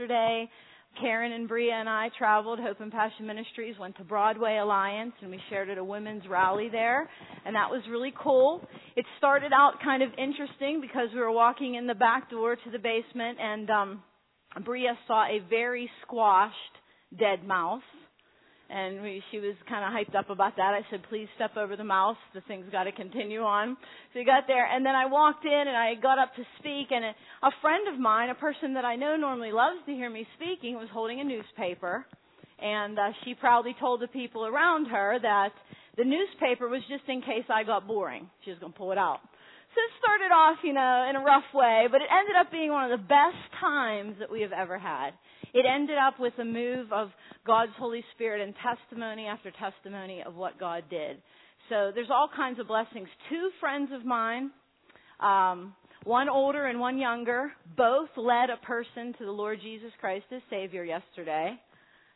yesterday. 0.00 0.48
Karen 1.00 1.32
and 1.32 1.46
Bria 1.46 1.74
and 1.74 1.88
I 1.88 2.08
traveled, 2.18 2.58
Hope 2.58 2.80
and 2.80 2.90
Passion 2.90 3.26
Ministries, 3.26 3.76
went 3.78 3.96
to 3.98 4.04
Broadway 4.04 4.56
Alliance, 4.56 5.12
and 5.20 5.30
we 5.30 5.38
shared 5.48 5.70
at 5.70 5.78
a 5.78 5.84
women's 5.84 6.26
rally 6.28 6.68
there, 6.70 7.08
and 7.44 7.54
that 7.54 7.70
was 7.70 7.82
really 7.88 8.12
cool. 8.20 8.60
It 8.96 9.04
started 9.18 9.52
out 9.52 9.74
kind 9.84 10.02
of 10.02 10.08
interesting 10.18 10.80
because 10.80 11.08
we 11.14 11.20
were 11.20 11.30
walking 11.30 11.76
in 11.76 11.86
the 11.86 11.94
back 11.94 12.30
door 12.30 12.56
to 12.56 12.70
the 12.72 12.78
basement, 12.78 13.38
and 13.40 13.70
um, 13.70 14.02
Bria 14.64 14.98
saw 15.06 15.26
a 15.26 15.40
very 15.48 15.88
squashed 16.02 16.54
dead 17.16 17.46
mouse 17.46 17.82
and 18.70 19.02
we, 19.02 19.22
she 19.30 19.38
was 19.38 19.54
kind 19.68 19.84
of 19.84 19.90
hyped 19.90 20.18
up 20.18 20.30
about 20.30 20.56
that. 20.56 20.74
I 20.74 20.86
said, 20.90 21.02
please 21.08 21.26
step 21.34 21.56
over 21.56 21.76
the 21.76 21.84
mouse. 21.84 22.16
The 22.34 22.40
thing's 22.42 22.70
got 22.70 22.84
to 22.84 22.92
continue 22.92 23.40
on. 23.42 23.76
So 24.12 24.20
we 24.20 24.24
got 24.24 24.44
there, 24.46 24.64
and 24.64 24.86
then 24.86 24.94
I 24.94 25.06
walked 25.06 25.44
in 25.44 25.64
and 25.66 25.76
I 25.76 25.94
got 26.00 26.18
up 26.18 26.34
to 26.36 26.42
speak, 26.58 26.88
and 26.90 27.04
a, 27.04 27.12
a 27.42 27.50
friend 27.60 27.92
of 27.92 27.98
mine, 27.98 28.30
a 28.30 28.34
person 28.34 28.74
that 28.74 28.84
I 28.84 28.96
know 28.96 29.16
normally 29.16 29.52
loves 29.52 29.78
to 29.86 29.92
hear 29.92 30.08
me 30.08 30.26
speaking, 30.36 30.76
was 30.76 30.88
holding 30.92 31.20
a 31.20 31.24
newspaper, 31.24 32.06
and 32.62 32.98
uh, 32.98 33.10
she 33.24 33.34
proudly 33.34 33.74
told 33.80 34.00
the 34.00 34.08
people 34.08 34.46
around 34.46 34.86
her 34.86 35.18
that 35.20 35.50
the 35.96 36.04
newspaper 36.04 36.68
was 36.68 36.82
just 36.88 37.04
in 37.08 37.20
case 37.20 37.44
I 37.50 37.64
got 37.64 37.86
boring. 37.86 38.30
She 38.44 38.50
was 38.50 38.58
going 38.60 38.72
to 38.72 38.78
pull 38.78 38.92
it 38.92 38.98
out. 38.98 39.20
So 39.74 39.78
it 39.78 39.92
started 40.02 40.34
off, 40.34 40.58
you 40.64 40.72
know, 40.72 41.06
in 41.08 41.16
a 41.16 41.24
rough 41.24 41.46
way, 41.54 41.86
but 41.90 42.00
it 42.02 42.08
ended 42.10 42.34
up 42.34 42.50
being 42.50 42.70
one 42.70 42.90
of 42.90 42.98
the 42.98 43.06
best 43.06 43.38
times 43.60 44.16
that 44.18 44.30
we 44.30 44.42
have 44.42 44.52
ever 44.52 44.78
had. 44.78 45.10
It 45.52 45.66
ended 45.66 45.98
up 45.98 46.20
with 46.20 46.34
a 46.38 46.44
move 46.44 46.92
of 46.92 47.10
God's 47.46 47.72
Holy 47.78 48.04
Spirit 48.14 48.40
and 48.40 48.54
testimony 48.62 49.26
after 49.26 49.50
testimony 49.50 50.22
of 50.24 50.34
what 50.34 50.58
God 50.58 50.84
did. 50.90 51.18
So 51.68 51.90
there's 51.94 52.10
all 52.10 52.28
kinds 52.34 52.58
of 52.58 52.68
blessings. 52.68 53.08
Two 53.28 53.50
friends 53.60 53.90
of 53.92 54.04
mine, 54.04 54.50
um, 55.20 55.74
one 56.04 56.28
older 56.28 56.66
and 56.66 56.80
one 56.80 56.98
younger, 56.98 57.52
both 57.76 58.08
led 58.16 58.50
a 58.50 58.64
person 58.64 59.14
to 59.18 59.24
the 59.24 59.30
Lord 59.30 59.60
Jesus 59.62 59.90
Christ 60.00 60.26
as 60.34 60.42
Savior 60.50 60.84
yesterday. 60.84 61.54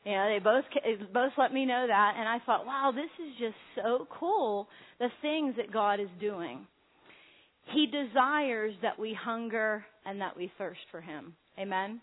You 0.04 0.12
know, 0.12 0.28
they 0.28 0.38
both 0.38 0.64
both 1.12 1.32
let 1.38 1.52
me 1.52 1.64
know 1.64 1.86
that, 1.86 2.14
and 2.18 2.28
I 2.28 2.38
thought, 2.44 2.66
wow, 2.66 2.92
this 2.94 3.26
is 3.26 3.34
just 3.38 3.56
so 3.76 4.06
cool. 4.18 4.68
The 4.98 5.08
things 5.22 5.54
that 5.56 5.72
God 5.72 5.98
is 5.98 6.08
doing. 6.20 6.66
He 7.72 7.86
desires 7.86 8.74
that 8.82 8.98
we 8.98 9.16
hunger 9.18 9.84
and 10.04 10.20
that 10.20 10.36
we 10.36 10.52
thirst 10.58 10.80
for 10.90 11.00
Him. 11.00 11.34
Amen. 11.58 12.00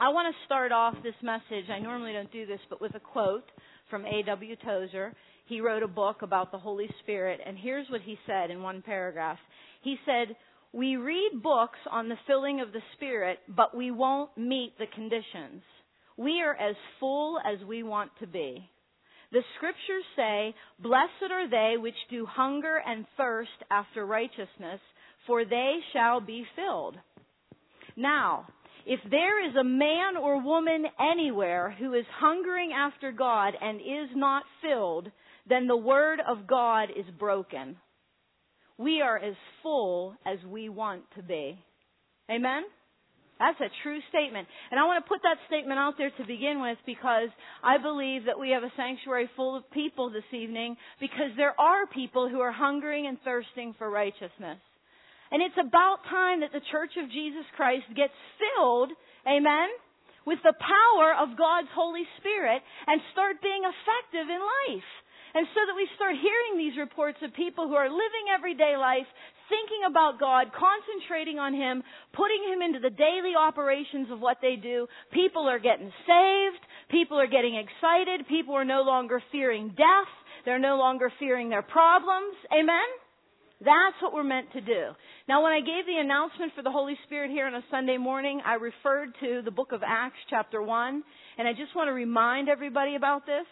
I 0.00 0.10
want 0.10 0.32
to 0.32 0.44
start 0.46 0.70
off 0.70 0.94
this 1.02 1.14
message. 1.22 1.68
I 1.68 1.80
normally 1.80 2.12
don't 2.12 2.30
do 2.30 2.46
this, 2.46 2.60
but 2.70 2.80
with 2.80 2.94
a 2.94 3.00
quote 3.00 3.50
from 3.90 4.06
A.W. 4.06 4.54
Tozer. 4.64 5.12
He 5.46 5.60
wrote 5.60 5.82
a 5.82 5.88
book 5.88 6.22
about 6.22 6.52
the 6.52 6.58
Holy 6.58 6.88
Spirit, 7.02 7.40
and 7.44 7.58
here's 7.58 7.88
what 7.90 8.02
he 8.02 8.16
said 8.24 8.52
in 8.52 8.62
one 8.62 8.80
paragraph. 8.80 9.38
He 9.82 9.96
said, 10.06 10.36
We 10.72 10.96
read 10.96 11.42
books 11.42 11.78
on 11.90 12.08
the 12.08 12.18
filling 12.28 12.60
of 12.60 12.72
the 12.72 12.82
Spirit, 12.94 13.40
but 13.48 13.76
we 13.76 13.90
won't 13.90 14.30
meet 14.38 14.78
the 14.78 14.86
conditions. 14.94 15.62
We 16.16 16.42
are 16.42 16.54
as 16.54 16.76
full 17.00 17.40
as 17.40 17.66
we 17.66 17.82
want 17.82 18.12
to 18.20 18.28
be. 18.28 18.70
The 19.32 19.42
scriptures 19.56 20.04
say, 20.14 20.54
Blessed 20.78 21.32
are 21.32 21.50
they 21.50 21.76
which 21.76 21.94
do 22.08 22.24
hunger 22.24 22.80
and 22.86 23.04
thirst 23.16 23.50
after 23.68 24.06
righteousness, 24.06 24.80
for 25.26 25.44
they 25.44 25.78
shall 25.92 26.20
be 26.20 26.44
filled. 26.54 26.96
Now, 27.96 28.46
if 28.88 29.00
there 29.10 29.46
is 29.46 29.54
a 29.54 29.62
man 29.62 30.16
or 30.16 30.42
woman 30.42 30.86
anywhere 30.98 31.76
who 31.78 31.92
is 31.92 32.06
hungering 32.18 32.72
after 32.72 33.12
God 33.12 33.52
and 33.60 33.82
is 33.82 34.08
not 34.16 34.44
filled, 34.62 35.10
then 35.46 35.66
the 35.66 35.76
word 35.76 36.20
of 36.26 36.46
God 36.46 36.88
is 36.96 37.04
broken. 37.18 37.76
We 38.78 39.02
are 39.02 39.18
as 39.18 39.34
full 39.62 40.14
as 40.24 40.38
we 40.48 40.70
want 40.70 41.02
to 41.16 41.22
be. 41.22 41.62
Amen? 42.30 42.62
That's 43.38 43.60
a 43.60 43.68
true 43.82 44.00
statement. 44.08 44.48
And 44.70 44.80
I 44.80 44.84
want 44.84 45.04
to 45.04 45.08
put 45.08 45.20
that 45.22 45.36
statement 45.48 45.78
out 45.78 45.94
there 45.98 46.10
to 46.10 46.26
begin 46.26 46.62
with 46.62 46.78
because 46.86 47.28
I 47.62 47.76
believe 47.76 48.24
that 48.24 48.40
we 48.40 48.50
have 48.50 48.62
a 48.62 48.72
sanctuary 48.74 49.28
full 49.36 49.54
of 49.54 49.70
people 49.70 50.08
this 50.10 50.24
evening 50.32 50.78
because 50.98 51.36
there 51.36 51.58
are 51.60 51.86
people 51.86 52.30
who 52.30 52.40
are 52.40 52.52
hungering 52.52 53.06
and 53.06 53.18
thirsting 53.22 53.74
for 53.76 53.90
righteousness. 53.90 54.58
And 55.30 55.42
it's 55.42 55.58
about 55.60 56.04
time 56.08 56.40
that 56.40 56.52
the 56.52 56.64
Church 56.72 56.96
of 56.96 57.10
Jesus 57.10 57.44
Christ 57.56 57.84
gets 57.94 58.16
filled, 58.40 58.90
amen, 59.28 59.68
with 60.24 60.40
the 60.44 60.56
power 60.56 61.16
of 61.16 61.36
God's 61.36 61.72
Holy 61.72 62.04
Spirit 62.20 62.60
and 62.86 63.00
start 63.12 63.40
being 63.40 63.64
effective 63.64 64.28
in 64.28 64.40
life. 64.40 64.90
And 65.34 65.44
so 65.52 65.60
that 65.68 65.76
we 65.76 65.88
start 65.96 66.16
hearing 66.16 66.56
these 66.56 66.80
reports 66.80 67.18
of 67.20 67.36
people 67.36 67.68
who 67.68 67.76
are 67.76 67.92
living 67.92 68.32
everyday 68.32 68.76
life, 68.80 69.06
thinking 69.52 69.84
about 69.84 70.18
God, 70.18 70.48
concentrating 70.56 71.38
on 71.38 71.52
Him, 71.52 71.84
putting 72.16 72.42
Him 72.48 72.62
into 72.64 72.80
the 72.80 72.92
daily 72.92 73.36
operations 73.36 74.08
of 74.10 74.20
what 74.20 74.38
they 74.40 74.56
do. 74.56 74.88
People 75.12 75.44
are 75.48 75.60
getting 75.60 75.92
saved. 76.08 76.62
People 76.88 77.20
are 77.20 77.28
getting 77.28 77.60
excited. 77.60 78.26
People 78.28 78.54
are 78.56 78.64
no 78.64 78.82
longer 78.82 79.22
fearing 79.30 79.68
death. 79.76 80.12
They're 80.44 80.58
no 80.58 80.78
longer 80.78 81.12
fearing 81.18 81.50
their 81.50 81.62
problems. 81.62 82.34
Amen? 82.52 82.88
That's 83.60 84.00
what 84.00 84.14
we're 84.14 84.24
meant 84.24 84.52
to 84.52 84.60
do. 84.60 84.94
Now, 85.28 85.42
when 85.42 85.52
I 85.52 85.60
gave 85.60 85.84
the 85.84 86.00
announcement 86.00 86.52
for 86.56 86.62
the 86.62 86.70
Holy 86.70 86.96
Spirit 87.04 87.30
here 87.30 87.46
on 87.46 87.54
a 87.54 87.62
Sunday 87.70 87.98
morning, 87.98 88.40
I 88.46 88.54
referred 88.54 89.14
to 89.20 89.42
the 89.44 89.50
book 89.50 89.72
of 89.72 89.82
Acts, 89.86 90.16
chapter 90.30 90.62
1, 90.62 91.02
and 91.36 91.46
I 91.46 91.52
just 91.52 91.76
want 91.76 91.88
to 91.88 91.92
remind 91.92 92.48
everybody 92.48 92.94
about 92.94 93.26
this. 93.26 93.44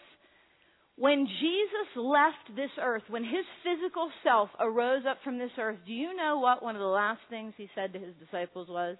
When 0.95 1.27
Jesus 1.27 1.89
left 1.95 2.55
this 2.55 2.71
earth, 2.81 3.03
when 3.09 3.23
his 3.23 3.45
physical 3.61 4.09
self 4.23 4.49
arose 4.59 5.03
up 5.07 5.19
from 5.23 5.37
this 5.37 5.51
earth, 5.59 5.77
do 5.85 5.93
you 5.93 6.15
know 6.15 6.39
what 6.39 6.63
one 6.63 6.75
of 6.75 6.81
the 6.81 6.87
last 6.87 7.21
things 7.29 7.53
he 7.57 7.69
said 7.75 7.93
to 7.93 7.99
his 7.99 8.15
disciples 8.25 8.67
was? 8.67 8.97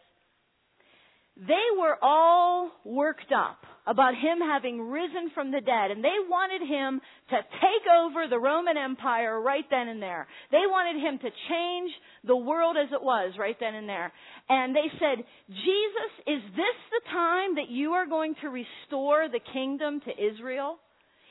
They 1.38 1.78
were 1.78 1.98
all 2.02 2.72
worked 2.84 3.32
up 3.32 3.60
about 3.86 4.16
him 4.16 4.40
having 4.42 4.82
risen 4.90 5.30
from 5.36 5.52
the 5.52 5.62
dead, 5.62 5.92
and 5.92 6.04
they 6.04 6.18
wanted 6.28 6.68
him 6.68 7.00
to 7.30 7.36
take 7.36 7.86
over 7.88 8.28
the 8.28 8.40
Roman 8.40 8.76
Empire 8.76 9.40
right 9.40 9.64
then 9.70 9.88
and 9.88 10.02
there. 10.02 10.28
They 10.52 10.66
wanted 10.66 11.00
him 11.00 11.20
to 11.20 11.30
change 11.50 11.92
the 12.26 12.36
world 12.36 12.76
as 12.76 12.92
it 12.92 13.02
was 13.02 13.34
right 13.40 13.56
then 13.60 13.76
and 13.76 13.88
there. 13.88 14.12
And 14.50 14.76
they 14.76 14.90
said, 15.00 15.24
Jesus, 15.48 16.12
is 16.26 16.42
this 16.58 16.78
the 16.92 17.10
time 17.12 17.56
that 17.56 17.70
you 17.70 17.92
are 17.92 18.08
going 18.08 18.34
to 18.42 18.50
restore 18.50 19.30
the 19.30 19.40
kingdom 19.54 20.02
to 20.02 20.12
Israel? 20.12 20.80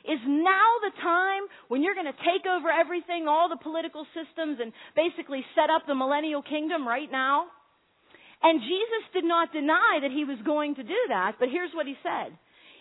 Is 0.05 0.19
now 0.25 0.69
the 0.87 0.95
time 1.03 1.43
when 1.67 1.83
you're 1.83 1.95
going 1.95 2.07
to 2.07 2.23
take 2.23 2.47
over 2.47 2.71
everything, 2.71 3.27
all 3.27 3.49
the 3.49 3.61
political 3.61 4.07
systems, 4.15 4.57
and 4.61 4.71
basically 4.95 5.43
set 5.53 5.69
up 5.69 5.83
the 5.85 5.95
millennial 5.95 6.41
kingdom 6.41 6.87
right 6.87 7.11
now? 7.11 7.47
And 8.43 8.61
Jesus 8.61 9.03
did 9.13 9.25
not 9.25 9.51
deny 9.51 9.99
that 10.01 10.11
he 10.11 10.23
was 10.23 10.37
going 10.45 10.75
to 10.75 10.83
do 10.83 11.01
that, 11.09 11.35
but 11.39 11.49
here's 11.49 11.73
what 11.73 11.87
he 11.87 11.95
said. 12.03 12.37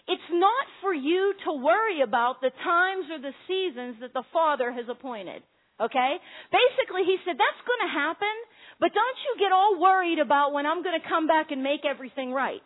It's 0.06 0.30
not 0.30 0.66
for 0.82 0.94
you 0.94 1.34
to 1.44 1.52
worry 1.52 2.02
about 2.02 2.40
the 2.40 2.54
times 2.62 3.06
or 3.10 3.18
the 3.18 3.34
seasons 3.48 3.96
that 4.00 4.12
the 4.12 4.22
Father 4.32 4.70
has 4.70 4.86
appointed. 4.88 5.42
Okay? 5.80 6.12
Basically, 6.52 7.04
he 7.04 7.16
said, 7.24 7.36
that's 7.36 7.62
going 7.66 7.82
to 7.88 7.92
happen, 7.92 8.36
but 8.78 8.94
don't 8.94 9.18
you 9.26 9.32
get 9.40 9.52
all 9.52 9.80
worried 9.80 10.20
about 10.20 10.52
when 10.52 10.64
I'm 10.64 10.82
going 10.82 10.98
to 11.00 11.08
come 11.08 11.26
back 11.26 11.50
and 11.50 11.62
make 11.62 11.84
everything 11.84 12.32
right. 12.32 12.64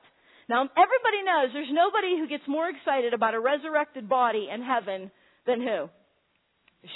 Now, 0.49 0.67
everybody 0.67 1.23
knows 1.25 1.51
there's 1.55 1.73
nobody 1.73 2.19
who 2.19 2.29
gets 2.29 2.45
more 2.47 2.69
excited 2.69 3.15
about 3.15 3.35
a 3.35 3.41
resurrected 3.41 4.09
body 4.09 4.49
in 4.53 4.63
heaven 4.63 5.11
than 5.47 5.63
who? 5.63 5.89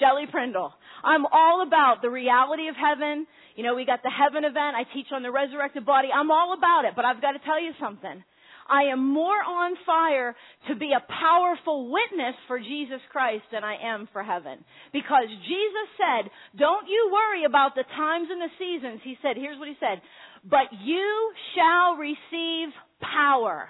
Shelley 0.01 0.27
Prindle. 0.31 0.73
I'm 1.03 1.27
all 1.27 1.63
about 1.67 2.01
the 2.03 2.11
reality 2.11 2.69
of 2.69 2.75
heaven. 2.77 3.27
You 3.57 3.65
know, 3.65 3.75
we 3.75 3.85
got 3.85 4.03
the 4.03 4.11
heaven 4.11 4.45
event. 4.45 4.77
I 4.77 4.85
teach 4.95 5.07
on 5.13 5.23
the 5.23 5.31
resurrected 5.31 5.85
body. 5.85 6.09
I'm 6.09 6.31
all 6.31 6.55
about 6.57 6.85
it, 6.85 6.95
but 6.97 7.05
I've 7.05 7.21
got 7.21 7.33
to 7.33 7.39
tell 7.45 7.61
you 7.61 7.73
something. 7.79 8.25
I 8.67 8.85
am 8.85 9.13
more 9.13 9.45
on 9.45 9.77
fire 9.85 10.35
to 10.69 10.75
be 10.75 10.93
a 10.97 11.05
powerful 11.21 11.93
witness 11.93 12.35
for 12.49 12.59
Jesus 12.59 13.01
Christ 13.13 13.45
than 13.53 13.63
I 13.63 13.77
am 13.77 14.09
for 14.13 14.23
heaven. 14.23 14.65
Because 14.93 15.29
Jesus 15.29 15.89
said, 16.01 16.31
don't 16.59 16.89
you 16.89 17.13
worry 17.13 17.45
about 17.45 17.75
the 17.75 17.85
times 17.95 18.29
and 18.31 18.41
the 18.41 18.55
seasons. 18.59 19.01
He 19.05 19.19
said, 19.21 19.37
here's 19.37 19.59
what 19.59 19.69
he 19.69 19.77
said, 19.79 20.01
but 20.49 20.73
you 20.83 21.33
shall 21.55 21.97
receive 21.97 22.73
power. 23.01 23.69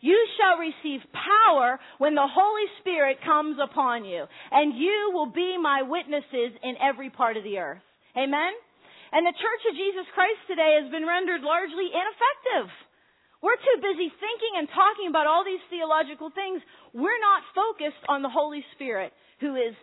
You 0.00 0.18
shall 0.38 0.62
receive 0.62 1.02
power 1.10 1.78
when 1.98 2.14
the 2.14 2.26
Holy 2.26 2.68
Spirit 2.80 3.18
comes 3.24 3.58
upon 3.58 4.04
you, 4.04 4.24
and 4.50 4.76
you 4.76 5.10
will 5.12 5.30
be 5.30 5.58
my 5.58 5.82
witnesses 5.82 6.54
in 6.62 6.78
every 6.78 7.10
part 7.10 7.36
of 7.36 7.42
the 7.42 7.58
earth. 7.58 7.82
Amen? 8.16 8.52
And 9.10 9.26
the 9.26 9.34
Church 9.34 9.62
of 9.70 9.74
Jesus 9.74 10.06
Christ 10.14 10.42
today 10.46 10.78
has 10.82 10.90
been 10.90 11.06
rendered 11.06 11.42
largely 11.42 11.88
ineffective. 11.90 12.70
We're 13.42 13.58
too 13.58 13.78
busy 13.80 14.10
thinking 14.18 14.52
and 14.58 14.68
talking 14.68 15.08
about 15.08 15.26
all 15.26 15.44
these 15.44 15.62
theological 15.70 16.30
things. 16.34 16.60
We're 16.92 17.22
not 17.22 17.42
focused 17.54 18.02
on 18.08 18.22
the 18.22 18.28
Holy 18.28 18.64
Spirit, 18.74 19.12
who 19.40 19.54
is 19.54 19.74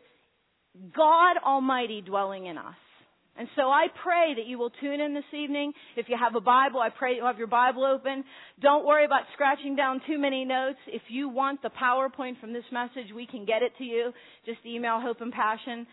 God 0.96 1.40
Almighty 1.44 2.02
dwelling 2.02 2.46
in 2.46 2.58
us. 2.58 2.76
And 3.38 3.50
so 3.58 3.64
I 3.64 3.88
pray 4.02 4.34
that 4.36 4.46
you 4.46 4.58
will 4.58 4.70
tune 4.70 5.02
in 5.02 5.14
this 5.14 5.26
evening. 5.34 5.74
If 5.98 6.08
you 6.08 6.16
have 6.18 6.36
a 6.36 6.42
Bible, 6.42 6.80
I 6.80 6.90
pray 6.90 7.16
you 7.16 7.26
have 7.26 7.38
your 7.38 7.48
Bible 7.48 7.84
open. 7.84 8.24
Don't 8.62 8.86
worry 8.86 9.04
about 9.04 9.24
scratching 9.34 9.76
down 9.76 10.02
too 10.08 10.18
many 10.18 10.46
notes. 10.46 10.80
If 10.88 11.02
you 11.10 11.28
want 11.28 11.62
the 11.62 11.70
PowerPoint 11.70 12.40
from 12.40 12.54
this 12.54 12.64
message, 12.72 13.14
we 13.14 13.28
can 13.28 13.46
get 13.46 13.62
it 13.62 13.74
to 13.78 13.84
you. 13.84 14.14
Just 14.46 14.60
email 14.66 15.02
Hope 15.02 15.20
and 15.20 15.34
Passion. 15.34 15.86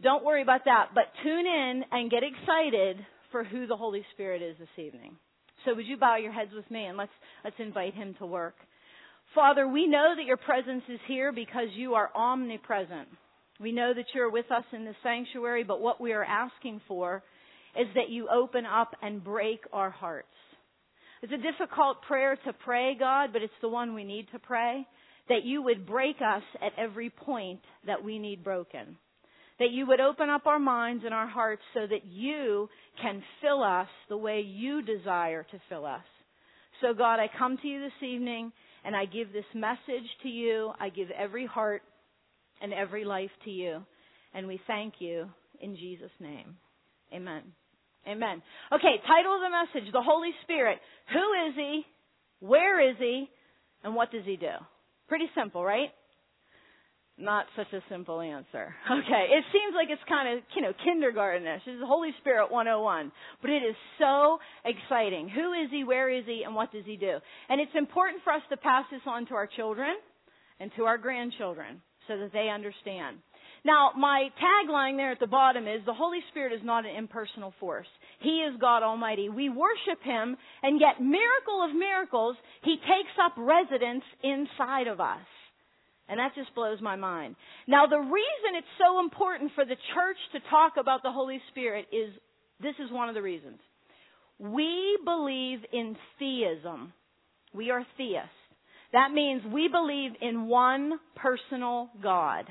Don't 0.00 0.24
worry 0.24 0.42
about 0.42 0.64
that, 0.64 0.90
but 0.94 1.04
tune 1.24 1.46
in 1.46 1.82
and 1.90 2.10
get 2.10 2.22
excited 2.22 3.04
for 3.32 3.42
who 3.42 3.66
the 3.66 3.76
Holy 3.76 4.04
Spirit 4.14 4.40
is 4.40 4.56
this 4.58 4.68
evening. 4.78 5.16
So 5.64 5.74
would 5.74 5.86
you 5.86 5.96
bow 5.96 6.16
your 6.16 6.32
heads 6.32 6.52
with 6.54 6.70
me 6.70 6.84
and 6.84 6.96
let's, 6.96 7.12
let's 7.44 7.56
invite 7.58 7.94
him 7.94 8.14
to 8.18 8.26
work. 8.26 8.54
Father, 9.34 9.68
we 9.68 9.86
know 9.86 10.14
that 10.16 10.24
your 10.24 10.36
presence 10.36 10.82
is 10.88 11.00
here 11.06 11.32
because 11.32 11.68
you 11.74 11.94
are 11.94 12.10
omnipresent. 12.14 13.08
We 13.60 13.72
know 13.72 13.92
that 13.92 14.06
you're 14.14 14.30
with 14.30 14.50
us 14.50 14.64
in 14.72 14.84
the 14.84 14.94
sanctuary, 15.02 15.64
but 15.64 15.82
what 15.82 16.00
we 16.00 16.12
are 16.12 16.24
asking 16.24 16.80
for 16.88 17.22
is 17.78 17.86
that 17.94 18.08
you 18.08 18.26
open 18.28 18.64
up 18.64 18.96
and 19.02 19.22
break 19.22 19.60
our 19.72 19.90
hearts. 19.90 20.26
It's 21.22 21.32
a 21.32 21.36
difficult 21.36 22.00
prayer 22.08 22.36
to 22.46 22.52
pray, 22.64 22.96
God, 22.98 23.34
but 23.34 23.42
it's 23.42 23.52
the 23.60 23.68
one 23.68 23.94
we 23.94 24.04
need 24.04 24.28
to 24.32 24.38
pray. 24.38 24.86
That 25.28 25.44
you 25.44 25.62
would 25.62 25.86
break 25.86 26.16
us 26.16 26.42
at 26.62 26.72
every 26.78 27.10
point 27.10 27.60
that 27.86 28.02
we 28.02 28.18
need 28.18 28.42
broken. 28.42 28.96
That 29.58 29.70
you 29.70 29.86
would 29.86 30.00
open 30.00 30.30
up 30.30 30.46
our 30.46 30.58
minds 30.58 31.04
and 31.04 31.12
our 31.12 31.28
hearts 31.28 31.62
so 31.74 31.86
that 31.86 32.06
you 32.06 32.70
can 33.02 33.22
fill 33.42 33.62
us 33.62 33.88
the 34.08 34.16
way 34.16 34.40
you 34.40 34.80
desire 34.80 35.42
to 35.42 35.60
fill 35.68 35.84
us. 35.84 36.00
So 36.80 36.94
God, 36.94 37.20
I 37.20 37.28
come 37.38 37.58
to 37.58 37.68
you 37.68 37.80
this 37.80 38.08
evening 38.08 38.52
and 38.84 38.96
I 38.96 39.04
give 39.04 39.34
this 39.34 39.44
message 39.54 40.08
to 40.22 40.28
you. 40.28 40.72
I 40.80 40.88
give 40.88 41.10
every 41.10 41.44
heart 41.44 41.82
and 42.60 42.72
every 42.72 43.04
life 43.04 43.30
to 43.44 43.50
you. 43.50 43.82
And 44.34 44.46
we 44.46 44.60
thank 44.66 44.94
you 44.98 45.26
in 45.60 45.76
Jesus' 45.76 46.10
name. 46.20 46.56
Amen. 47.12 47.42
Amen. 48.08 48.42
Okay, 48.72 48.96
title 49.06 49.34
of 49.34 49.40
the 49.42 49.78
message 49.80 49.92
The 49.92 50.02
Holy 50.02 50.30
Spirit. 50.44 50.78
Who 51.12 51.48
is 51.48 51.54
He? 51.56 51.82
Where 52.40 52.90
is 52.90 52.96
He? 52.98 53.28
And 53.84 53.94
what 53.94 54.10
does 54.10 54.24
He 54.24 54.36
do? 54.36 54.56
Pretty 55.08 55.26
simple, 55.34 55.64
right? 55.64 55.90
Not 57.18 57.44
such 57.54 57.72
a 57.74 57.82
simple 57.90 58.20
answer. 58.20 58.74
Okay, 58.90 59.26
it 59.30 59.44
seems 59.52 59.74
like 59.74 59.88
it's 59.90 60.02
kind 60.08 60.38
of, 60.38 60.44
you 60.56 60.62
know, 60.62 60.72
kindergartenish. 60.72 61.64
This 61.66 61.74
is 61.74 61.82
Holy 61.84 62.10
Spirit 62.20 62.50
101. 62.50 63.12
But 63.42 63.50
it 63.50 63.62
is 63.62 63.76
so 63.98 64.38
exciting. 64.64 65.28
Who 65.28 65.52
is 65.52 65.70
He? 65.70 65.84
Where 65.84 66.08
is 66.08 66.24
He? 66.26 66.42
And 66.44 66.54
what 66.54 66.72
does 66.72 66.84
He 66.86 66.96
do? 66.96 67.18
And 67.48 67.60
it's 67.60 67.74
important 67.76 68.22
for 68.24 68.32
us 68.32 68.42
to 68.50 68.56
pass 68.56 68.84
this 68.90 69.02
on 69.06 69.26
to 69.26 69.34
our 69.34 69.46
children 69.46 69.94
and 70.58 70.70
to 70.76 70.84
our 70.84 70.96
grandchildren 70.96 71.82
so 72.10 72.18
that 72.18 72.32
they 72.32 72.50
understand. 72.50 73.18
Now, 73.64 73.92
my 73.96 74.28
tagline 74.42 74.96
there 74.96 75.12
at 75.12 75.20
the 75.20 75.28
bottom 75.28 75.68
is 75.68 75.80
the 75.86 75.94
Holy 75.94 76.18
Spirit 76.30 76.52
is 76.52 76.64
not 76.64 76.84
an 76.86 76.96
impersonal 76.96 77.54
force. 77.60 77.86
He 78.20 78.40
is 78.40 78.58
God 78.60 78.82
Almighty. 78.82 79.28
We 79.28 79.48
worship 79.48 80.02
Him, 80.02 80.36
and 80.62 80.80
yet, 80.80 81.00
miracle 81.00 81.62
of 81.62 81.76
miracles, 81.76 82.36
He 82.64 82.76
takes 82.76 83.14
up 83.22 83.34
residence 83.36 84.02
inside 84.24 84.88
of 84.88 85.00
us. 85.00 85.22
And 86.08 86.18
that 86.18 86.34
just 86.34 86.52
blows 86.56 86.80
my 86.80 86.96
mind. 86.96 87.36
Now, 87.68 87.86
the 87.86 88.00
reason 88.00 88.58
it's 88.58 88.66
so 88.78 88.98
important 88.98 89.52
for 89.54 89.64
the 89.64 89.76
church 89.94 90.18
to 90.32 90.50
talk 90.50 90.72
about 90.80 91.04
the 91.04 91.12
Holy 91.12 91.40
Spirit 91.52 91.86
is 91.92 92.10
this 92.60 92.74
is 92.84 92.90
one 92.90 93.08
of 93.08 93.14
the 93.14 93.22
reasons. 93.22 93.58
We 94.38 94.98
believe 95.04 95.60
in 95.72 95.96
theism. 96.18 96.92
We 97.54 97.70
are 97.70 97.86
theists. 97.96 98.39
That 98.92 99.12
means 99.12 99.42
we 99.52 99.68
believe 99.68 100.12
in 100.20 100.46
one 100.48 100.98
personal 101.16 101.90
God. 102.02 102.46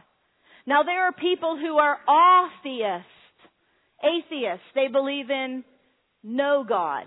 Now 0.65 0.83
there 0.83 1.05
are 1.05 1.11
people 1.11 1.57
who 1.57 1.77
are 1.77 1.97
atheists, 2.07 3.09
atheists. 4.03 4.65
They 4.75 4.87
believe 4.87 5.29
in 5.29 5.63
no 6.23 6.63
God. 6.67 7.05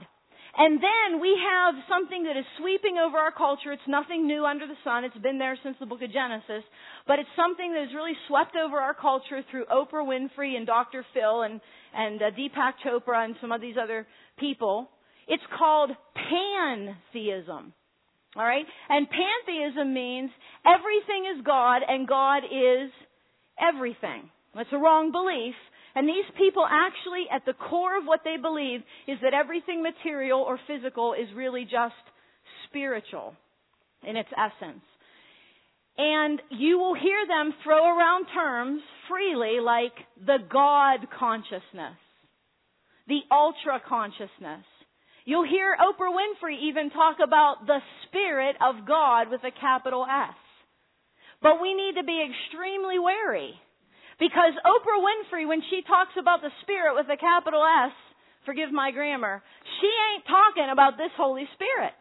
And 0.57 0.79
then 0.79 1.21
we 1.21 1.35
have 1.41 1.75
something 1.89 2.25
that 2.25 2.37
is 2.37 2.45
sweeping 2.59 2.99
over 2.99 3.17
our 3.17 3.33
culture. 3.33 3.73
It's 3.73 3.89
nothing 3.89 4.27
new 4.27 4.45
under 4.45 4.67
the 4.67 4.77
sun. 4.85 5.05
It's 5.05 5.17
been 5.17 5.39
there 5.39 5.57
since 5.63 5.77
the 5.81 5.87
book 5.87 6.03
of 6.03 6.13
Genesis. 6.13 6.63
But 7.07 7.19
it's 7.19 7.29
something 7.37 7.73
that 7.73 7.87
has 7.89 7.95
really 7.95 8.13
swept 8.29 8.55
over 8.55 8.77
our 8.77 8.93
culture 8.93 9.41
through 9.51 9.65
Oprah 9.67 10.05
Winfrey 10.05 10.57
and 10.57 10.67
Dr. 10.67 11.07
Phil 11.15 11.43
and, 11.43 11.59
and 11.95 12.21
uh, 12.21 12.31
Deepak 12.33 12.75
Chopra 12.85 13.25
and 13.25 13.35
some 13.41 13.51
of 13.51 13.63
these 13.63 13.77
other 13.83 14.07
people. 14.39 14.91
It's 15.27 15.43
called 15.59 15.91
pantheism. 16.15 17.73
All 18.37 18.45
right? 18.45 18.65
And 18.89 19.07
pantheism 19.09 19.93
means 19.93 20.31
everything 20.65 21.31
is 21.37 21.45
God 21.45 21.83
and 21.87 22.09
God 22.09 22.45
is 22.45 22.91
everything. 23.61 24.31
That's 24.55 24.73
a 24.73 24.79
wrong 24.79 25.13
belief. 25.13 25.55
And 25.95 26.09
these 26.09 26.25
people 26.39 26.67
actually, 26.69 27.27
at 27.31 27.45
the 27.45 27.53
core 27.53 27.99
of 27.99 28.05
what 28.05 28.21
they 28.25 28.37
believe, 28.41 28.81
is 29.07 29.19
that 29.23 29.35
everything 29.35 29.83
material 29.83 30.41
or 30.41 30.59
physical 30.67 31.13
is 31.13 31.29
really 31.37 31.65
just 31.65 31.95
spiritual 32.69 33.35
in 34.07 34.17
its 34.17 34.31
essence. 34.33 34.83
And 35.99 36.41
you 36.51 36.79
will 36.79 36.95
hear 36.95 37.27
them 37.29 37.53
throw 37.63 37.97
around 37.97 38.27
terms 38.35 38.81
freely 39.11 39.61
like 39.61 39.93
the 40.25 40.39
God 40.51 41.07
consciousness, 41.19 42.01
the 43.07 43.21
ultra 43.31 43.81
consciousness. 43.87 44.65
You'll 45.25 45.47
hear 45.47 45.77
Oprah 45.79 46.11
Winfrey 46.11 46.59
even 46.69 46.91
talk 46.91 47.19
about 47.23 47.67
the 47.67 47.79
Spirit 48.09 48.57
of 48.61 48.87
God 48.87 49.31
with 49.31 49.41
a 49.45 49.55
capital 49.55 50.05
S. 50.05 50.35
But 51.43 51.61
we 51.61 51.75
need 51.75 51.99
to 51.99 52.07
be 52.07 52.23
extremely 52.23 52.99
wary 52.99 53.55
because 54.19 54.55
Oprah 54.63 55.03
Winfrey, 55.03 55.47
when 55.47 55.63
she 55.71 55.83
talks 55.87 56.15
about 56.19 56.43
the 56.43 56.55
Spirit 56.63 56.95
with 56.95 57.07
a 57.11 57.19
capital 57.19 57.63
S, 57.63 57.95
forgive 58.47 58.71
my 58.71 58.91
grammar, 58.91 59.43
she 59.81 59.91
ain't 59.91 60.27
talking 60.27 60.71
about 60.71 60.99
this 60.99 61.11
Holy 61.19 61.47
Spirit. 61.55 61.95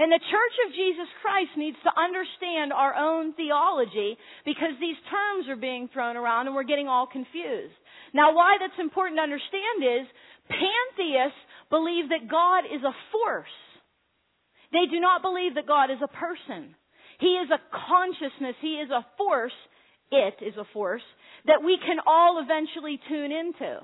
And 0.00 0.10
the 0.10 0.18
Church 0.18 0.56
of 0.66 0.72
Jesus 0.72 1.08
Christ 1.20 1.52
needs 1.56 1.76
to 1.84 1.92
understand 1.92 2.72
our 2.72 2.96
own 2.96 3.36
theology 3.36 4.16
because 4.44 4.72
these 4.80 4.96
terms 5.12 5.48
are 5.52 5.60
being 5.60 5.88
thrown 5.92 6.16
around 6.16 6.48
and 6.48 6.56
we're 6.56 6.68
getting 6.68 6.88
all 6.88 7.06
confused. 7.06 7.76
Now, 8.16 8.34
why 8.34 8.56
that's 8.58 8.80
important 8.80 9.20
to 9.20 9.28
understand 9.28 9.84
is 9.84 10.08
pantheists 10.48 11.38
believe 11.72 12.12
that 12.12 12.28
God 12.28 12.68
is 12.68 12.84
a 12.84 12.92
force. 13.10 13.56
They 14.76 14.84
do 14.92 15.00
not 15.00 15.24
believe 15.24 15.56
that 15.56 15.66
God 15.66 15.90
is 15.90 16.04
a 16.04 16.12
person. 16.12 16.76
He 17.18 17.40
is 17.40 17.48
a 17.48 17.64
consciousness. 17.72 18.56
He 18.60 18.76
is 18.76 18.90
a 18.92 19.06
force. 19.16 19.56
It 20.12 20.36
is 20.44 20.54
a 20.60 20.68
force 20.72 21.02
that 21.46 21.64
we 21.64 21.78
can 21.80 21.96
all 22.06 22.44
eventually 22.44 23.00
tune 23.08 23.32
into. 23.32 23.80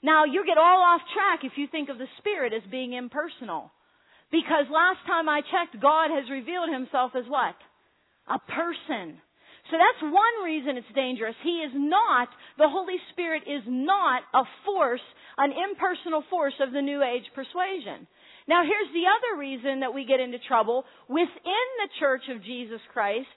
Now, 0.00 0.24
you 0.24 0.46
get 0.46 0.58
all 0.58 0.78
off 0.78 1.02
track 1.12 1.42
if 1.42 1.58
you 1.58 1.66
think 1.66 1.88
of 1.88 1.98
the 1.98 2.06
Spirit 2.18 2.52
as 2.54 2.62
being 2.70 2.92
impersonal. 2.92 3.72
Because 4.30 4.70
last 4.70 5.02
time 5.06 5.28
I 5.28 5.40
checked, 5.40 5.82
God 5.82 6.10
has 6.14 6.30
revealed 6.30 6.70
himself 6.70 7.12
as 7.18 7.24
what? 7.26 7.56
A 8.30 8.38
person. 8.38 9.18
So 9.70 9.76
that's 9.76 10.00
one 10.00 10.36
reason 10.44 10.76
it's 10.76 10.94
dangerous. 10.94 11.36
He 11.44 11.60
is 11.60 11.72
not, 11.76 12.28
the 12.56 12.68
Holy 12.68 12.96
Spirit 13.12 13.44
is 13.44 13.62
not 13.66 14.22
a 14.32 14.44
force, 14.64 15.04
an 15.36 15.52
impersonal 15.52 16.24
force 16.30 16.56
of 16.60 16.72
the 16.72 16.80
New 16.80 17.02
Age 17.04 17.28
persuasion. 17.34 18.08
Now 18.48 18.64
here's 18.64 18.92
the 18.96 19.04
other 19.04 19.38
reason 19.38 19.80
that 19.80 19.92
we 19.92 20.08
get 20.08 20.20
into 20.20 20.38
trouble 20.48 20.84
within 21.08 21.68
the 21.84 21.90
Church 22.00 22.22
of 22.32 22.42
Jesus 22.42 22.80
Christ. 22.92 23.28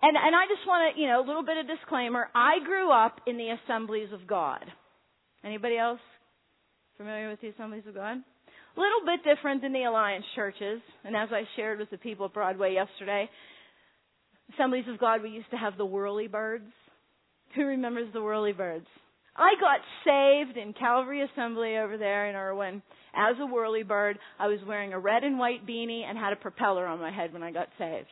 And, 0.00 0.14
and 0.14 0.36
I 0.36 0.46
just 0.46 0.62
want 0.66 0.94
to, 0.94 1.00
you 1.00 1.08
know, 1.08 1.18
a 1.18 1.26
little 1.26 1.42
bit 1.42 1.58
of 1.58 1.66
disclaimer. 1.66 2.28
I 2.34 2.62
grew 2.64 2.92
up 2.92 3.20
in 3.26 3.36
the 3.36 3.50
Assemblies 3.50 4.12
of 4.12 4.26
God. 4.28 4.62
Anybody 5.42 5.76
else 5.76 6.00
familiar 6.96 7.30
with 7.30 7.40
the 7.40 7.48
Assemblies 7.48 7.84
of 7.88 7.94
God? 7.94 8.18
Little 8.76 9.04
bit 9.06 9.24
different 9.24 9.62
than 9.62 9.72
the 9.72 9.84
Alliance 9.84 10.24
churches. 10.36 10.80
And 11.02 11.16
as 11.16 11.30
I 11.32 11.42
shared 11.56 11.80
with 11.80 11.90
the 11.90 11.98
people 11.98 12.26
at 12.26 12.34
Broadway 12.34 12.74
yesterday, 12.74 13.28
Assemblies 14.54 14.84
of 14.88 14.98
God, 14.98 15.22
we 15.22 15.30
used 15.30 15.50
to 15.50 15.56
have 15.56 15.76
the 15.76 15.86
whirly 15.86 16.28
birds. 16.28 16.70
Who 17.54 17.64
remembers 17.64 18.12
the 18.12 18.22
whirly 18.22 18.52
birds? 18.52 18.86
I 19.36 19.52
got 19.60 19.80
saved 20.04 20.56
in 20.56 20.72
Calvary 20.72 21.22
Assembly 21.22 21.76
over 21.76 21.98
there 21.98 22.28
in 22.28 22.36
Irwin 22.36 22.82
as 23.14 23.36
a 23.40 23.46
whirly 23.46 23.82
bird. 23.82 24.18
I 24.38 24.46
was 24.46 24.60
wearing 24.66 24.92
a 24.92 24.98
red 24.98 25.24
and 25.24 25.38
white 25.38 25.66
beanie 25.66 26.04
and 26.08 26.16
had 26.16 26.32
a 26.32 26.36
propeller 26.36 26.86
on 26.86 27.00
my 27.00 27.10
head 27.10 27.32
when 27.32 27.42
I 27.42 27.52
got 27.52 27.68
saved. 27.78 28.08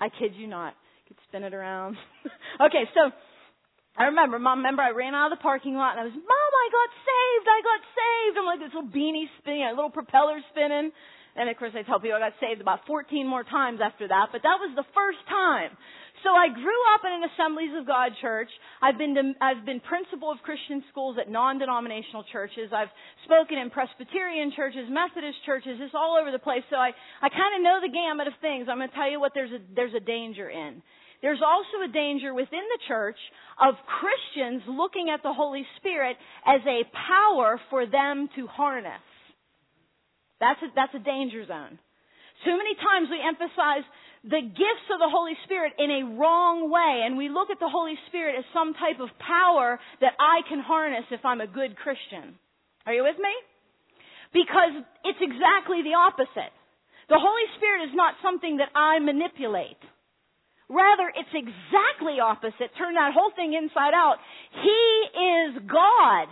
I 0.00 0.08
kid 0.08 0.32
you 0.34 0.46
not. 0.46 0.72
I 0.72 1.08
could 1.08 1.16
spin 1.28 1.44
it 1.44 1.52
around. 1.52 1.96
okay, 2.66 2.84
so 2.94 3.12
I 3.96 4.04
remember, 4.12 4.38
Mom, 4.38 4.58
remember 4.58 4.82
I 4.82 4.90
ran 4.90 5.14
out 5.14 5.32
of 5.32 5.38
the 5.38 5.42
parking 5.42 5.74
lot 5.74 5.92
and 5.92 6.00
I 6.00 6.04
was, 6.04 6.12
Mom, 6.12 6.52
I 6.52 6.68
got 6.72 6.90
saved, 7.04 7.46
I 7.48 7.60
got 7.64 7.80
saved. 7.96 8.34
I'm 8.36 8.46
like 8.46 8.60
this 8.60 8.74
little 8.76 8.92
beanie 8.92 9.28
spinning, 9.40 9.64
a 9.64 9.76
little 9.76 9.90
propeller 9.90 10.40
spinning. 10.52 10.92
And 11.36 11.48
of 11.48 11.56
course 11.60 11.72
I 11.76 11.82
tell 11.82 12.00
people 12.00 12.16
I 12.16 12.32
got 12.32 12.40
saved 12.40 12.60
about 12.60 12.86
14 12.86 13.28
more 13.28 13.44
times 13.44 13.80
after 13.84 14.08
that, 14.08 14.32
but 14.32 14.42
that 14.42 14.58
was 14.58 14.72
the 14.74 14.88
first 14.96 15.20
time. 15.28 15.76
So 16.24 16.32
I 16.32 16.48
grew 16.48 16.80
up 16.96 17.04
in 17.04 17.12
an 17.12 17.28
Assemblies 17.28 17.76
of 17.76 17.86
God 17.86 18.10
church. 18.20 18.48
I've 18.80 18.96
been, 18.96 19.14
to, 19.14 19.24
I've 19.38 19.68
been 19.68 19.78
principal 19.84 20.32
of 20.32 20.40
Christian 20.42 20.82
schools 20.90 21.20
at 21.20 21.30
non-denominational 21.30 22.24
churches. 22.32 22.72
I've 22.74 22.90
spoken 23.28 23.58
in 23.60 23.70
Presbyterian 23.70 24.50
churches, 24.56 24.88
Methodist 24.88 25.38
churches, 25.44 25.78
just 25.78 25.94
all 25.94 26.16
over 26.18 26.32
the 26.32 26.40
place. 26.40 26.64
So 26.72 26.76
I, 26.80 26.90
I 27.20 27.28
kind 27.28 27.52
of 27.54 27.60
know 27.62 27.78
the 27.84 27.92
gamut 27.92 28.26
of 28.26 28.34
things. 28.40 28.66
I'm 28.66 28.80
going 28.80 28.88
to 28.88 28.96
tell 28.96 29.10
you 29.10 29.20
what 29.20 29.38
there's 29.38 29.52
a, 29.52 29.60
there's 29.76 29.94
a 29.94 30.02
danger 30.02 30.48
in. 30.48 30.82
There's 31.22 31.44
also 31.44 31.84
a 31.84 31.92
danger 31.92 32.34
within 32.34 32.64
the 32.74 32.80
church 32.88 33.18
of 33.60 33.74
Christians 33.86 34.66
looking 34.66 35.12
at 35.12 35.22
the 35.22 35.32
Holy 35.32 35.64
Spirit 35.78 36.16
as 36.44 36.60
a 36.66 36.84
power 36.90 37.60
for 37.70 37.86
them 37.86 38.28
to 38.34 38.46
harness. 38.46 39.05
That's 40.40 40.60
a, 40.62 40.68
that's 40.74 40.94
a 40.94 41.02
danger 41.02 41.46
zone. 41.46 41.78
Too 42.44 42.56
many 42.56 42.76
times 42.76 43.08
we 43.08 43.16
emphasize 43.16 43.86
the 44.26 44.42
gifts 44.42 44.88
of 44.92 44.98
the 45.00 45.08
Holy 45.08 45.32
Spirit 45.44 45.72
in 45.78 45.88
a 45.88 46.02
wrong 46.18 46.68
way, 46.68 47.06
and 47.06 47.16
we 47.16 47.30
look 47.30 47.48
at 47.48 47.60
the 47.62 47.70
Holy 47.70 47.96
Spirit 48.08 48.36
as 48.36 48.44
some 48.52 48.74
type 48.74 49.00
of 49.00 49.08
power 49.22 49.80
that 50.00 50.12
I 50.20 50.42
can 50.48 50.60
harness 50.60 51.08
if 51.10 51.24
I'm 51.24 51.40
a 51.40 51.46
good 51.46 51.76
Christian. 51.76 52.36
Are 52.84 52.92
you 52.92 53.04
with 53.06 53.16
me? 53.16 53.32
Because 54.34 54.84
it's 55.06 55.22
exactly 55.22 55.80
the 55.80 55.96
opposite. 55.96 56.52
The 57.08 57.22
Holy 57.22 57.46
Spirit 57.56 57.88
is 57.88 57.94
not 57.94 58.18
something 58.20 58.58
that 58.58 58.74
I 58.74 58.98
manipulate. 58.98 59.80
Rather, 60.68 61.06
it's 61.14 61.30
exactly 61.30 62.18
opposite. 62.18 62.74
Turn 62.74 62.98
that 62.98 63.14
whole 63.14 63.30
thing 63.38 63.54
inside 63.54 63.94
out. 63.94 64.18
He 64.50 64.82
is 65.14 65.62
God. 65.70 66.28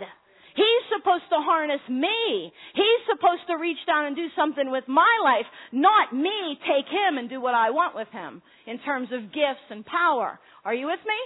He's 0.55 0.85
supposed 0.95 1.27
to 1.29 1.43
harness 1.43 1.83
me. 1.89 2.51
He's 2.73 3.01
supposed 3.11 3.43
to 3.47 3.59
reach 3.59 3.79
down 3.85 4.07
and 4.07 4.15
do 4.15 4.27
something 4.35 4.71
with 4.71 4.87
my 4.87 5.11
life, 5.23 5.45
not 5.71 6.15
me 6.15 6.57
take 6.63 6.87
him 6.87 7.17
and 7.19 7.29
do 7.29 7.41
what 7.41 7.53
I 7.53 7.71
want 7.71 7.95
with 7.95 8.07
him 8.09 8.41
in 8.65 8.79
terms 8.79 9.09
of 9.11 9.35
gifts 9.35 9.67
and 9.69 9.85
power. 9.85 10.39
Are 10.63 10.73
you 10.73 10.87
with 10.87 11.03
me? 11.05 11.19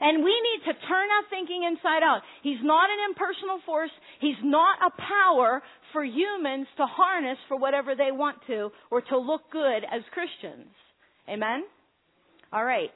And 0.00 0.24
we 0.24 0.32
need 0.32 0.64
to 0.64 0.86
turn 0.86 1.08
our 1.12 1.26
thinking 1.28 1.64
inside 1.68 2.02
out. 2.02 2.22
He's 2.42 2.62
not 2.62 2.88
an 2.88 3.10
impersonal 3.10 3.60
force. 3.66 3.90
He's 4.20 4.40
not 4.42 4.78
a 4.80 4.90
power 4.96 5.62
for 5.92 6.02
humans 6.04 6.66
to 6.78 6.86
harness 6.86 7.36
for 7.48 7.58
whatever 7.58 7.94
they 7.94 8.10
want 8.10 8.38
to 8.46 8.70
or 8.90 9.02
to 9.02 9.18
look 9.18 9.42
good 9.52 9.84
as 9.84 10.00
Christians. 10.14 10.72
Amen? 11.28 11.64
All 12.52 12.64
right. 12.64 12.90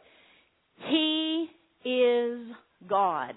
He 0.88 1.48
is 1.84 2.48
God. 2.88 3.34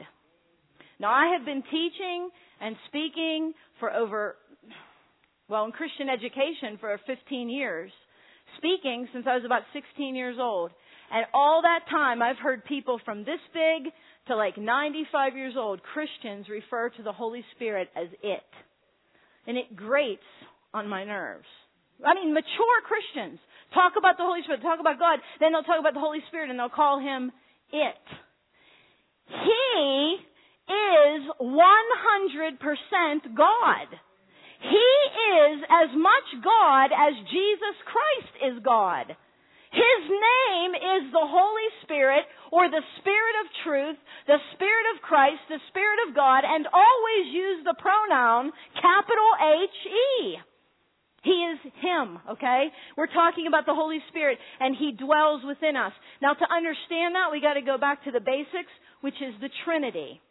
Now 1.00 1.12
I 1.12 1.34
have 1.38 1.46
been 1.46 1.64
teaching 1.64 2.30
and 2.60 2.76
speaking 2.88 3.54
for 3.80 3.92
over, 3.92 4.36
well, 5.48 5.66
in 5.66 5.72
Christian 5.72 6.10
education 6.10 6.78
for 6.80 7.00
15 7.06 7.50
years. 7.50 7.92
Speaking 8.58 9.08
since 9.14 9.26
I 9.30 9.36
was 9.36 9.46
about 9.46 9.64
16 9.74 10.16
years 10.16 10.38
old. 10.40 10.72
And 11.12 11.26
all 11.34 11.62
that 11.62 11.90
time 11.90 12.22
I've 12.22 12.38
heard 12.38 12.66
people 12.66 13.00
from 13.06 13.20
this 13.20 13.40
big 13.54 13.92
to 14.28 14.36
like 14.36 14.58
95 14.58 15.36
years 15.36 15.54
old, 15.58 15.82
Christians 15.84 16.48
refer 16.50 16.90
to 16.90 17.04
the 17.04 17.14
Holy 17.14 17.44
Spirit 17.56 17.90
as 17.96 18.08
it. 18.24 18.50
And 19.46 19.58
it 19.58 19.76
grates 19.76 20.28
on 20.74 20.88
my 20.90 21.06
nerves. 21.06 21.48
I 22.06 22.14
mean, 22.14 22.34
mature 22.34 22.80
Christians 22.86 23.40
talk 23.74 23.94
about 23.98 24.18
the 24.18 24.24
Holy 24.24 24.42
Spirit, 24.44 24.62
talk 24.62 24.80
about 24.80 25.00
God, 25.00 25.20
then 25.40 25.52
they'll 25.52 25.64
talk 25.64 25.80
about 25.80 25.94
the 25.94 26.00
Holy 26.00 26.20
Spirit 26.28 26.50
and 26.50 26.60
they'll 26.60 26.70
call 26.70 27.00
him 27.00 27.32
it. 27.72 28.04
He 29.28 30.18
is 30.68 31.22
100% 31.40 33.36
God. 33.36 33.88
He 34.60 34.90
is 35.38 35.62
as 35.70 35.90
much 35.96 36.28
God 36.44 36.90
as 36.92 37.14
Jesus 37.30 37.78
Christ 37.86 38.34
is 38.52 38.64
God. 38.64 39.16
His 39.72 40.02
name 40.10 40.74
is 40.74 41.12
the 41.12 41.28
Holy 41.28 41.70
Spirit 41.84 42.24
or 42.52 42.70
the 42.70 42.82
Spirit 43.00 43.36
of 43.44 43.48
truth, 43.64 44.00
the 44.26 44.40
Spirit 44.56 44.86
of 44.96 45.02
Christ, 45.04 45.44
the 45.50 45.60
Spirit 45.70 46.00
of 46.08 46.16
God, 46.16 46.44
and 46.48 46.66
always 46.72 47.26
use 47.30 47.62
the 47.64 47.76
pronoun 47.78 48.52
capital 48.80 49.30
H-E. 49.38 50.40
He 51.24 51.38
is 51.52 51.60
Him, 51.84 52.20
okay? 52.32 52.72
We're 52.96 53.12
talking 53.12 53.48
about 53.48 53.66
the 53.66 53.76
Holy 53.76 54.00
Spirit 54.10 54.40
and 54.60 54.76
He 54.76 54.94
dwells 54.94 55.44
within 55.46 55.76
us. 55.76 55.92
Now 56.22 56.34
to 56.34 56.48
understand 56.48 57.16
that, 57.16 57.32
we 57.32 57.42
gotta 57.42 57.62
go 57.62 57.78
back 57.78 58.04
to 58.06 58.12
the 58.12 58.24
basics, 58.24 58.72
which 59.02 59.20
is 59.22 59.36
the 59.42 59.50
Trinity. 59.66 60.22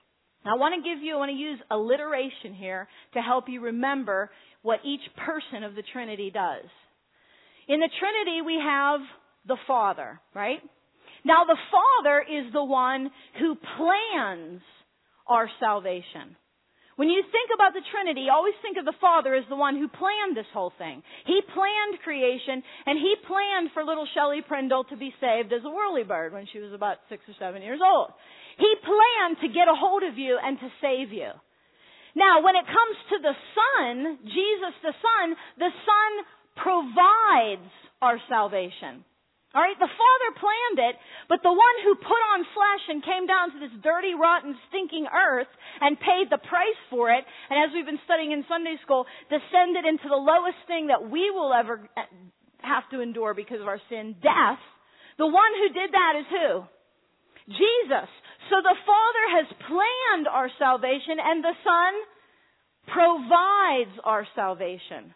Now, 0.46 0.54
I 0.54 0.58
want 0.58 0.78
to 0.78 0.88
give 0.88 1.02
you, 1.02 1.14
I 1.14 1.18
want 1.18 1.30
to 1.30 1.36
use 1.36 1.58
alliteration 1.72 2.54
here 2.54 2.86
to 3.14 3.20
help 3.20 3.48
you 3.48 3.60
remember 3.62 4.30
what 4.62 4.78
each 4.84 5.02
person 5.16 5.64
of 5.64 5.74
the 5.74 5.82
Trinity 5.92 6.30
does. 6.30 6.70
In 7.66 7.80
the 7.80 7.90
Trinity, 7.98 8.46
we 8.46 8.62
have 8.62 9.00
the 9.48 9.56
Father, 9.66 10.20
right? 10.36 10.62
Now, 11.24 11.42
the 11.44 11.58
Father 11.74 12.22
is 12.22 12.52
the 12.52 12.62
one 12.62 13.10
who 13.40 13.56
plans 13.56 14.62
our 15.26 15.50
salvation. 15.58 16.38
When 16.94 17.08
you 17.08 17.24
think 17.26 17.50
about 17.52 17.74
the 17.74 17.82
Trinity, 17.90 18.28
always 18.30 18.54
think 18.62 18.78
of 18.78 18.84
the 18.86 18.96
Father 19.00 19.34
as 19.34 19.44
the 19.50 19.56
one 19.56 19.74
who 19.74 19.88
planned 19.88 20.36
this 20.36 20.48
whole 20.54 20.72
thing. 20.78 21.02
He 21.26 21.40
planned 21.42 22.00
creation, 22.04 22.62
and 22.86 22.96
he 22.96 23.14
planned 23.26 23.70
for 23.74 23.84
little 23.84 24.06
Shelley 24.14 24.40
Prindle 24.46 24.84
to 24.84 24.96
be 24.96 25.12
saved 25.20 25.52
as 25.52 25.66
a 25.66 25.68
whirly 25.68 26.04
bird 26.04 26.32
when 26.32 26.46
she 26.52 26.60
was 26.60 26.72
about 26.72 26.98
six 27.08 27.22
or 27.28 27.34
seven 27.38 27.62
years 27.62 27.80
old. 27.84 28.12
He 28.56 28.70
planned 28.80 29.36
to 29.42 29.48
get 29.48 29.68
a 29.68 29.76
hold 29.76 30.02
of 30.02 30.16
you 30.16 30.38
and 30.40 30.58
to 30.60 30.68
save 30.80 31.12
you. 31.12 31.30
Now, 32.16 32.40
when 32.40 32.56
it 32.56 32.64
comes 32.64 32.96
to 33.12 33.16
the 33.20 33.36
Son, 33.52 34.18
Jesus 34.24 34.74
the 34.80 34.96
Son, 34.96 35.26
the 35.60 35.72
Son 35.84 36.10
provides 36.56 37.68
our 38.00 38.16
salvation. 38.28 39.04
Alright, 39.56 39.80
the 39.80 39.88
Father 39.88 40.30
planned 40.36 40.92
it, 40.92 40.96
but 41.32 41.40
the 41.40 41.52
one 41.52 41.76
who 41.84 41.96
put 41.96 42.22
on 42.36 42.44
flesh 42.52 42.84
and 42.92 43.00
came 43.00 43.24
down 43.24 43.52
to 43.52 43.58
this 43.60 43.72
dirty, 43.80 44.12
rotten, 44.12 44.52
stinking 44.68 45.08
earth 45.08 45.48
and 45.80 45.96
paid 45.96 46.28
the 46.28 46.40
price 46.40 46.80
for 46.92 47.08
it, 47.08 47.24
and 47.24 47.56
as 47.56 47.72
we've 47.72 47.88
been 47.88 48.04
studying 48.04 48.32
in 48.32 48.44
Sunday 48.48 48.76
school, 48.84 49.08
descended 49.32 49.88
into 49.88 50.12
the 50.12 50.20
lowest 50.20 50.60
thing 50.68 50.88
that 50.92 51.08
we 51.08 51.32
will 51.32 51.56
ever 51.56 51.88
eh, 51.96 52.04
have 52.60 52.84
to 52.92 53.00
endure 53.00 53.32
because 53.32 53.60
of 53.60 53.68
our 53.68 53.80
sin, 53.88 54.16
death. 54.20 54.60
The 55.16 55.28
one 55.28 55.52
who 55.56 55.72
did 55.72 55.88
that 55.92 56.12
is 56.20 56.28
who? 56.28 56.52
Jesus. 57.56 58.10
So 58.50 58.62
the 58.62 58.78
Father 58.86 59.24
has 59.42 59.46
planned 59.66 60.26
our 60.28 60.50
salvation 60.58 61.18
and 61.18 61.42
the 61.42 61.56
Son 61.64 61.92
provides 62.86 63.94
our 64.04 64.26
salvation. 64.34 65.14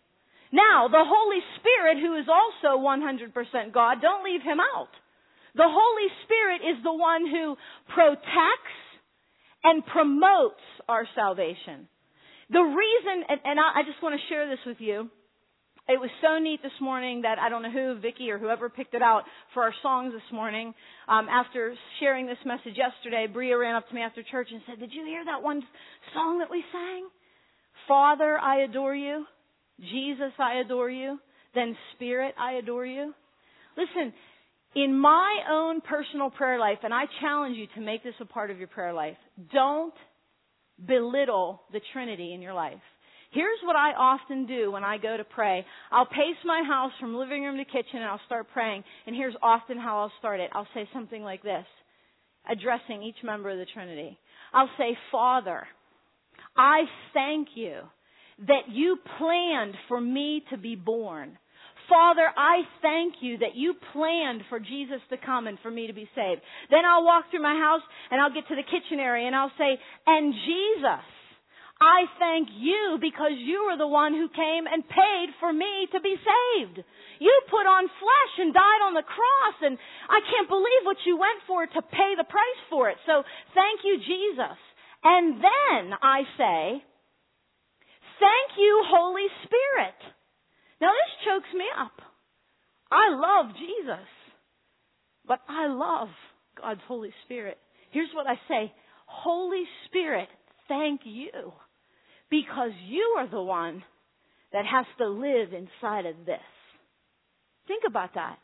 Now, 0.52 0.88
the 0.90 1.06
Holy 1.06 1.38
Spirit, 1.62 2.02
who 2.02 2.18
is 2.18 2.26
also 2.26 2.82
100% 2.82 3.72
God, 3.72 4.02
don't 4.02 4.24
leave 4.24 4.42
him 4.42 4.58
out. 4.58 4.90
The 5.54 5.66
Holy 5.66 6.08
Spirit 6.26 6.62
is 6.74 6.82
the 6.82 6.92
one 6.92 7.26
who 7.26 7.56
protects 7.94 8.78
and 9.62 9.86
promotes 9.86 10.62
our 10.88 11.06
salvation. 11.14 11.86
The 12.50 12.62
reason, 12.62 13.24
and, 13.28 13.40
and 13.44 13.60
I, 13.60 13.80
I 13.80 13.82
just 13.86 14.02
want 14.02 14.18
to 14.18 14.28
share 14.28 14.48
this 14.48 14.58
with 14.66 14.78
you, 14.80 15.08
it 15.88 15.98
was 15.98 16.10
so 16.22 16.38
neat 16.38 16.62
this 16.62 16.78
morning 16.80 17.22
that 17.22 17.38
I 17.38 17.48
don't 17.48 17.62
know 17.62 17.70
who, 17.70 18.00
Vicky 18.00 18.30
or 18.30 18.38
whoever 18.38 18.68
picked 18.68 18.94
it 18.94 19.02
out 19.02 19.24
for 19.54 19.64
our 19.64 19.74
songs 19.82 20.12
this 20.12 20.32
morning. 20.32 20.74
Um, 21.10 21.28
after 21.28 21.74
sharing 21.98 22.26
this 22.26 22.38
message 22.46 22.76
yesterday, 22.76 23.26
Bria 23.26 23.58
ran 23.58 23.74
up 23.74 23.88
to 23.88 23.94
me 23.94 24.00
after 24.00 24.22
church 24.22 24.48
and 24.52 24.62
said, 24.64 24.78
"Did 24.78 24.92
you 24.92 25.04
hear 25.04 25.24
that 25.24 25.42
one 25.42 25.60
song 26.14 26.38
that 26.38 26.48
we 26.48 26.64
sang? 26.70 27.08
Father, 27.88 28.38
I 28.38 28.60
adore 28.60 28.94
you. 28.94 29.26
Jesus, 29.80 30.32
I 30.38 30.60
adore 30.60 30.88
you. 30.88 31.18
Then 31.52 31.76
Spirit, 31.94 32.36
I 32.38 32.52
adore 32.52 32.86
you." 32.86 33.12
Listen, 33.76 34.14
in 34.76 34.96
my 34.96 35.42
own 35.50 35.80
personal 35.80 36.30
prayer 36.30 36.60
life, 36.60 36.78
and 36.84 36.94
I 36.94 37.06
challenge 37.20 37.56
you 37.56 37.66
to 37.74 37.80
make 37.80 38.04
this 38.04 38.14
a 38.20 38.24
part 38.24 38.52
of 38.52 38.58
your 38.58 38.68
prayer 38.68 38.92
life. 38.92 39.18
Don't 39.52 39.94
belittle 40.86 41.60
the 41.72 41.80
Trinity 41.92 42.34
in 42.34 42.40
your 42.40 42.54
life. 42.54 42.82
Here's 43.30 43.58
what 43.62 43.76
I 43.76 43.92
often 43.92 44.46
do 44.46 44.72
when 44.72 44.82
I 44.82 44.98
go 44.98 45.16
to 45.16 45.22
pray. 45.22 45.64
I'll 45.92 46.06
pace 46.06 46.40
my 46.44 46.64
house 46.66 46.90
from 46.98 47.14
living 47.14 47.44
room 47.44 47.58
to 47.58 47.64
kitchen 47.64 47.96
and 48.00 48.04
I'll 48.04 48.20
start 48.26 48.48
praying. 48.52 48.82
And 49.06 49.14
here's 49.14 49.34
often 49.40 49.78
how 49.78 50.00
I'll 50.00 50.12
start 50.18 50.40
it. 50.40 50.50
I'll 50.52 50.66
say 50.74 50.88
something 50.92 51.22
like 51.22 51.42
this, 51.42 51.64
addressing 52.50 53.04
each 53.04 53.22
member 53.22 53.50
of 53.50 53.58
the 53.58 53.66
Trinity. 53.72 54.18
I'll 54.52 54.70
say, 54.76 54.96
Father, 55.12 55.64
I 56.56 56.82
thank 57.14 57.48
you 57.54 57.82
that 58.48 58.68
you 58.68 58.96
planned 59.18 59.74
for 59.86 60.00
me 60.00 60.42
to 60.50 60.58
be 60.58 60.74
born. 60.74 61.38
Father, 61.88 62.26
I 62.36 62.62
thank 62.82 63.14
you 63.20 63.38
that 63.38 63.54
you 63.54 63.74
planned 63.92 64.42
for 64.48 64.58
Jesus 64.58 65.00
to 65.10 65.16
come 65.24 65.46
and 65.46 65.58
for 65.62 65.70
me 65.70 65.86
to 65.86 65.92
be 65.92 66.08
saved. 66.16 66.40
Then 66.70 66.84
I'll 66.84 67.04
walk 67.04 67.24
through 67.30 67.42
my 67.42 67.54
house 67.54 67.82
and 68.10 68.20
I'll 68.20 68.32
get 68.32 68.48
to 68.48 68.56
the 68.56 68.62
kitchen 68.62 68.98
area 68.98 69.26
and 69.26 69.36
I'll 69.36 69.52
say, 69.58 69.78
and 70.06 70.32
Jesus, 70.32 71.04
I 71.80 72.04
thank 72.20 72.52
you 72.60 73.00
because 73.00 73.32
you 73.40 73.64
were 73.64 73.80
the 73.80 73.88
one 73.88 74.12
who 74.12 74.28
came 74.28 74.68
and 74.68 74.84
paid 74.84 75.28
for 75.40 75.50
me 75.50 75.88
to 75.92 76.00
be 76.00 76.12
saved. 76.12 76.84
You 77.18 77.32
put 77.48 77.64
on 77.64 77.88
flesh 77.88 78.34
and 78.36 78.52
died 78.52 78.82
on 78.84 78.92
the 78.92 79.08
cross 79.08 79.56
and 79.64 79.80
I 80.08 80.20
can't 80.20 80.48
believe 80.48 80.84
what 80.84 81.00
you 81.08 81.16
went 81.16 81.40
for 81.48 81.64
to 81.64 81.80
pay 81.80 82.12
the 82.20 82.28
price 82.28 82.62
for 82.68 82.90
it. 82.92 83.00
So 83.08 83.24
thank 83.56 83.80
you, 83.82 83.96
Jesus. 83.96 84.60
And 85.04 85.40
then 85.40 85.96
I 86.04 86.28
say, 86.36 86.84
thank 88.20 88.48
you, 88.60 88.84
Holy 88.84 89.28
Spirit. 89.48 89.96
Now 90.84 90.92
this 90.92 91.12
chokes 91.24 91.52
me 91.56 91.64
up. 91.80 91.96
I 92.92 93.08
love 93.08 93.56
Jesus, 93.56 94.08
but 95.26 95.40
I 95.48 95.68
love 95.68 96.08
God's 96.60 96.84
Holy 96.86 97.12
Spirit. 97.24 97.56
Here's 97.90 98.12
what 98.12 98.26
I 98.26 98.36
say. 98.48 98.70
Holy 99.06 99.64
Spirit, 99.88 100.28
thank 100.68 101.00
you 101.04 101.52
because 102.30 102.70
you 102.86 103.16
are 103.18 103.28
the 103.28 103.42
one 103.42 103.82
that 104.52 104.64
has 104.64 104.86
to 104.98 105.08
live 105.08 105.52
inside 105.52 106.06
of 106.06 106.26
this. 106.26 106.40
Think 107.66 107.82
about 107.86 108.14
that. 108.14 108.38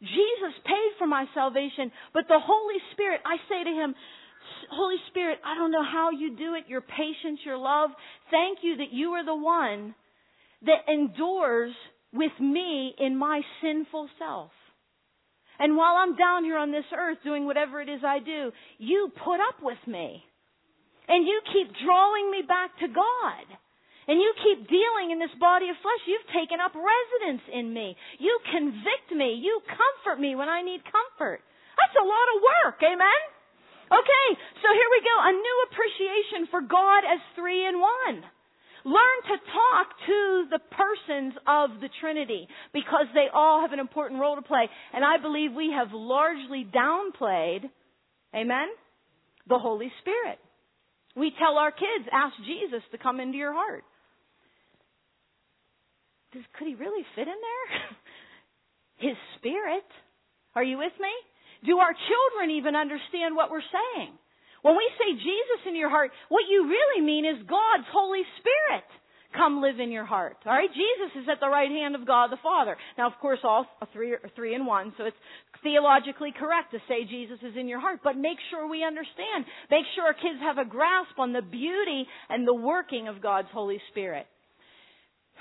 Jesus 0.00 0.54
paid 0.64 0.92
for 0.98 1.06
my 1.06 1.26
salvation, 1.34 1.92
but 2.14 2.24
the 2.26 2.38
Holy 2.40 2.80
Spirit, 2.92 3.20
I 3.24 3.36
say 3.48 3.64
to 3.64 3.70
him, 3.70 3.94
Holy 4.70 4.96
Spirit, 5.10 5.38
I 5.44 5.54
don't 5.56 5.70
know 5.70 5.84
how 5.84 6.10
you 6.10 6.36
do 6.36 6.54
it, 6.54 6.64
your 6.68 6.80
patience, 6.80 7.40
your 7.44 7.58
love. 7.58 7.90
Thank 8.30 8.58
you 8.62 8.76
that 8.76 8.92
you 8.92 9.10
are 9.10 9.24
the 9.24 9.34
one 9.34 9.94
that 10.62 10.88
endures 10.92 11.72
with 12.12 12.32
me 12.40 12.94
in 12.98 13.16
my 13.16 13.42
sinful 13.62 14.08
self. 14.18 14.50
And 15.58 15.76
while 15.76 15.96
I'm 15.96 16.16
down 16.16 16.44
here 16.44 16.56
on 16.56 16.72
this 16.72 16.84
earth 16.96 17.18
doing 17.22 17.44
whatever 17.44 17.82
it 17.82 17.88
is 17.88 18.00
I 18.04 18.18
do, 18.18 18.50
you 18.78 19.12
put 19.22 19.40
up 19.40 19.62
with 19.62 19.78
me. 19.86 20.24
And 21.10 21.26
you 21.26 21.42
keep 21.50 21.74
drawing 21.82 22.30
me 22.30 22.46
back 22.46 22.78
to 22.78 22.88
God. 22.88 23.46
and 24.10 24.18
you 24.18 24.30
keep 24.42 24.66
dealing 24.66 25.14
in 25.14 25.22
this 25.22 25.30
body 25.38 25.70
of 25.70 25.78
flesh, 25.78 26.02
you've 26.10 26.26
taken 26.34 26.58
up 26.58 26.74
residence 26.74 27.46
in 27.52 27.70
me. 27.70 27.94
You 28.18 28.34
convict 28.50 29.14
me. 29.14 29.38
You 29.38 29.62
comfort 29.70 30.18
me 30.18 30.34
when 30.34 30.48
I 30.48 30.62
need 30.62 30.82
comfort. 30.82 31.46
That's 31.78 31.94
a 31.94 32.02
lot 32.02 32.26
of 32.34 32.36
work. 32.42 32.78
Amen? 32.82 33.20
Okay, 33.86 34.26
so 34.62 34.68
here 34.70 34.90
we 34.90 35.00
go. 35.02 35.14
A 35.14 35.34
new 35.34 35.58
appreciation 35.70 36.50
for 36.50 36.60
God 36.62 37.06
as 37.06 37.22
three 37.38 37.66
in 37.66 37.78
one. 37.78 38.18
Learn 38.82 39.18
to 39.30 39.36
talk 39.50 39.86
to 40.06 40.18
the 40.50 40.62
persons 40.74 41.34
of 41.46 41.78
the 41.80 41.90
Trinity 42.00 42.48
because 42.72 43.06
they 43.14 43.26
all 43.32 43.60
have 43.60 43.72
an 43.72 43.78
important 43.78 44.20
role 44.20 44.36
to 44.36 44.42
play. 44.42 44.66
And 44.94 45.04
I 45.04 45.22
believe 45.22 45.52
we 45.54 45.70
have 45.70 45.92
largely 45.92 46.66
downplayed, 46.66 47.68
amen, 48.34 48.68
the 49.46 49.58
Holy 49.58 49.92
Spirit. 50.00 50.38
We 51.16 51.32
tell 51.38 51.58
our 51.58 51.72
kids, 51.72 52.06
ask 52.12 52.34
Jesus 52.46 52.82
to 52.92 52.98
come 52.98 53.18
into 53.20 53.36
your 53.36 53.52
heart. 53.52 53.84
Does, 56.32 56.46
could 56.58 56.68
he 56.68 56.74
really 56.74 57.04
fit 57.14 57.26
in 57.26 57.34
there? 57.34 57.70
His 59.10 59.16
spirit. 59.38 59.86
Are 60.54 60.62
you 60.62 60.78
with 60.78 60.94
me? 61.00 61.10
Do 61.66 61.78
our 61.78 61.92
children 61.92 62.56
even 62.56 62.76
understand 62.76 63.34
what 63.34 63.50
we're 63.50 63.66
saying? 63.66 64.14
When 64.62 64.76
we 64.76 64.86
say 64.98 65.16
Jesus 65.16 65.60
in 65.66 65.76
your 65.76 65.90
heart, 65.90 66.10
what 66.28 66.44
you 66.48 66.68
really 66.68 67.02
mean 67.04 67.24
is 67.24 67.48
God's 67.48 67.88
Holy 67.90 68.22
Spirit 68.38 68.86
come 69.36 69.62
live 69.62 69.80
in 69.80 69.90
your 69.92 70.04
heart. 70.04 70.36
All 70.46 70.52
right, 70.52 70.68
Jesus 70.68 71.22
is 71.22 71.28
at 71.30 71.40
the 71.40 71.48
right 71.48 71.70
hand 71.70 71.94
of 71.94 72.06
God 72.06 72.30
the 72.30 72.38
Father. 72.42 72.76
Now, 72.98 73.06
of 73.06 73.14
course, 73.20 73.38
all 73.44 73.66
three 73.92 74.12
are 74.12 74.30
three 74.34 74.54
in 74.54 74.66
one, 74.66 74.92
so 74.98 75.04
it's 75.04 75.16
theologically 75.62 76.32
correct 76.36 76.72
to 76.72 76.78
say 76.88 77.04
Jesus 77.08 77.38
is 77.42 77.56
in 77.56 77.68
your 77.68 77.80
heart. 77.80 78.00
But 78.02 78.16
make 78.16 78.38
sure 78.50 78.68
we 78.68 78.84
understand. 78.84 79.44
Make 79.70 79.84
sure 79.94 80.04
our 80.04 80.14
kids 80.14 80.40
have 80.40 80.58
a 80.58 80.68
grasp 80.68 81.18
on 81.18 81.32
the 81.32 81.42
beauty 81.42 82.06
and 82.28 82.46
the 82.46 82.54
working 82.54 83.08
of 83.08 83.22
God's 83.22 83.48
Holy 83.52 83.80
Spirit. 83.90 84.26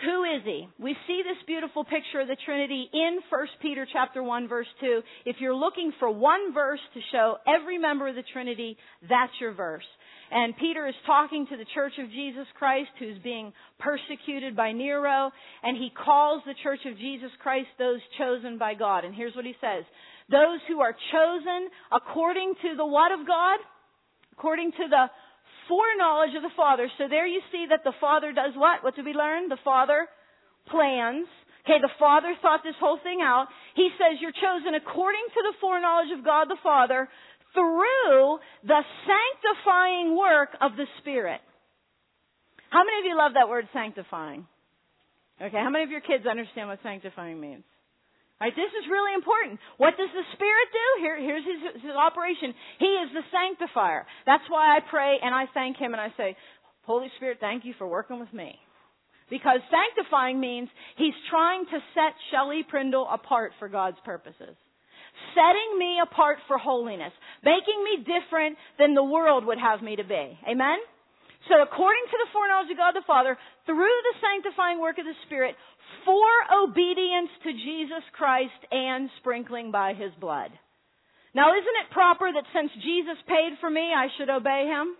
Who 0.05 0.23
is 0.23 0.41
he? 0.45 0.67
We 0.79 0.95
see 1.07 1.23
this 1.23 1.43
beautiful 1.45 1.83
picture 1.83 2.21
of 2.21 2.27
the 2.27 2.37
Trinity 2.45 2.89
in 2.93 3.19
1 3.29 3.47
Peter 3.61 3.85
chapter 3.91 4.23
1 4.23 4.47
verse 4.47 4.67
2. 4.79 5.01
If 5.25 5.37
you're 5.39 5.55
looking 5.55 5.91
for 5.99 6.09
one 6.09 6.53
verse 6.53 6.79
to 6.93 6.99
show 7.11 7.35
every 7.45 7.77
member 7.77 8.07
of 8.07 8.15
the 8.15 8.23
Trinity, 8.31 8.77
that's 9.09 9.33
your 9.41 9.53
verse. 9.53 9.83
And 10.31 10.55
Peter 10.55 10.87
is 10.87 10.95
talking 11.05 11.47
to 11.47 11.57
the 11.57 11.65
Church 11.73 11.93
of 11.99 12.09
Jesus 12.11 12.45
Christ 12.57 12.91
who's 12.99 13.17
being 13.23 13.51
persecuted 13.79 14.55
by 14.55 14.71
Nero, 14.71 15.31
and 15.63 15.75
he 15.75 15.89
calls 15.89 16.43
the 16.45 16.55
Church 16.63 16.81
of 16.85 16.97
Jesus 16.97 17.31
Christ 17.41 17.67
those 17.77 17.99
chosen 18.17 18.57
by 18.57 18.75
God. 18.75 19.03
And 19.03 19.13
here's 19.13 19.35
what 19.35 19.45
he 19.45 19.55
says. 19.59 19.83
Those 20.29 20.59
who 20.67 20.79
are 20.79 20.95
chosen 21.11 21.69
according 21.91 22.53
to 22.61 22.77
the 22.77 22.85
what 22.85 23.11
of 23.11 23.27
God? 23.27 23.59
According 24.33 24.71
to 24.71 24.87
the 24.89 25.05
foreknowledge 25.69 26.35
of 26.35 26.41
the 26.41 26.55
Father. 26.57 26.89
So 26.97 27.05
there 27.07 27.27
you 27.27 27.39
see 27.53 27.67
that 27.69 27.85
the 27.85 27.93
Father 28.01 28.33
does 28.33 28.57
what? 28.57 28.83
What 28.83 28.95
did 28.95 29.05
we 29.05 29.13
learn? 29.13 29.47
The 29.47 29.61
Father 29.63 30.09
plans. 30.67 31.29
Okay, 31.63 31.77
the 31.79 31.93
Father 31.99 32.33
thought 32.41 32.61
this 32.65 32.75
whole 32.81 32.97
thing 33.03 33.21
out. 33.21 33.47
He 33.75 33.89
says 33.95 34.17
you're 34.19 34.33
chosen 34.33 34.73
according 34.73 35.23
to 35.38 35.41
the 35.45 35.53
foreknowledge 35.61 36.11
of 36.17 36.25
God 36.25 36.49
the 36.49 36.57
Father 36.63 37.07
through 37.53 38.39
the 38.65 38.81
sanctifying 39.05 40.17
work 40.17 40.49
of 40.59 40.73
the 40.75 40.85
Spirit. 40.99 41.41
How 42.69 42.83
many 42.83 42.99
of 42.99 43.05
you 43.05 43.17
love 43.17 43.33
that 43.33 43.49
word 43.49 43.67
sanctifying? 43.73 44.45
Okay, 45.41 45.57
how 45.57 45.69
many 45.69 45.83
of 45.83 45.91
your 45.91 46.01
kids 46.01 46.25
understand 46.25 46.69
what 46.69 46.79
sanctifying 46.83 47.39
means? 47.39 47.63
Right, 48.39 48.55
this 48.55 48.72
is 48.72 48.88
really 48.89 49.13
important. 49.13 49.60
What 49.75 49.98
does 50.00 50.08
the 50.15 50.24
Spirit 50.31 50.67
do? 50.72 50.88
Here, 51.03 51.19
here's 51.19 51.43
his, 51.43 51.84
his 51.84 51.91
operation. 51.91 52.55
He 52.79 52.88
is 52.88 53.12
the 53.12 53.27
sanctifier. 53.36 54.08
That's 54.25 54.48
why 54.48 54.77
I 54.77 54.79
pray 54.79 55.19
and 55.22 55.36
I 55.36 55.43
thank 55.53 55.75
Him 55.75 55.91
and 55.91 56.00
I 56.00 56.08
say, 56.15 56.38
Holy 56.84 57.12
Spirit, 57.17 57.39
thank 57.41 57.65
you 57.65 57.74
for 57.77 57.86
working 57.86 58.17
with 58.17 58.31
me. 58.31 58.55
Because 59.29 59.60
sanctifying 59.67 60.39
means 60.39 60.69
He's 60.96 61.13
trying 61.29 61.65
to 61.65 61.79
set 61.93 62.15
Shelley 62.31 62.63
Prindle 62.63 63.08
apart 63.12 63.51
for 63.60 63.67
God's 63.67 64.00
purposes. 64.05 64.55
Setting 65.36 65.77
me 65.77 66.00
apart 66.01 66.38
for 66.48 66.58
holiness. 66.58 67.12
Making 67.43 67.84
me 67.84 68.08
different 68.08 68.58
than 68.80 68.95
the 68.95 69.04
world 69.04 69.45
would 69.45 69.60
have 69.60 69.82
me 69.82 69.97
to 69.97 70.06
be. 70.06 70.39
Amen? 70.49 70.80
So 71.49 71.57
according 71.65 72.05
to 72.13 72.17
the 72.21 72.29
foreknowledge 72.31 72.69
of 72.69 72.77
God 72.77 72.93
the 72.93 73.09
Father, 73.09 73.33
through 73.65 73.97
the 74.05 74.15
sanctifying 74.21 74.79
work 74.79 75.01
of 75.01 75.09
the 75.09 75.17
Spirit, 75.25 75.57
for 76.05 76.29
obedience 76.53 77.33
to 77.43 77.51
Jesus 77.51 78.05
Christ 78.13 78.62
and 78.71 79.09
sprinkling 79.19 79.73
by 79.73 79.97
His 79.97 80.13
blood. 80.21 80.53
Now 81.33 81.57
isn't 81.57 81.79
it 81.81 81.93
proper 81.93 82.29
that 82.29 82.45
since 82.53 82.69
Jesus 82.85 83.17
paid 83.25 83.57
for 83.59 83.69
me, 83.69 83.89
I 83.89 84.07
should 84.17 84.29
obey 84.29 84.69
Him? 84.69 84.93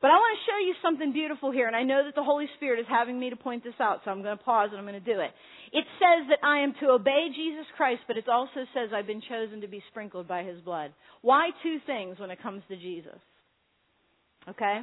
But 0.00 0.10
I 0.10 0.18
want 0.18 0.34
to 0.34 0.46
show 0.50 0.58
you 0.66 0.74
something 0.82 1.12
beautiful 1.12 1.52
here, 1.52 1.68
and 1.68 1.76
I 1.76 1.84
know 1.84 2.02
that 2.04 2.16
the 2.16 2.26
Holy 2.26 2.48
Spirit 2.56 2.80
is 2.80 2.90
having 2.90 3.20
me 3.20 3.30
to 3.30 3.36
point 3.36 3.62
this 3.62 3.78
out, 3.78 4.00
so 4.04 4.10
I'm 4.10 4.24
going 4.24 4.36
to 4.36 4.42
pause 4.42 4.70
and 4.72 4.78
I'm 4.80 4.84
going 4.84 4.98
to 4.98 5.14
do 5.14 5.20
it. 5.20 5.30
It 5.70 5.84
says 6.02 6.26
that 6.28 6.42
I 6.42 6.64
am 6.64 6.74
to 6.80 6.90
obey 6.90 7.28
Jesus 7.30 7.70
Christ, 7.76 8.02
but 8.08 8.16
it 8.16 8.28
also 8.28 8.66
says 8.74 8.90
I've 8.90 9.06
been 9.06 9.22
chosen 9.22 9.60
to 9.60 9.68
be 9.68 9.80
sprinkled 9.90 10.26
by 10.26 10.42
His 10.42 10.60
blood. 10.60 10.92
Why 11.20 11.50
two 11.62 11.78
things 11.86 12.18
when 12.18 12.32
it 12.32 12.42
comes 12.42 12.64
to 12.66 12.76
Jesus? 12.76 13.20
Okay? 14.48 14.80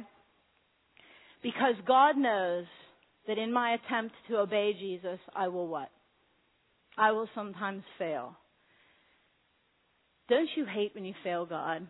Because 1.42 1.74
God 1.86 2.16
knows 2.16 2.66
that 3.26 3.38
in 3.38 3.52
my 3.52 3.74
attempt 3.74 4.14
to 4.28 4.38
obey 4.38 4.72
Jesus, 4.78 5.18
I 5.34 5.48
will 5.48 5.68
what? 5.68 5.90
I 6.98 7.12
will 7.12 7.28
sometimes 7.34 7.82
fail. 7.98 8.36
Don't 10.28 10.48
you 10.56 10.64
hate 10.64 10.94
when 10.94 11.04
you 11.04 11.14
fail 11.24 11.46
God? 11.46 11.86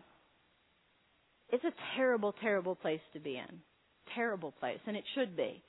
It's 1.49 1.63
a 1.63 1.73
terrible, 1.97 2.33
terrible 2.41 2.75
place 2.75 3.01
to 3.13 3.19
be 3.19 3.35
in. 3.35 3.59
Terrible 4.15 4.51
place, 4.59 4.79
and 4.87 4.95
it 4.95 5.03
should 5.15 5.35
be. 5.35 5.61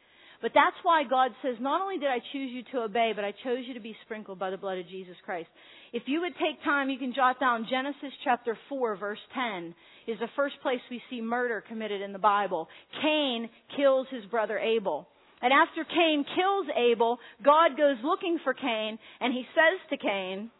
But 0.42 0.50
that's 0.54 0.76
why 0.82 1.04
God 1.08 1.30
says, 1.40 1.54
not 1.60 1.80
only 1.80 1.98
did 1.98 2.08
I 2.08 2.18
choose 2.32 2.50
you 2.52 2.62
to 2.72 2.84
obey, 2.84 3.12
but 3.14 3.24
I 3.24 3.30
chose 3.44 3.64
you 3.66 3.74
to 3.74 3.80
be 3.80 3.96
sprinkled 4.04 4.40
by 4.40 4.50
the 4.50 4.56
blood 4.56 4.78
of 4.78 4.88
Jesus 4.88 5.14
Christ. 5.24 5.48
If 5.92 6.02
you 6.06 6.20
would 6.22 6.32
take 6.32 6.62
time, 6.64 6.90
you 6.90 6.98
can 6.98 7.14
jot 7.14 7.38
down 7.38 7.68
Genesis 7.70 8.12
chapter 8.24 8.58
4 8.68 8.96
verse 8.96 9.20
10 9.34 9.72
is 10.08 10.18
the 10.18 10.26
first 10.34 10.56
place 10.60 10.80
we 10.90 11.00
see 11.08 11.20
murder 11.20 11.62
committed 11.66 12.02
in 12.02 12.12
the 12.12 12.18
Bible. 12.18 12.68
Cain 13.00 13.48
kills 13.76 14.08
his 14.10 14.24
brother 14.26 14.58
Abel. 14.58 15.06
And 15.40 15.52
after 15.52 15.84
Cain 15.84 16.24
kills 16.34 16.66
Abel, 16.76 17.18
God 17.44 17.76
goes 17.76 17.96
looking 18.02 18.38
for 18.42 18.52
Cain 18.52 18.98
and 19.20 19.32
he 19.32 19.44
says 19.54 19.90
to 19.90 19.96
Cain, 19.96 20.50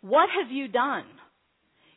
what 0.00 0.28
have 0.40 0.50
you 0.50 0.66
done? 0.68 1.04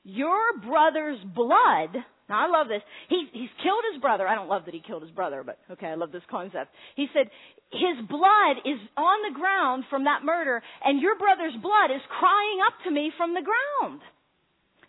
Your 0.03 0.57
brother's 0.59 1.19
blood 1.35 1.97
now 2.29 2.45
I 2.45 2.47
love 2.47 2.67
this. 2.69 2.81
He, 3.09 3.27
he's 3.33 3.53
killed 3.65 3.83
his 3.91 4.01
brother. 4.01 4.27
I 4.27 4.35
don't 4.35 4.47
love 4.47 4.65
that 4.65 4.73
he 4.73 4.79
killed 4.85 5.01
his 5.01 5.11
brother, 5.11 5.43
but 5.43 5.57
okay, 5.71 5.87
I 5.87 5.95
love 5.95 6.11
this 6.11 6.25
concept. 6.29 6.71
He 6.95 7.07
said, 7.13 7.27
his 7.73 8.05
blood 8.07 8.61
is 8.63 8.79
on 8.95 9.17
the 9.25 9.33
ground 9.33 9.83
from 9.89 10.05
that 10.05 10.23
murder, 10.23 10.61
and 10.85 11.01
your 11.01 11.17
brother's 11.17 11.57
blood 11.61 11.89
is 11.89 12.01
crying 12.07 12.59
up 12.65 12.77
to 12.85 12.91
me 12.91 13.11
from 13.17 13.33
the 13.33 13.41
ground. 13.41 14.01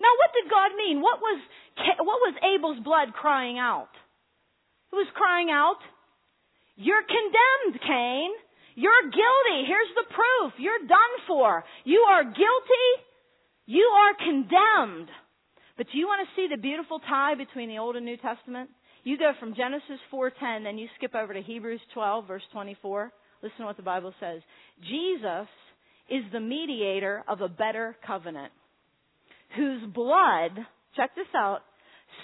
Now 0.00 0.12
what 0.20 0.30
did 0.36 0.50
God 0.52 0.76
mean? 0.76 1.00
What 1.00 1.20
was, 1.20 1.40
what 2.04 2.20
was 2.24 2.34
Abel's 2.44 2.80
blood 2.84 3.12
crying 3.12 3.58
out? 3.58 3.92
It 4.92 4.96
was 4.96 5.08
crying 5.14 5.48
out, 5.50 5.80
you're 6.80 7.04
condemned, 7.04 7.80
Cain. 7.84 8.30
You're 8.74 9.04
guilty. 9.12 9.68
Here's 9.68 9.92
the 9.94 10.08
proof. 10.08 10.52
You're 10.56 10.88
done 10.88 11.14
for. 11.26 11.62
You 11.84 12.00
are 12.08 12.24
guilty. 12.24 12.88
You 13.66 13.84
are 13.84 14.14
condemned. 14.16 15.10
But 15.80 15.86
do 15.90 15.96
you 15.96 16.06
want 16.06 16.28
to 16.28 16.36
see 16.36 16.46
the 16.46 16.60
beautiful 16.60 16.98
tie 17.08 17.34
between 17.36 17.70
the 17.70 17.78
Old 17.78 17.96
and 17.96 18.04
New 18.04 18.18
Testament? 18.18 18.68
You 19.02 19.16
go 19.16 19.32
from 19.40 19.54
Genesis 19.54 19.98
4:10, 20.12 20.62
then 20.62 20.76
you 20.76 20.86
skip 20.98 21.14
over 21.14 21.32
to 21.32 21.40
Hebrews 21.40 21.80
12, 21.94 22.26
verse 22.26 22.42
24. 22.52 23.10
Listen 23.42 23.60
to 23.60 23.64
what 23.64 23.78
the 23.78 23.82
Bible 23.82 24.12
says. 24.20 24.42
Jesus 24.82 25.48
is 26.10 26.22
the 26.32 26.40
mediator 26.40 27.24
of 27.26 27.40
a 27.40 27.48
better 27.48 27.96
covenant, 28.06 28.52
whose 29.56 29.82
blood, 29.94 30.50
check 30.96 31.14
this 31.14 31.34
out, 31.34 31.62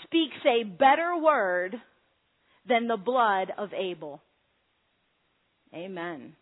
speaks 0.02 0.36
a 0.44 0.64
better 0.64 1.16
word 1.16 1.76
than 2.68 2.88
the 2.88 2.98
blood 2.98 3.54
of 3.56 3.72
Abel. 3.72 4.20
Amen. 5.72 6.36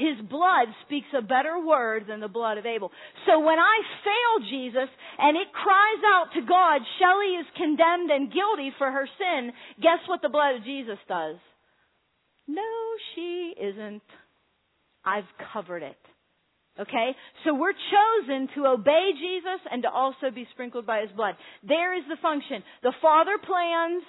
His 0.00 0.16
blood 0.28 0.72
speaks 0.86 1.12
a 1.12 1.20
better 1.20 1.60
word 1.60 2.08
than 2.08 2.20
the 2.20 2.32
blood 2.32 2.56
of 2.56 2.64
Abel. 2.64 2.90
So 3.26 3.38
when 3.40 3.58
I 3.58 3.76
fail 4.00 4.48
Jesus 4.48 4.88
and 5.18 5.36
it 5.36 5.52
cries 5.52 6.02
out 6.16 6.32
to 6.34 6.40
God, 6.40 6.80
Shelley 6.96 7.36
is 7.36 7.46
condemned 7.52 8.08
and 8.10 8.32
guilty 8.32 8.72
for 8.78 8.90
her 8.90 9.06
sin, 9.20 9.52
guess 9.76 10.00
what 10.08 10.22
the 10.22 10.32
blood 10.32 10.56
of 10.56 10.64
Jesus 10.64 10.96
does? 11.06 11.36
No, 12.48 12.72
she 13.14 13.52
isn't. 13.60 14.02
I've 15.04 15.28
covered 15.52 15.82
it. 15.82 16.00
Okay? 16.80 17.12
So 17.44 17.52
we're 17.54 17.76
chosen 17.76 18.48
to 18.56 18.68
obey 18.68 19.12
Jesus 19.12 19.60
and 19.70 19.82
to 19.82 19.90
also 19.90 20.30
be 20.34 20.48
sprinkled 20.52 20.86
by 20.86 21.02
His 21.02 21.12
blood. 21.12 21.34
There 21.62 21.96
is 21.96 22.04
the 22.08 22.16
function. 22.22 22.62
The 22.82 22.94
Father 23.02 23.36
plans, 23.36 24.02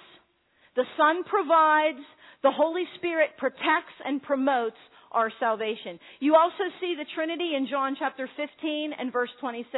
the 0.74 0.88
Son 0.96 1.22
provides, 1.24 2.00
the 2.42 2.50
Holy 2.50 2.84
Spirit 2.96 3.36
protects 3.36 3.96
and 4.04 4.22
promotes 4.22 4.80
our 5.12 5.30
salvation. 5.38 5.98
You 6.20 6.36
also 6.36 6.64
see 6.80 6.94
the 6.96 7.06
Trinity 7.14 7.52
in 7.56 7.68
John 7.68 7.96
chapter 7.98 8.28
15 8.36 8.92
and 8.98 9.12
verse 9.12 9.30
26. 9.40 9.68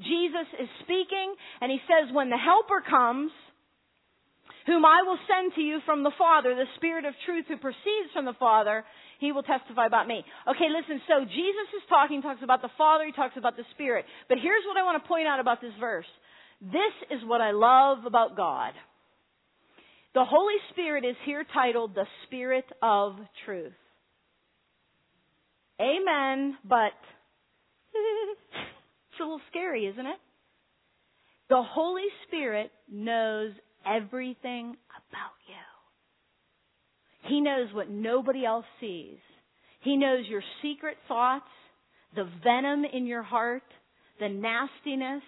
Jesus 0.00 0.48
is 0.60 0.68
speaking 0.82 1.34
and 1.60 1.70
he 1.70 1.78
says 1.86 2.12
when 2.12 2.30
the 2.30 2.36
helper 2.36 2.82
comes, 2.88 3.30
whom 4.66 4.84
I 4.84 5.00
will 5.02 5.18
send 5.24 5.54
to 5.54 5.62
you 5.62 5.80
from 5.86 6.04
the 6.04 6.12
Father, 6.18 6.54
the 6.54 6.68
Spirit 6.76 7.04
of 7.04 7.14
truth 7.24 7.46
who 7.48 7.56
proceeds 7.56 8.12
from 8.12 8.26
the 8.26 8.36
Father, 8.38 8.84
he 9.18 9.32
will 9.32 9.42
testify 9.42 9.86
about 9.86 10.06
me. 10.06 10.22
Okay, 10.44 10.68
listen, 10.68 11.00
so 11.08 11.24
Jesus 11.24 11.68
is 11.72 11.88
talking, 11.88 12.20
talks 12.20 12.44
about 12.44 12.60
the 12.60 12.70
Father, 12.76 13.06
he 13.06 13.12
talks 13.12 13.36
about 13.36 13.56
the 13.56 13.64
Spirit. 13.74 14.04
But 14.28 14.38
here's 14.42 14.62
what 14.68 14.76
I 14.76 14.84
want 14.84 15.02
to 15.02 15.08
point 15.08 15.26
out 15.26 15.40
about 15.40 15.60
this 15.60 15.72
verse. 15.80 16.06
This 16.60 16.94
is 17.10 17.24
what 17.24 17.40
I 17.40 17.52
love 17.52 18.04
about 18.04 18.36
God. 18.36 18.72
The 20.14 20.24
Holy 20.24 20.56
Spirit 20.72 21.04
is 21.04 21.16
here 21.24 21.44
titled 21.52 21.94
the 21.94 22.06
Spirit 22.26 22.64
of 22.82 23.16
Truth. 23.44 23.72
Amen, 25.80 26.56
but 26.64 26.92
it's 27.94 29.20
a 29.20 29.22
little 29.22 29.40
scary, 29.50 29.86
isn't 29.86 30.06
it? 30.06 30.18
The 31.48 31.62
Holy 31.62 32.06
Spirit 32.26 32.70
knows 32.90 33.52
everything 33.86 34.76
about 34.90 35.38
you. 35.46 37.28
He 37.28 37.40
knows 37.40 37.68
what 37.72 37.90
nobody 37.90 38.44
else 38.44 38.66
sees. 38.80 39.18
He 39.80 39.96
knows 39.96 40.26
your 40.28 40.42
secret 40.62 40.96
thoughts, 41.06 41.48
the 42.14 42.28
venom 42.42 42.84
in 42.84 43.06
your 43.06 43.22
heart, 43.22 43.62
the 44.18 44.28
nastiness, 44.28 45.22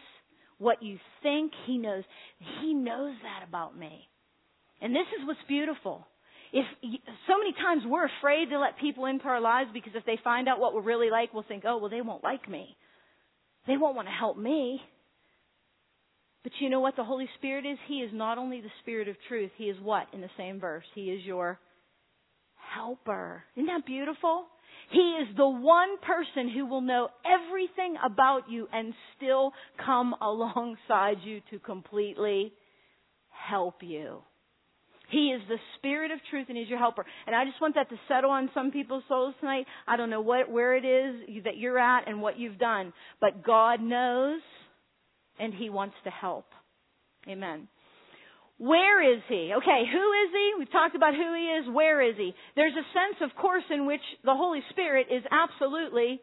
what 0.59 0.83
you 0.83 0.99
think. 1.23 1.53
He 1.67 1.79
knows. 1.79 2.05
He 2.61 2.75
knows 2.75 3.15
that 3.23 3.47
about 3.49 3.79
me. 3.79 4.09
And 4.81 4.95
this 4.95 5.07
is 5.19 5.27
what's 5.27 5.41
beautiful. 5.49 6.07
If 6.53 6.67
so 7.29 7.39
many 7.39 7.53
times 7.53 7.83
we're 7.87 8.07
afraid 8.19 8.51
to 8.51 8.59
let 8.59 8.79
people 8.79 9.07
into 9.07 9.25
our 9.27 9.41
lives 9.41 9.71
because 9.73 9.93
if 9.95 10.05
they 10.05 10.19
find 10.23 10.49
out 10.49 10.59
what 10.59 10.75
we're 10.75 10.83
really 10.83 11.11
like, 11.11 11.33
we'll 11.33 11.45
think, 11.45 11.65
"Oh, 11.67 11.79
well 11.79 11.91
they 11.91 12.01
won't 12.01 12.25
like 12.25 12.49
me. 12.49 12.77
They 13.67 13.77
won't 13.77 13.97
want 13.97 14.09
to 14.09 14.15
help 14.15 14.37
me." 14.37 14.83
But 16.43 16.53
you 16.61 16.71
know 16.71 16.81
what 16.81 16.97
the 16.97 17.05
Holy 17.05 17.29
Spirit 17.37 17.67
is? 17.67 17.79
He 17.87 18.01
is 18.01 18.13
not 18.13 18.39
only 18.39 18.61
the 18.61 18.73
Spirit 18.81 19.09
of 19.09 19.17
truth, 19.29 19.51
He 19.57 19.65
is 19.65 19.79
what 19.81 20.07
in 20.13 20.21
the 20.21 20.31
same 20.37 20.59
verse? 20.59 20.87
He 20.95 21.11
is 21.11 21.25
your 21.25 21.61
helper. 22.75 23.45
Isn't 23.57 23.67
that 23.67 23.87
beautiful? 23.87 24.47
He 24.91 25.19
is 25.23 25.37
the 25.37 25.49
one 25.49 25.99
person 25.99 26.49
who 26.49 26.67
will 26.67 26.81
know 26.81 27.09
everything 27.25 27.97
about 28.05 28.51
you 28.51 28.69
and 28.73 28.95
still 29.17 29.53
come 29.85 30.15
alongside 30.21 31.19
you 31.23 31.41
to 31.51 31.59
completely 31.59 32.53
help 33.29 33.83
you. 33.83 34.23
He 35.11 35.29
is 35.29 35.43
the 35.49 35.57
Spirit 35.77 36.11
of 36.11 36.19
truth 36.31 36.47
and 36.49 36.57
He's 36.57 36.69
your 36.69 36.79
helper. 36.79 37.05
And 37.27 37.35
I 37.35 37.45
just 37.45 37.61
want 37.61 37.75
that 37.75 37.89
to 37.91 37.97
settle 38.09 38.31
on 38.31 38.51
some 38.55 38.71
people's 38.71 39.05
souls 39.09 39.35
tonight. 39.41 39.67
I 39.87 39.97
don't 39.97 40.11
know 40.11 40.21
what, 40.21 40.51
where 40.51 40.77
it 40.77 40.85
is 40.85 41.45
that 41.45 41.57
you're 41.57 41.79
at 41.79 42.09
and 42.09 42.23
what 42.23 42.39
you've 42.39 42.59
done, 42.59 42.93
but 43.21 43.45
God 43.45 43.81
knows 43.81 44.41
and 45.39 45.53
He 45.53 45.71
wants 45.71 45.95
to 46.05 46.11
help. 46.11 46.47
Amen. 47.29 47.69
Where 48.59 49.15
is 49.15 49.23
He? 49.29 49.53
Okay, 49.57 49.83
who 49.91 50.13
is 50.13 50.31
He? 50.33 50.53
We've 50.59 50.73
talked 50.73 50.95
about 50.95 51.15
who 51.15 51.35
He 51.35 51.47
is. 51.47 51.75
Where 51.75 52.03
is 52.03 52.17
He? 52.17 52.33
There's 52.57 52.75
a 52.75 52.87
sense, 52.93 53.31
of 53.31 53.37
course, 53.41 53.65
in 53.71 53.87
which 53.87 54.03
the 54.25 54.35
Holy 54.35 54.61
Spirit 54.71 55.07
is 55.11 55.23
absolutely 55.31 56.21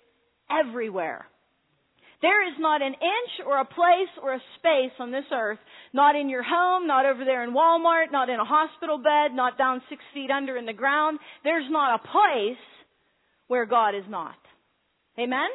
everywhere. 0.49 1.25
There 2.21 2.47
is 2.47 2.55
not 2.59 2.81
an 2.81 2.93
inch 2.93 3.45
or 3.45 3.59
a 3.59 3.65
place 3.65 4.09
or 4.23 4.33
a 4.33 4.41
space 4.57 4.93
on 4.99 5.11
this 5.11 5.25
earth, 5.31 5.59
not 5.93 6.15
in 6.15 6.29
your 6.29 6.43
home, 6.43 6.87
not 6.87 7.05
over 7.05 7.23
there 7.23 7.43
in 7.43 7.53
Walmart, 7.53 8.11
not 8.11 8.29
in 8.29 8.39
a 8.39 8.45
hospital 8.45 8.97
bed, 8.97 9.35
not 9.35 9.57
down 9.57 9.81
six 9.89 10.01
feet 10.13 10.31
under 10.31 10.57
in 10.57 10.65
the 10.65 10.73
ground. 10.73 11.19
There's 11.43 11.69
not 11.69 11.99
a 11.99 12.07
place 12.07 12.57
where 13.47 13.65
God 13.65 13.93
is 13.95 14.03
not. 14.09 14.35
Amen? 15.19 15.49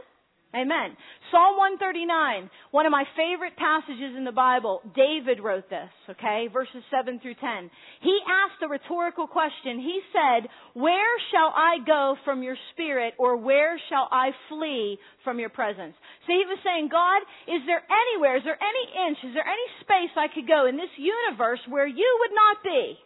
Amen. 0.53 0.93
Psalm 1.33 1.57
139, 1.81 2.53
one 2.77 2.85
of 2.85 2.93
my 2.93 3.09
favorite 3.17 3.57
passages 3.57 4.13
in 4.13 4.29
the 4.29 4.37
Bible. 4.37 4.85
David 4.93 5.41
wrote 5.41 5.65
this, 5.73 5.89
okay? 6.13 6.53
Verses 6.53 6.85
7 6.93 7.21
through 7.25 7.41
10. 7.41 7.73
He 8.05 8.13
asked 8.29 8.61
a 8.61 8.69
rhetorical 8.69 9.25
question. 9.25 9.81
He 9.81 10.05
said, 10.13 10.53
Where 10.77 11.17
shall 11.33 11.57
I 11.57 11.81
go 11.89 12.21
from 12.29 12.45
your 12.45 12.61
spirit, 12.73 13.15
or 13.17 13.41
where 13.41 13.81
shall 13.89 14.13
I 14.13 14.37
flee 14.53 15.01
from 15.25 15.41
your 15.41 15.49
presence? 15.49 15.97
So 16.29 16.37
he 16.37 16.45
was 16.45 16.61
saying, 16.61 16.93
God, 16.93 17.25
is 17.49 17.65
there 17.65 17.81
anywhere, 17.89 18.37
is 18.37 18.45
there 18.45 18.61
any 18.61 19.09
inch, 19.09 19.25
is 19.25 19.33
there 19.33 19.49
any 19.49 19.69
space 19.81 20.13
I 20.21 20.29
could 20.29 20.45
go 20.45 20.69
in 20.69 20.77
this 20.77 20.93
universe 21.01 21.65
where 21.73 21.89
you 21.89 22.11
would 22.21 22.35
not 22.37 22.61
be? 22.61 23.01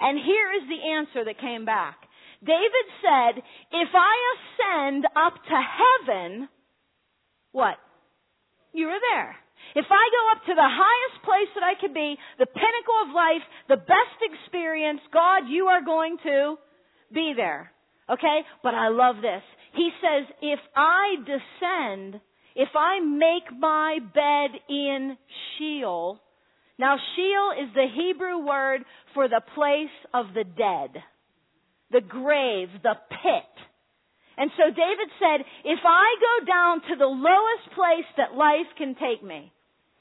And 0.00 0.20
here 0.20 0.52
is 0.52 0.68
the 0.68 0.84
answer 1.00 1.24
that 1.24 1.40
came 1.40 1.64
back. 1.64 2.01
David 2.44 2.86
said, 2.98 3.42
if 3.70 3.88
I 3.94 4.14
ascend 4.34 5.06
up 5.14 5.34
to 5.34 5.58
heaven, 5.62 6.48
what? 7.52 7.76
You 8.72 8.88
are 8.88 9.00
there. 9.14 9.36
If 9.76 9.86
I 9.88 10.04
go 10.10 10.22
up 10.32 10.44
to 10.46 10.54
the 10.54 10.68
highest 10.68 11.24
place 11.24 11.48
that 11.54 11.62
I 11.62 11.78
could 11.80 11.94
be, 11.94 12.16
the 12.38 12.46
pinnacle 12.46 12.98
of 13.06 13.14
life, 13.14 13.42
the 13.68 13.76
best 13.76 14.18
experience, 14.20 15.00
God, 15.12 15.48
you 15.48 15.66
are 15.66 15.84
going 15.84 16.16
to 16.24 16.56
be 17.14 17.32
there. 17.36 17.70
Okay? 18.10 18.40
But 18.62 18.74
I 18.74 18.88
love 18.88 19.16
this. 19.22 19.42
He 19.74 19.90
says, 20.02 20.26
if 20.42 20.58
I 20.74 21.14
descend, 21.24 22.20
if 22.56 22.68
I 22.74 23.00
make 23.00 23.56
my 23.56 23.98
bed 24.12 24.58
in 24.68 25.16
Sheol, 25.56 26.18
now 26.78 26.96
Sheol 27.14 27.52
is 27.62 27.72
the 27.74 27.86
Hebrew 27.94 28.44
word 28.44 28.82
for 29.14 29.28
the 29.28 29.42
place 29.54 29.94
of 30.12 30.34
the 30.34 30.44
dead 30.44 31.02
the 31.92 32.00
grave, 32.00 32.68
the 32.82 32.96
pit. 33.10 33.52
And 34.36 34.50
so 34.56 34.72
David 34.72 35.10
said, 35.20 35.44
if 35.64 35.80
I 35.84 36.08
go 36.18 36.34
down 36.48 36.74
to 36.88 36.94
the 36.96 37.12
lowest 37.12 37.66
place 37.76 38.08
that 38.16 38.34
life 38.34 38.68
can 38.78 38.96
take 38.96 39.22
me, 39.22 39.52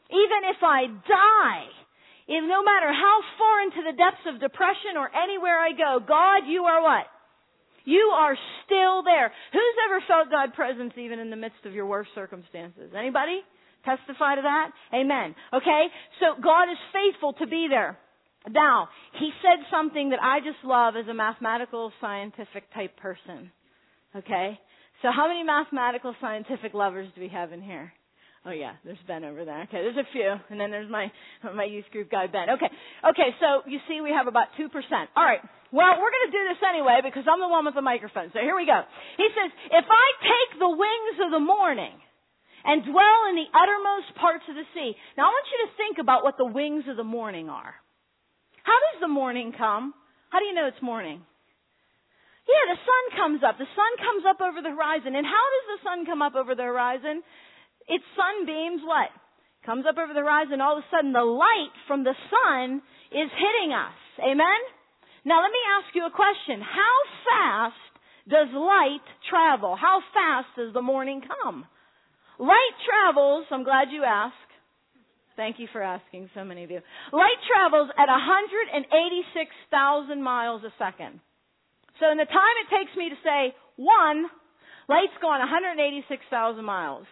even 0.10 0.42
if 0.48 0.60
I 0.64 0.88
die, 0.88 1.68
if 2.28 2.44
no 2.48 2.64
matter 2.64 2.92
how 2.96 3.18
far 3.38 3.56
into 3.68 3.84
the 3.84 3.98
depths 3.98 4.26
of 4.28 4.40
depression 4.40 4.96
or 4.96 5.12
anywhere 5.12 5.60
I 5.60 5.76
go, 5.76 6.00
God, 6.00 6.48
you 6.48 6.64
are 6.64 6.82
what? 6.82 7.08
You 7.84 8.14
are 8.16 8.38
still 8.64 9.04
there. 9.04 9.32
Who's 9.52 9.78
ever 9.90 10.04
felt 10.08 10.30
God's 10.30 10.56
presence 10.56 10.94
even 10.98 11.20
in 11.20 11.30
the 11.30 11.36
midst 11.36 11.66
of 11.66 11.74
your 11.74 11.86
worst 11.86 12.12
circumstances? 12.16 12.94
Anybody? 12.96 13.42
Testify 13.84 14.36
to 14.36 14.44
that? 14.44 14.72
Amen. 14.94 15.36
Okay? 15.54 15.88
So 16.20 16.40
God 16.42 16.72
is 16.72 16.78
faithful 16.94 17.34
to 17.34 17.48
be 17.48 17.68
there. 17.70 17.98
Now, 18.50 18.90
he 19.20 19.32
said 19.42 19.64
something 19.70 20.10
that 20.10 20.22
I 20.22 20.40
just 20.40 20.64
love 20.64 20.96
as 20.96 21.08
a 21.08 21.14
mathematical 21.14 21.92
scientific 22.02 22.74
type 22.74 22.98
person. 22.98 23.52
Okay? 24.16 24.60
So 25.02 25.10
how 25.16 25.28
many 25.28 25.44
mathematical 25.44 26.16
scientific 26.22 26.74
lovers 26.74 27.08
do 27.16 27.22
we 27.22 27.30
have 27.30 27.54
in 27.54 27.62
here? 27.62 27.94
Oh 28.42 28.50
yeah, 28.50 28.74
there's 28.82 28.98
Ben 29.06 29.22
over 29.22 29.46
there. 29.46 29.70
Okay, 29.70 29.86
there's 29.86 30.02
a 30.02 30.10
few, 30.10 30.34
and 30.50 30.58
then 30.58 30.74
there's 30.74 30.90
my 30.90 31.14
my 31.54 31.66
youth 31.66 31.86
group 31.94 32.10
guy 32.10 32.26
Ben. 32.26 32.50
Okay, 32.58 32.74
okay. 33.06 33.30
So 33.38 33.62
you 33.70 33.78
see, 33.86 34.02
we 34.02 34.10
have 34.10 34.26
about 34.26 34.50
two 34.58 34.66
percent. 34.66 35.14
All 35.14 35.22
right. 35.22 35.42
Well, 35.70 35.94
we're 36.02 36.10
going 36.10 36.28
to 36.28 36.34
do 36.34 36.44
this 36.50 36.62
anyway 36.66 37.06
because 37.06 37.30
I'm 37.30 37.38
the 37.38 37.48
one 37.48 37.70
with 37.70 37.78
the 37.78 37.86
microphone. 37.86 38.34
So 38.34 38.42
here 38.42 38.58
we 38.58 38.66
go. 38.66 38.82
He 39.18 39.30
says, 39.30 39.50
"If 39.70 39.86
I 39.86 40.08
take 40.26 40.58
the 40.58 40.74
wings 40.74 41.18
of 41.22 41.30
the 41.30 41.40
morning 41.40 41.94
and 42.66 42.82
dwell 42.82 43.20
in 43.30 43.38
the 43.38 43.50
uttermost 43.54 44.10
parts 44.18 44.46
of 44.50 44.58
the 44.58 44.66
sea." 44.74 44.98
Now 45.18 45.30
I 45.30 45.32
want 45.34 45.46
you 45.46 45.60
to 45.70 45.72
think 45.78 46.02
about 46.02 46.26
what 46.26 46.42
the 46.42 46.50
wings 46.50 46.90
of 46.90 46.98
the 46.98 47.06
morning 47.06 47.46
are. 47.46 47.78
How 48.64 48.78
does 48.92 49.02
the 49.02 49.12
morning 49.12 49.54
come? 49.58 49.94
How 50.30 50.40
do 50.40 50.46
you 50.46 50.54
know 50.54 50.68
it's 50.68 50.82
morning? 50.82 51.22
Yeah, 52.48 52.74
the 52.74 52.80
sun 52.82 53.04
comes 53.18 53.42
up. 53.46 53.58
The 53.58 53.70
sun 53.74 53.92
comes 54.02 54.24
up 54.26 54.42
over 54.42 54.62
the 54.62 54.74
horizon. 54.74 55.14
And 55.16 55.26
how 55.26 55.46
does 55.54 55.66
the 55.72 55.82
sun 55.86 56.00
come 56.06 56.22
up 56.22 56.36
over 56.36 56.56
the 56.56 56.66
horizon? 56.66 57.22
Its 57.88 58.06
sunbeams 58.18 58.82
what? 58.84 59.10
Comes 59.66 59.86
up 59.86 59.98
over 59.98 60.14
the 60.14 60.26
horizon. 60.26 60.62
All 60.62 60.78
of 60.78 60.84
a 60.84 60.90
sudden 60.90 61.14
the 61.14 61.26
light 61.26 61.74
from 61.86 62.04
the 62.04 62.18
sun 62.30 62.82
is 63.14 63.30
hitting 63.30 63.72
us. 63.74 63.98
Amen? 64.20 64.62
Now 65.24 65.42
let 65.46 65.54
me 65.54 65.64
ask 65.78 65.94
you 65.94 66.06
a 66.06 66.14
question. 66.14 66.66
How 66.66 66.96
fast 67.30 67.92
does 68.28 68.50
light 68.54 69.06
travel? 69.30 69.78
How 69.78 70.02
fast 70.14 70.50
does 70.58 70.74
the 70.74 70.82
morning 70.82 71.22
come? 71.22 71.66
Light 72.40 72.76
travels, 72.82 73.46
I'm 73.52 73.64
glad 73.64 73.94
you 73.94 74.04
asked, 74.04 74.51
Thank 75.42 75.58
you 75.58 75.66
for 75.74 75.82
asking, 75.82 76.30
so 76.38 76.46
many 76.46 76.62
of 76.62 76.70
you. 76.70 76.86
Light 77.10 77.42
travels 77.50 77.90
at 77.98 78.06
186,000 78.06 78.86
miles 80.22 80.62
a 80.62 80.70
second. 80.78 81.18
So 81.98 82.14
in 82.14 82.22
the 82.22 82.30
time 82.30 82.56
it 82.62 82.70
takes 82.70 82.94
me 82.94 83.10
to 83.10 83.18
say 83.26 83.50
one, 83.74 84.30
light's 84.86 85.18
going 85.18 85.42
186,000 85.42 86.22
miles. 86.62 87.10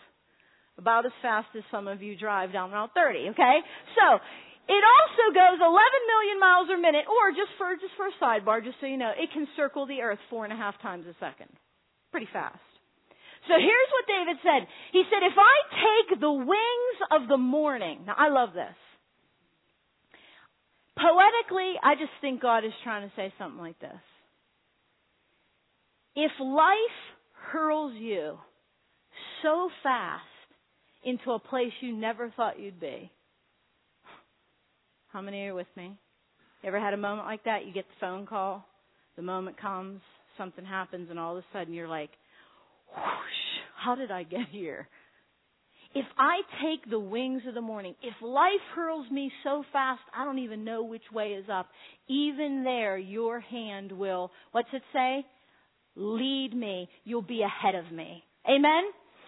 About 0.78 1.10
as 1.10 1.18
fast 1.26 1.50
as 1.58 1.66
some 1.74 1.90
of 1.90 2.06
you 2.06 2.14
drive 2.14 2.54
down 2.54 2.70
Route 2.70 2.94
30, 2.94 3.34
okay? 3.34 3.66
So, 3.98 4.22
it 4.70 4.84
also 4.86 5.34
goes 5.34 5.58
11 5.58 5.66
million 5.66 6.38
miles 6.40 6.70
a 6.70 6.78
minute, 6.78 7.10
or 7.10 7.34
just 7.34 7.50
for, 7.58 7.74
just 7.82 7.98
for 7.98 8.06
a 8.06 8.14
sidebar, 8.22 8.62
just 8.64 8.78
so 8.80 8.86
you 8.86 9.02
know, 9.02 9.10
it 9.18 9.34
can 9.34 9.50
circle 9.58 9.90
the 9.90 10.06
earth 10.06 10.22
four 10.30 10.46
and 10.46 10.54
a 10.54 10.56
half 10.56 10.78
times 10.86 11.10
a 11.10 11.18
second. 11.20 11.50
Pretty 12.14 12.30
fast. 12.32 12.69
So 13.50 13.56
here's 13.58 13.92
what 13.98 14.06
David 14.06 14.38
said. 14.44 14.68
He 14.94 15.02
said, 15.10 15.26
if 15.26 15.34
I 15.36 15.56
take 15.74 16.20
the 16.22 16.32
wings 16.32 16.98
of 17.10 17.28
the 17.28 17.38
morning, 17.38 18.04
now 18.06 18.14
I 18.16 18.30
love 18.30 18.54
this. 18.54 18.78
Poetically, 20.96 21.74
I 21.82 21.96
just 21.96 22.12
think 22.22 22.42
God 22.42 22.64
is 22.64 22.74
trying 22.84 23.10
to 23.10 23.16
say 23.16 23.34
something 23.40 23.60
like 23.60 23.80
this. 23.80 23.92
If 26.16 26.32
life 26.40 27.00
hurls 27.52 27.94
you 27.98 28.38
so 29.42 29.70
fast 29.82 30.24
into 31.04 31.32
a 31.32 31.40
place 31.40 31.72
you 31.82 31.96
never 31.96 32.32
thought 32.36 32.60
you'd 32.60 32.80
be, 32.80 33.10
how 35.08 35.22
many 35.22 35.48
are 35.48 35.56
with 35.56 35.68
me? 35.76 35.98
You 36.62 36.68
ever 36.68 36.80
had 36.80 36.94
a 36.94 36.98
moment 36.98 37.26
like 37.26 37.46
that? 37.46 37.66
You 37.66 37.74
get 37.74 37.86
the 37.86 38.06
phone 38.06 38.28
call, 38.28 38.64
the 39.16 39.24
moment 39.24 39.60
comes, 39.60 40.02
something 40.38 40.66
happens, 40.66 41.10
and 41.10 41.18
all 41.18 41.36
of 41.36 41.44
a 41.44 41.58
sudden 41.58 41.74
you're 41.74 41.88
like, 41.88 42.12
whoosh, 42.96 43.64
how 43.78 43.96
did 43.96 44.12
I 44.12 44.24
get 44.24 44.48
here? 44.52 44.88
If 45.96 46.06
I 46.20 46.42
take 46.62 46.88
the 46.90 47.00
wings 47.00 47.42
of 47.48 47.56
the 47.56 47.62
morning, 47.62 47.96
if 48.04 48.14
life 48.22 48.62
hurls 48.76 49.10
me 49.10 49.32
so 49.44 49.64
fast 49.74 50.02
I 50.16 50.24
don't 50.24 50.40
even 50.40 50.64
know 50.64 50.84
which 50.84 51.04
way 51.12 51.30
is 51.30 51.46
up, 51.52 51.68
even 52.08 52.64
there 52.64 52.98
your 52.98 53.40
hand 53.40 53.92
will, 53.92 54.32
what's 54.52 54.70
it 54.72 54.84
say? 54.94 55.26
Lead 55.96 56.52
me. 56.56 56.90
You'll 57.06 57.24
be 57.24 57.42
ahead 57.42 57.74
of 57.74 57.92
me. 57.92 58.24
Amen? 58.48 58.84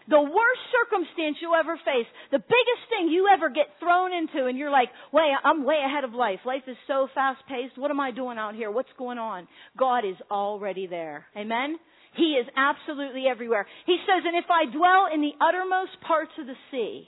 The 0.08 0.22
worst 0.22 0.62
circumstance 0.72 1.38
you'll 1.42 1.56
ever 1.56 1.78
face, 1.78 2.08
the 2.32 2.40
biggest 2.40 2.84
thing 2.90 3.08
you 3.10 3.28
ever 3.32 3.50
get 3.50 3.68
thrown 3.80 4.12
into 4.14 4.48
and 4.48 4.58
you're 4.58 4.72
like, 4.72 4.90
way, 5.12 5.32
I'm 5.44 5.64
way 5.64 5.82
ahead 5.86 6.04
of 6.04 6.14
life. 6.14 6.40
Life 6.46 6.64
is 6.68 6.78
so 6.88 7.08
fast 7.14 7.42
paced. 7.48 7.78
What 7.78 7.92
am 7.92 8.00
I 8.00 8.12
doing 8.12 8.38
out 8.38 8.56
here? 8.56 8.72
What's 8.72 8.90
going 8.98 9.18
on? 9.18 9.48
God 9.78 10.00
is 10.00 10.16
already 10.30 10.88
there. 10.88 11.26
Amen? 11.36 11.78
He 12.16 12.34
is 12.34 12.46
absolutely 12.56 13.26
everywhere. 13.28 13.66
He 13.86 13.98
says, 14.06 14.24
and 14.26 14.36
if 14.36 14.50
I 14.50 14.66
dwell 14.66 15.08
in 15.14 15.22
the 15.22 15.34
uttermost 15.40 16.02
parts 16.06 16.32
of 16.40 16.48
the 16.48 16.56
sea. 16.70 17.08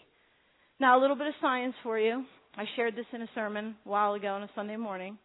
Now, 0.79 0.97
a 0.97 1.01
little 1.01 1.15
bit 1.15 1.27
of 1.27 1.33
science 1.41 1.75
for 1.83 1.99
you. 1.99 2.25
I 2.55 2.65
shared 2.75 2.95
this 2.95 3.05
in 3.13 3.21
a 3.21 3.29
sermon 3.35 3.75
a 3.85 3.89
while 3.89 4.13
ago 4.13 4.27
on 4.27 4.43
a 4.43 4.49
Sunday 4.55 4.77
morning. 4.77 5.17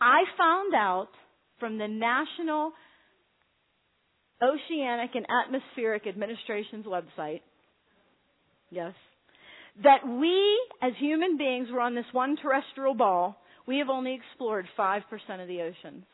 I 0.00 0.24
found 0.36 0.74
out 0.74 1.08
from 1.60 1.78
the 1.78 1.86
National 1.86 2.72
Oceanic 4.42 5.10
and 5.14 5.26
Atmospheric 5.44 6.06
Administration's 6.06 6.86
website, 6.86 7.40
yes, 8.70 8.92
that 9.82 10.06
we 10.06 10.60
as 10.82 10.92
human 10.98 11.36
beings 11.36 11.68
were 11.70 11.80
on 11.80 11.94
this 11.94 12.04
one 12.12 12.36
terrestrial 12.36 12.94
ball. 12.94 13.36
We 13.66 13.78
have 13.78 13.88
only 13.88 14.14
explored 14.14 14.66
5% 14.78 15.02
of 15.40 15.48
the 15.48 15.62
oceans. 15.62 16.04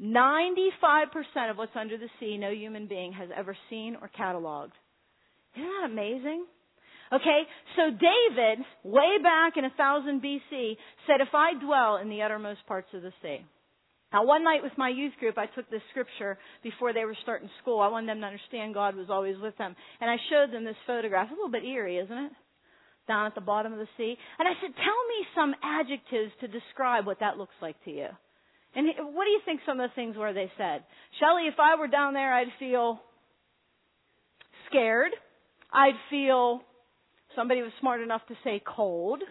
95% 0.00 1.50
of 1.50 1.56
what's 1.56 1.74
under 1.74 1.96
the 1.96 2.08
sea, 2.20 2.36
no 2.36 2.50
human 2.50 2.86
being 2.86 3.12
has 3.12 3.28
ever 3.36 3.56
seen 3.70 3.96
or 4.00 4.10
cataloged. 4.18 4.72
Isn't 5.56 5.66
that 5.66 5.90
amazing? 5.90 6.44
Okay, 7.12 7.42
so 7.76 7.90
David, 7.90 8.64
way 8.82 9.16
back 9.22 9.56
in 9.56 9.62
1000 9.62 10.20
BC, 10.20 10.76
said, 11.06 11.20
If 11.20 11.32
I 11.32 11.54
dwell 11.64 11.96
in 11.96 12.08
the 12.08 12.22
uttermost 12.22 12.66
parts 12.66 12.88
of 12.94 13.02
the 13.02 13.12
sea. 13.22 13.38
Now, 14.12 14.24
one 14.24 14.44
night 14.44 14.62
with 14.62 14.72
my 14.76 14.88
youth 14.88 15.12
group, 15.18 15.36
I 15.38 15.46
took 15.46 15.68
this 15.70 15.82
scripture 15.90 16.38
before 16.62 16.92
they 16.92 17.04
were 17.04 17.16
starting 17.22 17.50
school. 17.62 17.80
I 17.80 17.88
wanted 17.88 18.08
them 18.08 18.20
to 18.20 18.26
understand 18.26 18.74
God 18.74 18.96
was 18.96 19.08
always 19.10 19.36
with 19.40 19.56
them. 19.58 19.74
And 20.00 20.10
I 20.10 20.16
showed 20.30 20.54
them 20.54 20.64
this 20.64 20.76
photograph. 20.86 21.28
A 21.30 21.34
little 21.34 21.50
bit 21.50 21.64
eerie, 21.64 21.98
isn't 21.98 22.16
it? 22.16 22.32
Down 23.08 23.26
at 23.26 23.34
the 23.34 23.40
bottom 23.40 23.72
of 23.72 23.78
the 23.78 23.88
sea. 23.96 24.16
And 24.38 24.48
I 24.48 24.52
said, 24.60 24.74
Tell 24.74 25.00
me 25.08 25.26
some 25.34 25.54
adjectives 25.62 26.32
to 26.40 26.48
describe 26.48 27.06
what 27.06 27.20
that 27.20 27.36
looks 27.36 27.54
like 27.60 27.82
to 27.84 27.90
you. 27.90 28.08
And 28.76 28.88
what 29.14 29.24
do 29.24 29.30
you 29.30 29.40
think 29.46 29.60
some 29.64 29.80
of 29.80 29.90
the 29.90 29.94
things 29.94 30.16
were 30.16 30.34
they 30.34 30.52
said? 30.58 30.84
Shelley, 31.18 31.48
if 31.48 31.58
I 31.58 31.76
were 31.80 31.88
down 31.88 32.12
there, 32.12 32.32
I'd 32.32 32.52
feel 32.58 33.00
scared. 34.68 35.12
I'd 35.72 35.94
feel 36.10 36.60
somebody 37.34 37.62
was 37.62 37.72
smart 37.80 38.02
enough 38.02 38.20
to 38.28 38.34
say 38.44 38.62
cold. 38.66 39.22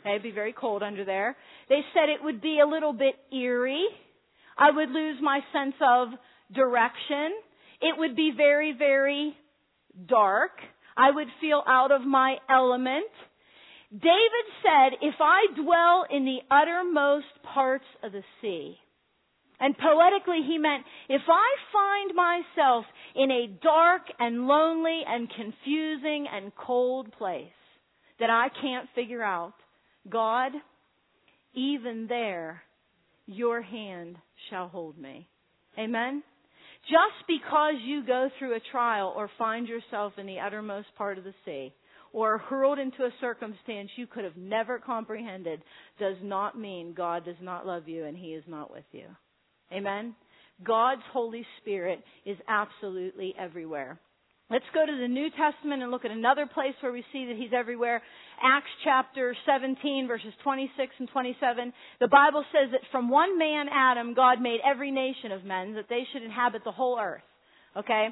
Okay, 0.00 0.10
it'd 0.10 0.22
be 0.22 0.30
very 0.30 0.54
cold 0.54 0.82
under 0.82 1.04
there. 1.04 1.36
They 1.68 1.80
said 1.92 2.08
it 2.08 2.24
would 2.24 2.40
be 2.40 2.60
a 2.60 2.66
little 2.66 2.94
bit 2.94 3.14
eerie. 3.30 3.86
I 4.56 4.70
would 4.70 4.90
lose 4.90 5.18
my 5.20 5.40
sense 5.52 5.74
of 5.82 6.08
direction. 6.54 7.32
It 7.82 7.98
would 7.98 8.16
be 8.16 8.32
very, 8.34 8.74
very 8.76 9.36
dark. 10.08 10.52
I 10.96 11.10
would 11.10 11.28
feel 11.42 11.62
out 11.66 11.92
of 11.92 12.02
my 12.06 12.36
element. 12.48 13.10
David 13.90 14.46
said, 14.62 14.98
if 15.02 15.14
I 15.20 15.46
dwell 15.62 16.06
in 16.10 16.24
the 16.24 16.38
uttermost 16.50 17.26
parts 17.52 17.84
of 18.02 18.12
the 18.12 18.22
sea, 18.40 18.78
and 19.60 19.76
poetically, 19.78 20.40
he 20.46 20.58
meant, 20.58 20.84
if 21.08 21.22
I 21.28 21.48
find 21.72 22.14
myself 22.14 22.84
in 23.14 23.30
a 23.30 23.58
dark 23.62 24.02
and 24.18 24.46
lonely 24.46 25.02
and 25.06 25.30
confusing 25.30 26.26
and 26.32 26.52
cold 26.56 27.12
place 27.12 27.46
that 28.18 28.30
I 28.30 28.48
can't 28.60 28.88
figure 28.94 29.22
out, 29.22 29.54
God, 30.08 30.52
even 31.54 32.06
there, 32.08 32.62
your 33.26 33.62
hand 33.62 34.16
shall 34.50 34.68
hold 34.68 34.98
me. 34.98 35.28
Amen? 35.78 36.22
Just 36.82 37.26
because 37.26 37.74
you 37.82 38.04
go 38.04 38.28
through 38.38 38.56
a 38.56 38.60
trial 38.70 39.14
or 39.16 39.30
find 39.38 39.66
yourself 39.66 40.14
in 40.18 40.26
the 40.26 40.40
uttermost 40.40 40.88
part 40.98 41.16
of 41.16 41.24
the 41.24 41.34
sea, 41.44 41.72
or 42.12 42.38
hurled 42.38 42.78
into 42.78 43.02
a 43.04 43.10
circumstance 43.20 43.90
you 43.96 44.06
could 44.06 44.22
have 44.22 44.36
never 44.36 44.78
comprehended, 44.78 45.62
does 45.98 46.16
not 46.22 46.58
mean 46.58 46.94
God 46.94 47.24
does 47.24 47.34
not 47.40 47.66
love 47.66 47.88
you 47.88 48.04
and 48.04 48.16
He 48.16 48.34
is 48.34 48.44
not 48.46 48.70
with 48.70 48.84
you. 48.92 49.06
Amen? 49.72 50.14
God's 50.62 51.02
Holy 51.12 51.44
Spirit 51.60 52.02
is 52.24 52.36
absolutely 52.48 53.34
everywhere. 53.38 53.98
Let's 54.50 54.64
go 54.74 54.84
to 54.84 54.92
the 55.00 55.08
New 55.08 55.30
Testament 55.30 55.82
and 55.82 55.90
look 55.90 56.04
at 56.04 56.10
another 56.10 56.44
place 56.46 56.74
where 56.80 56.92
we 56.92 57.04
see 57.12 57.26
that 57.26 57.36
He's 57.36 57.56
everywhere. 57.56 58.02
Acts 58.42 58.70
chapter 58.84 59.34
17 59.46 60.06
verses 60.06 60.32
26 60.42 60.94
and 61.00 61.08
27. 61.08 61.72
The 61.98 62.08
Bible 62.08 62.44
says 62.52 62.70
that 62.72 62.84
from 62.92 63.08
one 63.08 63.38
man, 63.38 63.66
Adam, 63.72 64.12
God 64.12 64.42
made 64.42 64.60
every 64.60 64.90
nation 64.90 65.32
of 65.32 65.44
men 65.44 65.74
that 65.74 65.88
they 65.88 66.04
should 66.12 66.22
inhabit 66.22 66.62
the 66.62 66.76
whole 66.76 67.00
earth. 67.00 67.24
Okay? 67.74 68.08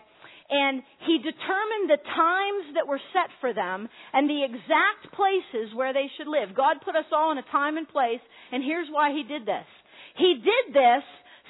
And 0.49 0.83
He 1.07 1.19
determined 1.19 1.93
the 1.93 2.01
times 2.01 2.75
that 2.81 2.88
were 2.88 3.01
set 3.12 3.29
for 3.41 3.53
them 3.53 3.87
and 4.15 4.29
the 4.29 4.43
exact 4.43 5.12
places 5.12 5.77
where 5.77 5.93
they 5.93 6.09
should 6.17 6.29
live. 6.29 6.57
God 6.57 6.81
put 6.83 6.97
us 6.97 7.07
all 7.12 7.31
in 7.31 7.38
a 7.38 7.53
time 7.53 7.77
and 7.77 7.87
place, 7.87 8.25
and 8.51 8.65
here's 8.65 8.88
why 8.91 9.12
He 9.12 9.23
did 9.23 9.45
this. 9.45 9.69
He 10.17 10.41
did 10.41 10.75
this 10.75 11.05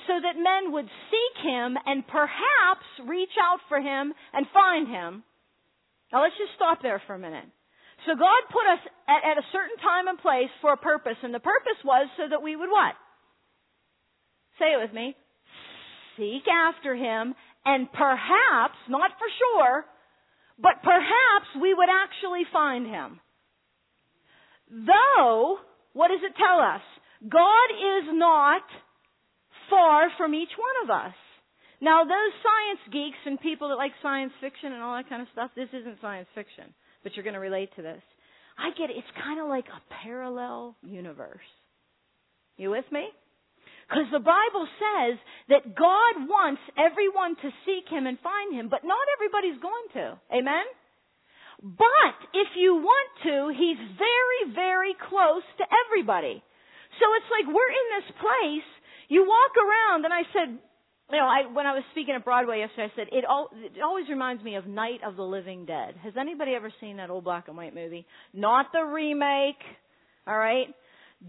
so 0.07 0.15
that 0.21 0.37
men 0.37 0.73
would 0.73 0.87
seek 0.87 1.35
him 1.45 1.77
and 1.87 2.07
perhaps 2.07 2.87
reach 3.07 3.35
out 3.41 3.61
for 3.69 3.81
him 3.81 4.13
and 4.33 4.47
find 4.53 4.89
him. 4.89 5.23
Now 6.13 6.23
let's 6.23 6.37
just 6.37 6.55
stop 6.57 6.83
there 6.83 7.01
for 7.07 7.15
a 7.15 7.19
minute. 7.19 7.47
So 8.07 8.15
God 8.19 8.43
put 8.51 8.67
us 8.67 8.83
at, 9.07 9.23
at, 9.31 9.39
a 9.39 9.47
certain 9.53 9.79
time 9.79 10.09
and 10.09 10.19
place 10.19 10.51
for 10.61 10.73
a 10.73 10.77
purpose, 10.77 11.17
and 11.23 11.33
the 11.33 11.41
purpose 11.41 11.79
was 11.85 12.09
so 12.17 12.25
that 12.29 12.43
we 12.43 12.57
would 12.57 12.69
what? 12.69 12.95
Say 14.59 14.75
it 14.75 14.83
with 14.83 14.93
me. 14.93 15.15
Seek 16.19 16.43
after 16.51 16.95
him, 16.95 17.35
and 17.65 17.91
perhaps, 17.93 18.77
not 18.89 19.13
for 19.19 19.29
sure, 19.39 19.85
but 20.59 20.83
perhaps 20.83 21.49
we 21.61 21.73
would 21.73 21.89
actually 21.89 22.43
find 22.53 22.87
him. 22.87 23.21
Though, 24.69 25.59
what 25.93 26.09
does 26.09 26.21
it 26.23 26.35
tell 26.37 26.59
us? 26.59 26.83
God 27.23 27.69
is 27.71 28.19
not 28.19 28.63
far 29.73 30.13
from 30.21 30.37
each 30.37 30.53
one 30.53 30.77
of 30.85 30.89
us. 30.93 31.17
Now, 31.81 32.05
those 32.05 32.35
science 32.45 32.85
geeks 32.93 33.19
and 33.25 33.41
people 33.41 33.73
that 33.73 33.81
like 33.81 33.97
science 34.05 34.37
fiction 34.39 34.71
and 34.71 34.85
all 34.85 34.95
that 34.95 35.09
kind 35.09 35.25
of 35.25 35.33
stuff, 35.33 35.51
this 35.57 35.73
isn't 35.73 35.99
science 36.05 36.29
fiction, 36.37 36.71
but 37.03 37.17
you're 37.17 37.25
going 37.25 37.41
to 37.41 37.43
relate 37.43 37.73
to 37.75 37.83
this. 37.83 38.05
I 38.61 38.71
get 38.77 38.93
it. 38.93 39.01
It's 39.01 39.19
kind 39.25 39.41
of 39.41 39.49
like 39.49 39.67
a 39.73 39.81
parallel 40.05 40.77
universe. 40.85 41.49
You 42.61 42.71
with 42.71 42.85
me? 42.93 43.09
Because 43.89 44.07
the 44.13 44.23
Bible 44.23 44.69
says 44.79 45.19
that 45.49 45.75
God 45.75 46.29
wants 46.29 46.63
everyone 46.77 47.35
to 47.41 47.49
seek 47.67 47.89
Him 47.89 48.07
and 48.07 48.21
find 48.21 48.55
Him, 48.55 48.69
but 48.69 48.85
not 48.85 49.03
everybody's 49.19 49.59
going 49.59 49.89
to. 49.99 50.07
Amen? 50.31 50.67
But 51.61 52.17
if 52.31 52.55
you 52.55 52.79
want 52.79 53.11
to, 53.27 53.51
He's 53.57 53.81
very, 53.99 54.55
very 54.55 54.95
close 55.09 55.45
to 55.59 55.65
everybody. 55.67 56.45
So 57.01 57.05
it's 57.19 57.31
like 57.33 57.49
we're 57.49 57.75
in 57.75 57.89
this 57.99 58.09
place 58.21 58.71
you 59.13 59.21
walk 59.29 59.53
around, 59.61 60.05
and 60.07 60.15
I 60.15 60.23
said, 60.33 60.59
you 61.13 61.19
know, 61.19 61.29
I, 61.29 61.53
when 61.53 61.67
I 61.67 61.75
was 61.75 61.85
speaking 61.93 62.15
at 62.15 62.25
Broadway 62.25 62.61
yesterday, 62.61 62.89
I 62.91 62.97
said 62.97 63.09
it, 63.13 63.25
all, 63.29 63.51
it 63.53 63.83
always 63.85 64.09
reminds 64.09 64.43
me 64.43 64.57
of 64.57 64.67
Night 64.67 65.01
of 65.07 65.17
the 65.17 65.23
Living 65.23 65.67
Dead. 65.67 65.95
Has 66.03 66.15
anybody 66.19 66.53
ever 66.53 66.73
seen 66.81 66.97
that 66.97 67.11
old 67.11 67.25
black 67.25 67.49
and 67.49 67.57
white 67.57 67.75
movie? 67.75 68.07
Not 68.33 68.73
the 68.73 68.83
remake. 68.83 69.61
All 70.27 70.39
right. 70.39 70.69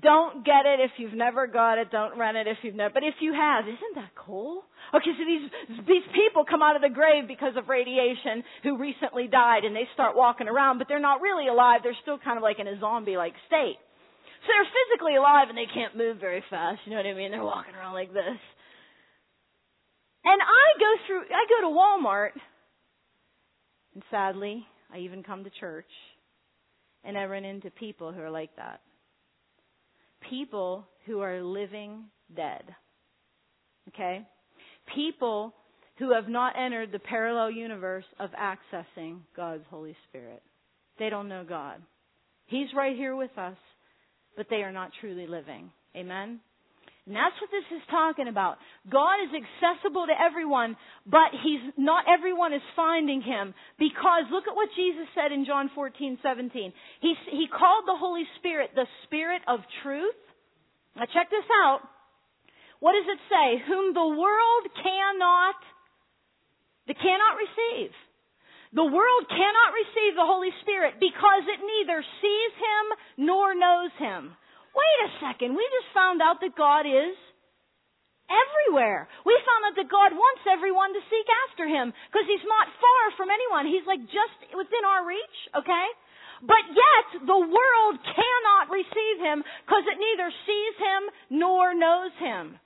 Don't 0.02 0.46
get 0.46 0.66
it 0.66 0.80
if 0.80 0.92
you've 0.98 1.14
never 1.14 1.46
got 1.46 1.78
it. 1.78 1.92
Don't 1.92 2.18
rent 2.18 2.38
it 2.38 2.48
if 2.48 2.58
you've 2.64 2.74
never. 2.74 2.94
But 2.94 3.04
if 3.04 3.16
you 3.20 3.34
have, 3.34 3.66
isn't 3.66 3.96
that 3.96 4.16
cool? 4.16 4.64
Okay, 4.96 5.12
so 5.20 5.24
these 5.28 5.78
these 5.86 6.08
people 6.16 6.46
come 6.50 6.64
out 6.64 6.76
of 6.76 6.82
the 6.82 6.90
grave 6.90 7.28
because 7.28 7.54
of 7.58 7.68
radiation 7.68 8.44
who 8.64 8.78
recently 8.78 9.28
died, 9.28 9.66
and 9.66 9.76
they 9.76 9.88
start 9.94 10.16
walking 10.16 10.48
around, 10.48 10.80
but 10.80 10.88
they're 10.88 11.04
not 11.04 11.22
really 11.22 11.48
alive. 11.48 11.82
They're 11.84 12.02
still 12.02 12.18
kind 12.18 12.38
of 12.38 12.44
like 12.44 12.58
in 12.58 12.68
a 12.68 12.80
zombie-like 12.80 13.36
state. 13.46 13.78
So 14.44 14.48
they're 14.52 14.72
physically 14.76 15.16
alive 15.16 15.48
and 15.50 15.58
they 15.58 15.72
can't 15.72 15.96
move 15.96 16.20
very 16.20 16.44
fast. 16.50 16.82
You 16.86 16.92
know 16.92 16.98
what 16.98 17.06
I 17.06 17.14
mean? 17.14 17.32
They're 17.32 17.44
walking 17.44 17.76
around 17.76 17.94
like 17.94 18.14
this. 18.14 18.40
And 20.26 20.42
I 20.42 20.80
go 20.80 20.92
through, 21.08 21.22
I 21.22 21.46
go 21.48 21.68
to 21.68 21.76
Walmart, 21.76 22.32
and 23.94 24.04
sadly, 24.10 24.66
I 24.94 25.00
even 25.00 25.24
come 25.24 25.44
to 25.44 25.50
church, 25.60 25.90
and 27.04 27.18
I 27.18 27.26
run 27.26 27.46
into 27.46 27.70
people 27.72 28.12
who 28.12 28.22
are 28.22 28.32
like 28.32 28.56
that. 28.56 28.82
People 30.30 30.86
who 31.06 31.20
are 31.20 31.42
living 31.42 32.06
dead. 32.36 32.64
Okay? 33.90 34.26
People 34.96 35.54
who 36.00 36.14
have 36.14 36.28
not 36.28 36.58
entered 36.58 36.92
the 36.92 37.00
parallel 37.00 37.52
universe 37.52 38.06
of 38.20 38.30
accessing 38.32 39.20
God's 39.36 39.66
Holy 39.70 39.96
Spirit. 40.10 40.42
They 41.00 41.10
don't 41.10 41.28
know 41.28 41.46
God. 41.48 41.82
He's 42.46 42.68
right 42.76 42.96
here 42.96 43.16
with 43.16 43.38
us 43.38 43.58
but 44.36 44.48
they 44.50 44.64
are 44.64 44.72
not 44.72 44.92
truly 45.00 45.28
living. 45.28 45.72
Amen? 45.96 46.40
And 47.06 47.16
that's 47.16 47.36
what 47.44 47.52
this 47.52 47.68
is 47.76 47.84
talking 47.92 48.32
about. 48.32 48.56
God 48.88 49.20
is 49.28 49.36
accessible 49.36 50.08
to 50.08 50.16
everyone, 50.16 50.80
but 51.04 51.36
he's 51.44 51.60
not 51.76 52.08
everyone 52.08 52.54
is 52.54 52.64
finding 52.78 53.20
him 53.20 53.54
because 53.76 54.32
look 54.32 54.48
at 54.48 54.56
what 54.56 54.72
Jesus 54.72 55.12
said 55.12 55.36
in 55.36 55.44
John 55.44 55.70
14, 55.76 56.18
17. 56.24 56.72
He, 57.02 57.14
he 57.28 57.46
called 57.52 57.84
the 57.86 58.00
Holy 58.00 58.24
Spirit 58.40 58.72
the 58.74 58.88
Spirit 59.04 59.42
of 59.52 59.60
truth. 59.84 60.16
Now 60.96 61.04
check 61.12 61.28
this 61.30 61.44
out. 61.68 61.84
What 62.80 62.96
does 62.96 63.08
it 63.12 63.22
say? 63.28 63.64
Whom 63.68 63.94
the 63.94 64.08
world 64.08 64.64
cannot, 64.80 65.60
they 66.88 66.96
cannot 66.96 67.36
receive. 67.36 67.92
The 68.74 68.90
world 68.90 69.24
cannot 69.30 69.78
receive 69.78 70.18
the 70.18 70.26
Holy 70.26 70.50
Spirit 70.66 70.98
because 70.98 71.46
it 71.46 71.62
neither 71.62 72.02
sees 72.02 72.54
him 72.58 72.86
nor 73.30 73.54
knows 73.54 73.94
him. 74.02 74.34
Wait 74.74 75.00
a 75.06 75.10
second, 75.22 75.54
we 75.54 75.62
just 75.70 75.94
found 75.94 76.18
out 76.26 76.42
that 76.42 76.58
God 76.58 76.90
is 76.90 77.14
everywhere. 78.26 79.06
We 79.30 79.38
found 79.46 79.62
out 79.70 79.76
that 79.78 79.94
God 79.94 80.18
wants 80.18 80.44
everyone 80.50 80.90
to 80.98 81.02
seek 81.06 81.28
after 81.46 81.70
him 81.70 81.94
because 82.10 82.26
he's 82.26 82.48
not 82.50 82.66
far 82.82 83.04
from 83.14 83.30
anyone. 83.30 83.70
He's 83.70 83.86
like 83.86 84.02
just 84.10 84.38
within 84.58 84.82
our 84.82 85.06
reach, 85.06 85.38
okay? 85.54 85.88
But 86.42 86.66
yet 86.74 87.30
the 87.30 87.42
world 87.46 87.96
cannot 88.02 88.74
receive 88.74 89.18
him 89.22 89.46
because 89.70 89.86
it 89.86 90.02
neither 90.02 90.28
sees 90.50 90.76
him 90.82 91.02
nor 91.40 91.78
knows 91.78 92.14
him. 92.18 92.58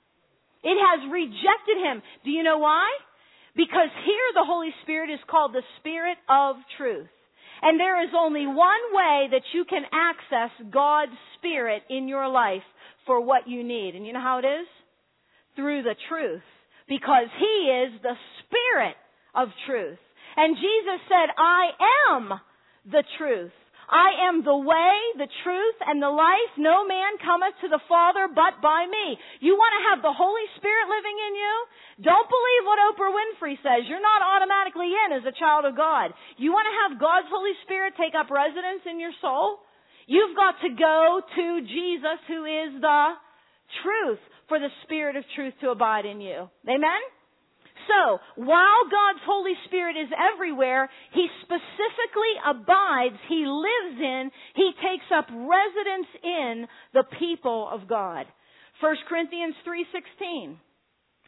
It 0.64 0.78
has 0.80 1.04
rejected 1.12 1.78
him. 1.78 2.02
Do 2.24 2.32
you 2.32 2.42
know 2.42 2.58
why? 2.58 2.88
Because 3.58 3.90
here 4.06 4.28
the 4.34 4.46
Holy 4.46 4.70
Spirit 4.84 5.10
is 5.10 5.18
called 5.28 5.52
the 5.52 5.66
Spirit 5.80 6.16
of 6.30 6.54
truth. 6.78 7.10
And 7.60 7.78
there 7.78 8.00
is 8.04 8.10
only 8.16 8.46
one 8.46 8.84
way 8.94 9.26
that 9.32 9.42
you 9.52 9.64
can 9.68 9.82
access 9.90 10.54
God's 10.72 11.18
Spirit 11.36 11.82
in 11.90 12.06
your 12.06 12.28
life 12.28 12.62
for 13.04 13.20
what 13.20 13.48
you 13.48 13.64
need. 13.64 13.96
And 13.96 14.06
you 14.06 14.12
know 14.12 14.22
how 14.22 14.38
it 14.38 14.46
is? 14.46 14.68
Through 15.56 15.82
the 15.82 15.96
truth. 16.08 16.46
Because 16.88 17.26
He 17.36 17.66
is 17.66 18.00
the 18.00 18.14
Spirit 18.46 18.94
of 19.34 19.48
truth. 19.66 19.98
And 20.36 20.54
Jesus 20.54 21.00
said, 21.08 21.34
I 21.36 21.70
am 22.14 22.40
the 22.84 23.02
truth. 23.18 23.50
I 23.88 24.28
am 24.28 24.44
the 24.44 24.56
way, 24.56 24.94
the 25.16 25.32
truth, 25.42 25.78
and 25.80 25.96
the 25.96 26.12
life. 26.12 26.52
No 26.60 26.84
man 26.84 27.16
cometh 27.24 27.56
to 27.64 27.72
the 27.72 27.80
Father 27.88 28.28
but 28.28 28.60
by 28.60 28.84
me. 28.84 29.16
You 29.40 29.56
want 29.56 29.72
to 29.80 29.82
have 29.88 30.00
the 30.04 30.12
Holy 30.12 30.44
Spirit 30.60 30.92
living 30.92 31.16
in 31.16 31.32
you? 31.34 31.54
Don't 32.04 32.28
believe 32.28 32.62
what 32.68 32.84
Oprah 32.84 33.16
Winfrey 33.16 33.56
says. 33.64 33.88
You're 33.88 34.04
not 34.04 34.20
automatically 34.20 34.92
in 34.92 35.16
as 35.16 35.24
a 35.24 35.32
child 35.32 35.64
of 35.64 35.72
God. 35.72 36.12
You 36.36 36.52
want 36.52 36.68
to 36.68 36.76
have 36.84 37.00
God's 37.00 37.32
Holy 37.32 37.56
Spirit 37.64 37.96
take 37.96 38.12
up 38.12 38.28
residence 38.28 38.84
in 38.84 39.00
your 39.00 39.16
soul? 39.24 39.64
You've 40.04 40.36
got 40.36 40.60
to 40.60 40.70
go 40.72 41.20
to 41.24 41.46
Jesus 41.64 42.20
who 42.28 42.44
is 42.44 42.76
the 42.80 43.02
truth 43.82 44.20
for 44.48 44.60
the 44.60 44.72
Spirit 44.84 45.16
of 45.16 45.24
truth 45.34 45.52
to 45.60 45.72
abide 45.72 46.04
in 46.04 46.20
you. 46.20 46.48
Amen? 46.68 47.02
So, 47.88 48.20
while 48.36 48.84
God's 48.92 49.24
Holy 49.24 49.56
Spirit 49.64 49.96
is 49.96 50.12
everywhere, 50.12 50.90
He 51.12 51.26
specifically 51.42 52.34
abides, 52.44 53.16
He 53.28 53.48
lives 53.48 53.96
in, 53.98 54.30
He 54.54 54.70
takes 54.84 55.08
up 55.08 55.26
residence 55.32 56.10
in 56.22 56.66
the 56.92 57.04
people 57.18 57.68
of 57.72 57.88
God. 57.88 58.26
1 58.80 58.96
Corinthians 59.08 59.54
3.16. 59.66 60.56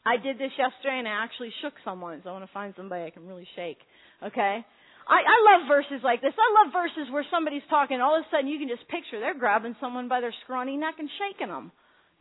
I 0.04 0.16
did 0.16 0.38
this 0.38 0.52
yesterday 0.56 1.00
and 1.00 1.08
I 1.08 1.24
actually 1.24 1.52
shook 1.60 1.74
someone, 1.84 2.20
so 2.22 2.30
I 2.30 2.32
want 2.32 2.46
to 2.46 2.52
find 2.52 2.72
somebody 2.76 3.04
I 3.04 3.10
can 3.10 3.26
really 3.26 3.48
shake. 3.56 3.78
Okay? 4.22 4.64
I, 5.08 5.18
I 5.26 5.36
love 5.48 5.68
verses 5.68 6.00
like 6.04 6.20
this. 6.22 6.32
I 6.36 6.48
love 6.62 6.72
verses 6.72 7.10
where 7.12 7.24
somebody's 7.30 7.66
talking, 7.68 7.94
and 7.94 8.02
all 8.02 8.16
of 8.16 8.24
a 8.24 8.28
sudden 8.30 8.48
you 8.48 8.58
can 8.58 8.68
just 8.68 8.86
picture 8.88 9.18
they're 9.18 9.38
grabbing 9.38 9.76
someone 9.80 10.08
by 10.08 10.20
their 10.20 10.34
scrawny 10.44 10.76
neck 10.76 10.96
and 10.98 11.08
shaking 11.18 11.48
them. 11.48 11.72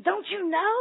Don't 0.01 0.25
you 0.31 0.49
know? 0.49 0.75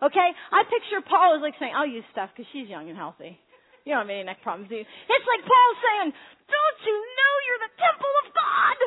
Okay? 0.00 0.28
I 0.32 0.64
picture 0.64 1.04
Paul 1.04 1.36
as 1.36 1.44
like 1.44 1.56
saying, 1.60 1.76
I'll 1.76 1.88
use 1.88 2.04
Steph 2.12 2.32
because 2.32 2.48
she's 2.52 2.68
young 2.68 2.88
and 2.88 2.96
healthy. 2.96 3.36
You 3.84 3.96
don't 3.96 4.08
have 4.08 4.12
any 4.12 4.24
neck 4.24 4.40
problems, 4.44 4.68
do 4.68 4.76
you? 4.76 4.84
It's 4.84 5.28
like 5.28 5.42
Paul 5.44 5.70
saying, 5.80 6.08
don't 6.48 6.80
you 6.84 6.96
know 6.96 7.34
you're 7.48 7.64
the 7.64 7.74
temple 7.80 8.14
of 8.24 8.26
God? 8.32 8.78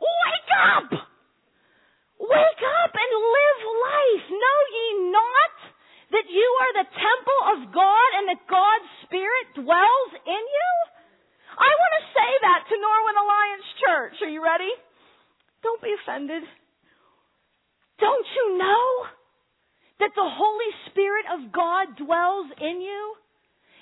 Wake 0.00 0.52
up! 0.52 0.88
Wake 2.20 2.62
up 2.62 2.92
and 2.92 3.12
live 3.12 3.60
life. 3.80 4.24
Know 4.32 4.58
ye 4.72 4.86
not 5.12 5.54
that 6.12 6.26
you 6.28 6.48
are 6.60 6.72
the 6.84 6.88
temple 6.92 7.40
of 7.56 7.58
God 7.72 8.08
and 8.20 8.24
that 8.32 8.40
God's 8.48 8.90
Spirit 9.08 9.46
dwells 9.56 10.10
in 10.24 10.42
you? 10.44 10.70
I 11.52 11.68
want 11.68 11.92
to 12.00 12.04
say 12.12 12.30
that 12.48 12.60
to 12.68 12.74
Norwin 12.80 13.16
Alliance 13.18 13.68
Church. 13.80 14.16
Are 14.24 14.32
you 14.32 14.44
ready? 14.44 14.70
Don't 15.64 15.82
be 15.82 15.92
offended. 15.96 16.44
Don't 17.98 18.26
you 18.36 18.58
know? 18.58 19.12
that 20.02 20.18
the 20.18 20.26
Holy 20.26 20.72
Spirit 20.90 21.26
of 21.30 21.54
God 21.54 21.94
dwells 21.94 22.50
in 22.62 22.78
you? 22.80 23.02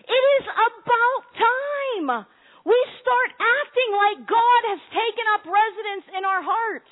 It 0.09 0.25
is 0.41 0.45
about 0.49 1.23
time 1.37 2.27
we 2.65 2.79
start 3.01 3.31
acting 3.41 3.91
like 3.97 4.19
God 4.29 4.63
has 4.75 4.83
taken 4.93 5.27
up 5.37 5.43
residence 5.49 6.07
in 6.13 6.23
our 6.29 6.45
hearts. 6.45 6.91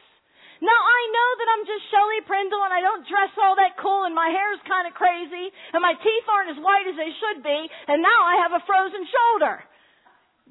Now 0.58 0.74
I 0.74 1.00
know 1.12 1.28
that 1.38 1.48
I'm 1.54 1.64
just 1.68 1.84
Shelley 1.92 2.20
Prindle 2.26 2.64
and 2.66 2.74
I 2.74 2.82
don't 2.82 3.06
dress 3.06 3.30
all 3.38 3.54
that 3.60 3.78
cool 3.78 4.08
and 4.08 4.14
my 4.16 4.32
hair's 4.32 4.58
kind 4.66 4.90
of 4.90 4.96
crazy 4.96 5.54
and 5.72 5.80
my 5.84 5.94
teeth 5.94 6.26
aren't 6.26 6.50
as 6.50 6.58
white 6.58 6.88
as 6.88 6.98
they 6.98 7.12
should 7.14 7.46
be 7.46 7.60
and 7.86 8.02
now 8.02 8.20
I 8.26 8.42
have 8.42 8.52
a 8.56 8.66
frozen 8.66 9.04
shoulder. 9.06 9.54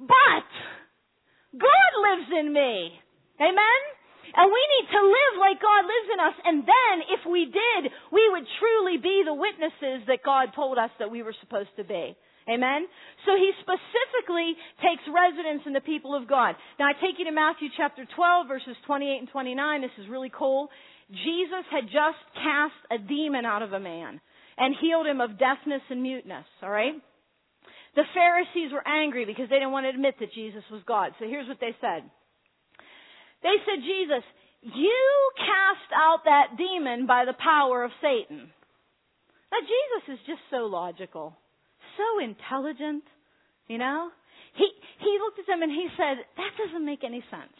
But 0.07 0.49
God 1.59 1.91
lives 1.97 2.29
in 2.39 2.47
me. 2.53 2.93
Amen? 3.41 3.81
And 4.37 4.47
we 4.51 4.63
need 4.77 4.87
to 4.91 5.01
live 5.01 5.33
like 5.39 5.57
God 5.57 5.83
lives 5.87 6.09
in 6.13 6.19
us. 6.19 6.37
And 6.45 6.57
then, 6.61 6.95
if 7.15 7.21
we 7.25 7.47
did, 7.47 7.91
we 8.11 8.23
would 8.31 8.45
truly 8.59 8.97
be 9.01 9.23
the 9.25 9.33
witnesses 9.33 10.05
that 10.07 10.21
God 10.21 10.51
told 10.53 10.77
us 10.77 10.91
that 10.99 11.09
we 11.09 11.23
were 11.23 11.35
supposed 11.41 11.73
to 11.77 11.83
be. 11.83 12.15
Amen? 12.47 12.87
So 13.25 13.35
he 13.35 13.51
specifically 13.59 14.55
takes 14.79 15.03
residence 15.11 15.67
in 15.67 15.73
the 15.73 15.83
people 15.83 16.15
of 16.15 16.26
God. 16.37 16.53
Now 16.77 16.85
I 16.85 16.93
take 16.93 17.17
you 17.17 17.25
to 17.25 17.31
Matthew 17.33 17.69
chapter 17.73 18.05
12 18.05 18.47
verses 18.47 18.77
28 18.85 19.25
and 19.25 19.29
29. 19.33 19.81
This 19.81 19.97
is 19.97 20.05
really 20.05 20.29
cool. 20.29 20.69
Jesus 21.09 21.65
had 21.73 21.89
just 21.89 22.21
cast 22.37 22.77
a 22.93 23.01
demon 23.01 23.41
out 23.41 23.63
of 23.65 23.73
a 23.73 23.79
man 23.79 24.21
and 24.57 24.75
healed 24.79 25.07
him 25.07 25.19
of 25.19 25.41
deafness 25.41 25.81
and 25.89 26.03
muteness, 26.03 26.45
alright? 26.61 26.93
The 27.95 28.05
Pharisees 28.13 28.69
were 28.69 28.85
angry 28.85 29.25
because 29.25 29.49
they 29.49 29.57
didn't 29.57 29.71
want 29.71 29.85
to 29.85 29.89
admit 29.89 30.13
that 30.19 30.33
Jesus 30.37 30.61
was 30.69 30.85
God. 30.85 31.17
So 31.17 31.25
here's 31.25 31.47
what 31.47 31.57
they 31.59 31.73
said. 31.81 32.05
They 33.41 33.57
said, 33.65 33.81
Jesus, 33.81 34.21
you 34.61 35.31
cast 35.41 35.89
out 35.97 36.21
that 36.25 36.53
demon 36.53 37.07
by 37.07 37.25
the 37.25 37.33
power 37.33 37.83
of 37.83 37.89
Satan. 37.97 38.53
Now, 39.49 39.61
Jesus 39.65 40.19
is 40.19 40.27
just 40.27 40.45
so 40.51 40.69
logical, 40.69 41.33
so 41.97 42.23
intelligent, 42.23 43.05
you 43.65 43.79
know? 43.79 44.09
He, 44.57 44.67
he 44.99 45.13
looked 45.21 45.39
at 45.39 45.47
them 45.47 45.61
and 45.61 45.71
he 45.71 45.87
said, 45.95 46.25
that 46.37 46.51
doesn't 46.57 46.85
make 46.85 47.05
any 47.05 47.23
sense. 47.29 47.53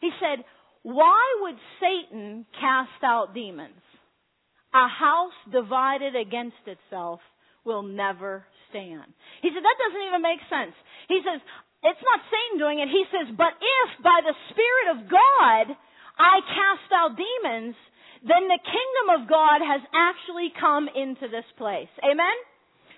He 0.00 0.10
said, 0.18 0.44
why 0.82 1.22
would 1.42 1.56
Satan 1.78 2.46
cast 2.58 3.02
out 3.02 3.34
demons? 3.34 3.82
A 4.74 4.86
house 4.86 5.38
divided 5.50 6.14
against 6.14 6.60
itself 6.66 7.20
will 7.64 7.82
never 7.82 8.44
stand. 8.70 9.08
He 9.40 9.48
said, 9.48 9.64
that 9.64 9.78
doesn't 9.80 10.06
even 10.06 10.22
make 10.22 10.42
sense. 10.50 10.76
He 11.08 11.20
says, 11.24 11.40
it's 11.82 12.04
not 12.04 12.20
Satan 12.26 12.58
doing 12.58 12.78
it. 12.82 12.90
He 12.90 13.06
says, 13.08 13.32
but 13.38 13.54
if 13.56 13.88
by 14.02 14.18
the 14.26 14.36
Spirit 14.50 14.86
of 14.98 14.98
God 15.08 15.64
I 16.18 16.42
cast 16.42 16.90
out 16.92 17.14
demons, 17.14 17.78
then 18.26 18.50
the 18.50 18.58
kingdom 18.58 19.06
of 19.14 19.30
God 19.30 19.62
has 19.62 19.82
actually 19.94 20.50
come 20.58 20.90
into 20.90 21.30
this 21.30 21.46
place. 21.54 21.90
Amen? 22.02 22.34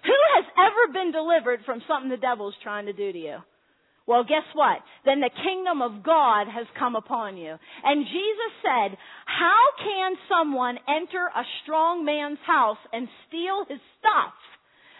Who 0.05 0.21
has 0.37 0.47
ever 0.57 0.93
been 0.93 1.13
delivered 1.13 1.61
from 1.67 1.83
something 1.87 2.11
the 2.11 2.17
devil's 2.17 2.55
trying 2.63 2.87
to 2.87 2.93
do 2.93 3.13
to 3.13 3.19
you? 3.19 3.39
Well, 4.07 4.25
guess 4.25 4.49
what? 4.59 4.83
Then 5.05 5.21
the 5.21 5.31
kingdom 5.31 5.83
of 5.83 6.03
God 6.03 6.51
has 6.51 6.67
come 6.75 6.97
upon 6.97 7.37
you. 7.37 7.55
And 7.55 8.03
Jesus 8.03 8.53
said, 8.59 8.99
how 9.23 9.63
can 9.79 10.19
someone 10.27 10.83
enter 10.89 11.31
a 11.31 11.45
strong 11.63 12.03
man's 12.03 12.43
house 12.43 12.81
and 12.91 13.07
steal 13.29 13.71
his 13.71 13.79
stuff 14.03 14.35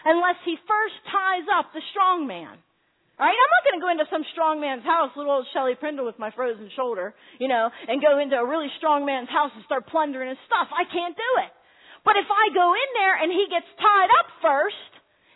unless 0.05 0.39
he 0.47 0.55
first 0.63 0.97
ties 1.11 1.43
up 1.51 1.73
the 1.73 1.83
strong 1.91 2.23
man? 2.23 2.55
All 3.19 3.27
right, 3.27 3.35
I'm 3.35 3.53
not 3.53 3.65
going 3.67 3.77
to 3.77 3.85
go 3.85 3.91
into 3.91 4.07
some 4.09 4.25
strong 4.31 4.63
man's 4.63 4.87
house, 4.87 5.11
little 5.13 5.43
old 5.43 5.49
Shelley 5.51 5.75
Prindle 5.75 6.07
with 6.07 6.17
my 6.17 6.31
frozen 6.31 6.71
shoulder, 6.73 7.13
you 7.37 7.51
know, 7.51 7.69
and 7.69 8.01
go 8.01 8.17
into 8.17 8.39
a 8.39 8.47
really 8.47 8.71
strong 8.79 9.05
man's 9.05 9.29
house 9.29 9.51
and 9.53 9.61
start 9.65 9.91
plundering 9.91 10.29
his 10.31 10.41
stuff. 10.47 10.71
I 10.71 10.87
can't 10.87 11.13
do 11.13 11.31
it. 11.45 11.51
But 12.01 12.17
if 12.17 12.25
I 12.25 12.49
go 12.55 12.73
in 12.73 12.89
there 12.97 13.15
and 13.21 13.29
he 13.29 13.45
gets 13.51 13.67
tied 13.77 14.11
up 14.23 14.27
first, 14.41 14.91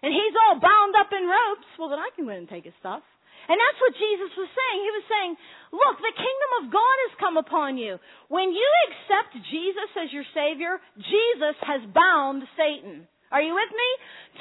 and 0.06 0.14
he's 0.14 0.38
all 0.46 0.62
bound 0.62 0.94
up 0.94 1.10
in 1.10 1.26
ropes, 1.26 1.66
well, 1.82 1.90
then 1.90 1.98
I 1.98 2.14
can 2.14 2.30
go 2.30 2.38
in 2.38 2.46
and 2.46 2.52
take 2.52 2.70
his 2.70 2.78
stuff. 2.78 3.02
And 3.50 3.58
that's 3.58 3.82
what 3.82 3.94
Jesus 3.98 4.34
was 4.38 4.50
saying. 4.54 4.78
He 4.82 4.94
was 4.94 5.06
saying, 5.06 5.32
look, 5.74 5.98
the 5.98 6.18
kingdom 6.18 6.52
of 6.62 6.74
God 6.74 6.98
has 7.10 7.14
come 7.22 7.38
upon 7.42 7.78
you. 7.78 7.98
When 8.30 8.54
you 8.54 8.70
accept 8.90 9.38
Jesus 9.50 9.90
as 9.98 10.10
your 10.14 10.26
Savior, 10.34 10.78
Jesus 10.98 11.58
has 11.62 11.82
bound 11.94 12.46
Satan. 12.58 13.06
Are 13.30 13.42
you 13.42 13.54
with 13.54 13.74
me? 13.74 13.90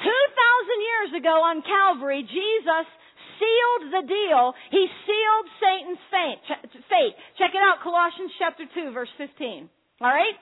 2,000 0.05 0.09
years 0.09 1.11
ago 1.21 1.33
on 1.41 1.65
Calvary, 1.65 2.25
Jesus 2.25 2.85
sealed 3.41 3.93
the 3.93 4.05
deal. 4.05 4.53
He 4.69 4.85
sealed 5.05 5.47
Satan's 5.61 6.01
fate. 6.09 7.13
Check 7.37 7.53
it 7.53 7.61
out, 7.61 7.81
Colossians 7.81 8.33
chapter 8.37 8.65
2, 8.69 8.93
verse 8.93 9.13
15. 9.17 9.69
Alright? 10.01 10.37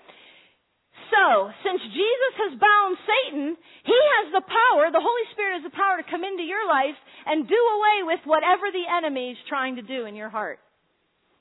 So, 1.14 1.54
since 1.62 1.82
Jesus 1.94 2.34
has 2.42 2.54
bound 2.58 2.98
Satan, 3.06 3.54
he 3.86 4.00
has 4.18 4.34
the 4.34 4.42
power, 4.42 4.90
the 4.90 5.04
Holy 5.04 5.26
Spirit 5.30 5.62
has 5.62 5.68
the 5.70 5.78
power 5.78 6.02
to 6.02 6.10
come 6.10 6.26
into 6.26 6.42
your 6.42 6.66
life 6.66 6.98
and 7.30 7.46
do 7.46 7.54
away 7.54 8.18
with 8.18 8.26
whatever 8.26 8.74
the 8.74 8.90
enemy 8.90 9.38
is 9.38 9.38
trying 9.46 9.78
to 9.78 9.86
do 9.86 10.10
in 10.10 10.18
your 10.18 10.34
heart. 10.34 10.58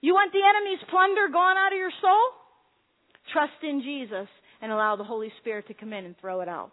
You 0.05 0.12
want 0.12 0.33
the 0.33 0.45
enemy's 0.45 0.83
plunder 0.91 1.33
gone 1.33 1.57
out 1.57 1.73
of 1.73 1.79
your 1.79 1.95
soul? 2.05 2.25
Trust 3.33 3.64
in 3.64 3.81
Jesus 3.81 4.29
and 4.61 4.70
allow 4.70 4.97
the 4.97 5.09
Holy 5.09 5.33
Spirit 5.41 5.68
to 5.68 5.75
come 5.75 5.93
in 5.93 6.05
and 6.05 6.18
throw 6.20 6.43
it 6.43 6.49
out. 6.49 6.73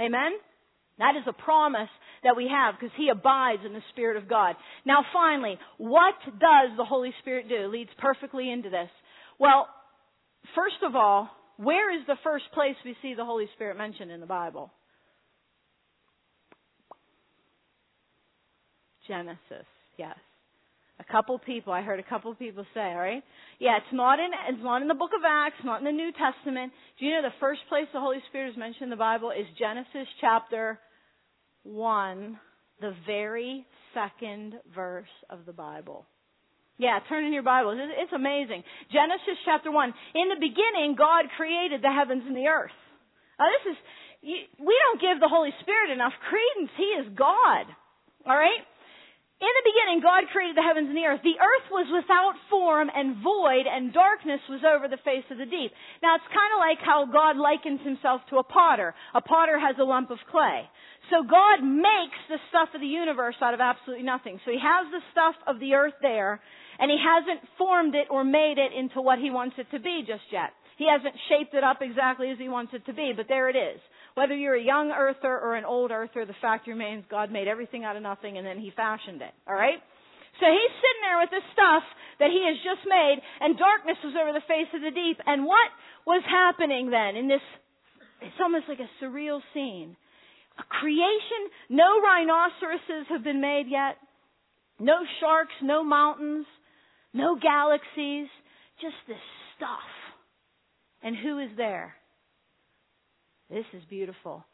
Amen? 0.00 0.32
That 0.98 1.14
is 1.16 1.26
a 1.28 1.32
promise 1.32 1.90
that 2.24 2.36
we 2.36 2.48
have 2.48 2.74
because 2.78 2.94
He 2.96 3.10
abides 3.10 3.62
in 3.66 3.72
the 3.72 3.84
Spirit 3.92 4.16
of 4.16 4.28
God. 4.28 4.56
Now 4.86 5.04
finally, 5.12 5.58
what 5.76 6.14
does 6.24 6.70
the 6.76 6.84
Holy 6.84 7.12
Spirit 7.20 7.48
do? 7.48 7.68
Leads 7.68 7.90
perfectly 7.98 8.50
into 8.50 8.70
this. 8.70 8.90
Well, 9.38 9.68
first 10.54 10.82
of 10.86 10.96
all, 10.96 11.30
where 11.58 11.94
is 11.94 12.06
the 12.06 12.16
first 12.22 12.44
place 12.54 12.76
we 12.84 12.96
see 13.02 13.14
the 13.14 13.24
Holy 13.24 13.46
Spirit 13.54 13.76
mentioned 13.76 14.10
in 14.10 14.20
the 14.20 14.26
Bible? 14.26 14.70
Genesis, 19.08 19.66
yes. 19.96 20.16
A 21.00 21.12
couple 21.12 21.38
people, 21.38 21.72
I 21.72 21.82
heard 21.82 22.00
a 22.00 22.04
couple 22.04 22.34
people 22.34 22.64
say, 22.74 22.80
all 22.80 22.96
right? 22.96 23.22
Yeah, 23.58 23.76
it's 23.76 23.92
not 23.92 24.18
in 24.18 24.30
it's 24.48 24.62
not 24.62 24.82
in 24.82 24.88
the 24.88 24.94
book 24.94 25.10
of 25.16 25.22
Acts, 25.26 25.56
not 25.64 25.78
in 25.80 25.84
the 25.84 25.92
New 25.92 26.12
Testament. 26.12 26.72
Do 26.98 27.06
you 27.06 27.12
know 27.12 27.22
the 27.22 27.34
first 27.40 27.60
place 27.68 27.86
the 27.92 28.00
Holy 28.00 28.18
Spirit 28.28 28.50
is 28.50 28.56
mentioned 28.56 28.84
in 28.84 28.90
the 28.90 28.96
Bible 28.96 29.30
is 29.30 29.46
Genesis 29.58 30.08
chapter 30.20 30.78
1, 31.64 32.38
the 32.80 32.94
very 33.06 33.66
second 33.94 34.54
verse 34.74 35.06
of 35.30 35.46
the 35.46 35.52
Bible. 35.52 36.06
Yeah, 36.78 37.02
turn 37.10 37.26
in 37.26 37.34
your 37.34 37.42
Bibles. 37.42 37.74
It's 37.74 38.14
amazing. 38.14 38.62
Genesis 38.94 39.34
chapter 39.44 39.66
1. 39.66 39.94
In 40.14 40.30
the 40.30 40.38
beginning, 40.38 40.94
God 40.94 41.26
created 41.34 41.82
the 41.82 41.90
heavens 41.90 42.22
and 42.22 42.38
the 42.38 42.46
earth. 42.46 42.74
Now 43.34 43.50
this 43.50 43.74
is, 43.74 43.78
we 44.62 44.74
don't 44.86 45.02
give 45.02 45.18
the 45.18 45.26
Holy 45.26 45.50
Spirit 45.58 45.90
enough 45.90 46.14
credence. 46.30 46.70
He 46.78 46.90
is 47.02 47.10
God. 47.18 47.66
Alright? 48.22 48.62
In 49.38 49.54
the 49.54 49.70
beginning, 49.70 50.02
God 50.02 50.26
created 50.30 50.54
the 50.54 50.66
heavens 50.66 50.90
and 50.90 50.98
the 50.98 51.06
earth. 51.06 51.22
The 51.22 51.38
earth 51.38 51.66
was 51.70 51.86
without 51.94 52.34
form 52.50 52.90
and 52.90 53.22
void, 53.22 53.70
and 53.70 53.94
darkness 53.94 54.42
was 54.50 54.66
over 54.66 54.90
the 54.90 54.98
face 55.06 55.22
of 55.30 55.38
the 55.38 55.46
deep. 55.46 55.70
Now, 56.02 56.18
it's 56.18 56.26
kind 56.26 56.52
of 56.54 56.62
like 56.62 56.82
how 56.82 57.06
God 57.06 57.38
likens 57.38 57.78
himself 57.86 58.22
to 58.30 58.42
a 58.42 58.46
potter. 58.46 58.98
A 59.14 59.22
potter 59.22 59.54
has 59.54 59.78
a 59.78 59.86
lump 59.86 60.10
of 60.10 60.18
clay. 60.30 60.66
So 61.10 61.22
God 61.22 61.62
makes 61.62 62.18
the 62.26 62.42
stuff 62.50 62.74
of 62.74 62.82
the 62.82 62.90
universe 62.90 63.38
out 63.38 63.54
of 63.54 63.62
absolutely 63.62 64.02
nothing. 64.02 64.42
So 64.42 64.50
he 64.50 64.58
has 64.58 64.90
the 64.90 65.06
stuff 65.14 65.38
of 65.46 65.62
the 65.62 65.74
earth 65.74 65.94
there, 66.02 66.42
and 66.78 66.90
he 66.90 66.98
hasn't 66.98 67.42
formed 67.58 67.94
it 67.94 68.06
or 68.10 68.24
made 68.24 68.56
it 68.58 68.72
into 68.76 69.00
what 69.00 69.18
he 69.18 69.30
wants 69.30 69.56
it 69.58 69.66
to 69.70 69.80
be 69.80 70.04
just 70.06 70.24
yet. 70.30 70.50
He 70.78 70.86
hasn't 70.86 71.14
shaped 71.28 71.54
it 71.54 71.64
up 71.64 71.78
exactly 71.82 72.30
as 72.30 72.38
he 72.38 72.48
wants 72.48 72.72
it 72.72 72.86
to 72.86 72.94
be, 72.94 73.12
but 73.14 73.26
there 73.28 73.50
it 73.50 73.56
is. 73.56 73.80
Whether 74.14 74.34
you're 74.34 74.54
a 74.54 74.62
young 74.62 74.90
earther 74.94 75.38
or 75.38 75.56
an 75.56 75.64
old 75.64 75.90
earther, 75.90 76.24
the 76.24 76.38
fact 76.40 76.66
remains 76.66 77.04
God 77.10 77.32
made 77.32 77.48
everything 77.48 77.82
out 77.82 77.96
of 77.96 78.02
nothing 78.02 78.38
and 78.38 78.46
then 78.46 78.58
he 78.58 78.70
fashioned 78.74 79.22
it. 79.22 79.34
Alright? 79.46 79.82
So 80.38 80.46
he's 80.46 80.74
sitting 80.78 81.02
there 81.02 81.18
with 81.18 81.30
this 81.34 81.46
stuff 81.50 81.82
that 82.22 82.30
he 82.30 82.42
has 82.46 82.58
just 82.62 82.86
made, 82.86 83.18
and 83.42 83.58
darkness 83.58 83.98
was 84.02 84.14
over 84.14 84.30
the 84.30 84.46
face 84.46 84.70
of 84.74 84.82
the 84.82 84.94
deep. 84.94 85.18
And 85.26 85.42
what 85.46 85.70
was 86.06 86.22
happening 86.26 86.90
then 86.90 87.18
in 87.18 87.26
this, 87.26 87.42
it's 88.22 88.38
almost 88.38 88.70
like 88.70 88.78
a 88.78 88.90
surreal 89.02 89.42
scene. 89.54 89.98
A 90.58 90.66
creation, 90.66 91.42
no 91.70 91.98
rhinoceroses 92.02 93.06
have 93.10 93.22
been 93.22 93.40
made 93.40 93.66
yet, 93.66 93.98
no 94.78 95.02
sharks, 95.18 95.54
no 95.62 95.82
mountains, 95.82 96.46
no 97.12 97.36
galaxies, 97.36 98.28
just 98.80 98.96
this 99.06 99.22
stuff. 99.56 99.88
And 101.02 101.16
who 101.16 101.38
is 101.38 101.50
there? 101.56 101.94
This 103.50 103.64
is 103.72 103.82
beautiful. 103.88 104.44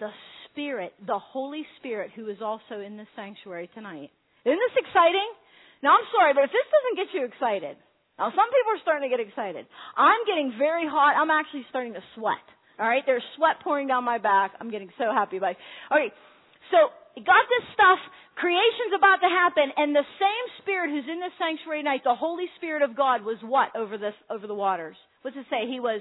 The 0.00 0.10
Spirit, 0.50 0.92
the 1.06 1.18
Holy 1.18 1.64
Spirit, 1.78 2.10
who 2.14 2.28
is 2.28 2.38
also 2.42 2.80
in 2.84 2.96
this 2.96 3.08
sanctuary 3.16 3.70
tonight. 3.74 4.10
Isn't 4.44 4.58
this 4.58 4.84
exciting? 4.84 5.30
Now, 5.82 5.96
I'm 5.96 6.08
sorry, 6.14 6.34
but 6.34 6.44
if 6.44 6.50
this 6.50 6.68
doesn't 6.68 6.96
get 6.98 7.08
you 7.14 7.24
excited, 7.26 7.76
now 8.18 8.30
some 8.30 8.50
people 8.50 8.70
are 8.76 8.82
starting 8.82 9.10
to 9.10 9.16
get 9.16 9.24
excited. 9.24 9.66
I'm 9.96 10.26
getting 10.26 10.54
very 10.58 10.86
hot. 10.86 11.16
I'm 11.16 11.30
actually 11.30 11.64
starting 11.70 11.94
to 11.94 12.04
sweat. 12.14 12.44
All 12.78 12.88
right, 12.88 13.02
there's 13.06 13.24
sweat 13.36 13.60
pouring 13.62 13.88
down 13.88 14.04
my 14.04 14.18
back. 14.18 14.52
I'm 14.60 14.70
getting 14.70 14.90
so 14.98 15.12
happy 15.12 15.38
by. 15.38 15.56
All 15.90 15.98
right, 15.98 16.12
so 16.70 16.90
got 17.16 17.44
this 17.48 17.66
stuff. 17.74 18.00
Creation's 18.36 18.96
about 18.96 19.20
to 19.20 19.28
happen, 19.28 19.68
and 19.76 19.94
the 19.94 20.08
same 20.16 20.46
Spirit 20.62 20.90
who's 20.90 21.04
in 21.04 21.20
this 21.20 21.36
sanctuary 21.36 21.84
tonight, 21.84 22.00
the 22.04 22.16
Holy 22.16 22.46
Spirit 22.56 22.80
of 22.80 22.96
God, 22.96 23.22
was 23.22 23.36
what 23.44 23.76
over 23.76 23.98
this 23.98 24.16
over 24.30 24.46
the 24.46 24.56
waters? 24.56 24.96
What's 25.20 25.36
it 25.36 25.44
say? 25.50 25.68
He 25.68 25.80
was 25.80 26.00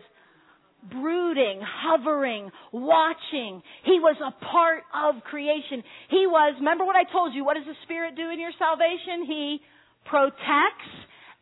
brooding, 0.90 1.62
hovering, 1.62 2.50
watching. 2.72 3.62
He 3.84 4.00
was 4.00 4.16
a 4.24 4.32
part 4.46 4.84
of 4.96 5.22
creation. 5.24 5.84
He 6.10 6.26
was. 6.26 6.56
Remember 6.58 6.86
what 6.86 6.96
I 6.96 7.04
told 7.12 7.36
you? 7.36 7.44
What 7.44 7.56
does 7.56 7.68
the 7.68 7.78
Spirit 7.84 8.16
do 8.16 8.30
in 8.32 8.40
your 8.40 8.56
salvation? 8.58 9.28
He 9.28 9.60
protects 10.06 10.92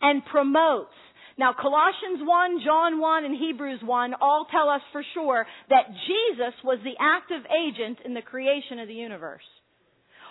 and 0.01 0.25
promotes. 0.25 0.97
Now, 1.37 1.53
Colossians 1.53 2.19
1, 2.19 2.59
John 2.65 2.99
1, 2.99 3.25
and 3.25 3.35
Hebrews 3.35 3.79
1 3.81 4.13
all 4.19 4.45
tell 4.51 4.67
us 4.67 4.81
for 4.91 5.03
sure 5.13 5.45
that 5.69 5.87
Jesus 5.87 6.53
was 6.65 6.79
the 6.83 6.99
active 6.99 7.43
agent 7.47 7.99
in 8.03 8.13
the 8.13 8.21
creation 8.21 8.79
of 8.79 8.89
the 8.89 8.93
universe. 8.93 9.47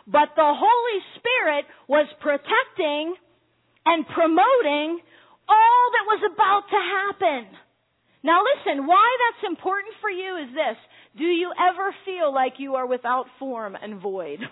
But 0.09 0.33
the 0.37 0.53
Holy 0.57 1.01
Spirit 1.21 1.65
was 1.87 2.09
protecting 2.21 3.15
and 3.85 4.09
promoting 4.09 5.01
all 5.49 5.83
that 5.93 6.09
was 6.09 6.23
about 6.33 6.65
to 6.73 6.81
happen. 6.81 7.53
Now 8.25 8.41
listen, 8.41 8.87
why 8.87 9.05
that's 9.05 9.53
important 9.53 9.95
for 10.01 10.11
you 10.11 10.37
is 10.43 10.51
this. 10.57 10.77
Do 11.19 11.25
you 11.25 11.53
ever 11.53 11.95
feel 12.05 12.33
like 12.33 12.55
you 12.59 12.77
are 12.77 12.87
without 12.87 13.27
form 13.39 13.77
and 13.77 14.01
void? 14.01 14.41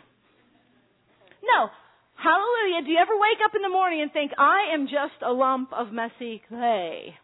No. 1.47 1.69
Hallelujah. 2.17 2.85
Do 2.85 2.91
you 2.91 2.99
ever 2.99 3.15
wake 3.15 3.39
up 3.45 3.55
in 3.55 3.63
the 3.63 3.69
morning 3.69 4.03
and 4.03 4.13
think, 4.13 4.33
I 4.37 4.75
am 4.75 4.87
just 4.87 5.23
a 5.25 5.33
lump 5.33 5.73
of 5.73 5.93
messy 5.93 6.43
clay? 6.49 7.15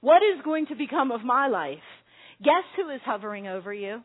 What 0.00 0.22
is 0.22 0.44
going 0.44 0.66
to 0.66 0.74
become 0.74 1.12
of 1.12 1.24
my 1.24 1.48
life? 1.48 1.78
Guess 2.42 2.64
who 2.76 2.90
is 2.90 3.00
hovering 3.06 3.46
over 3.46 3.72
you? 3.72 4.02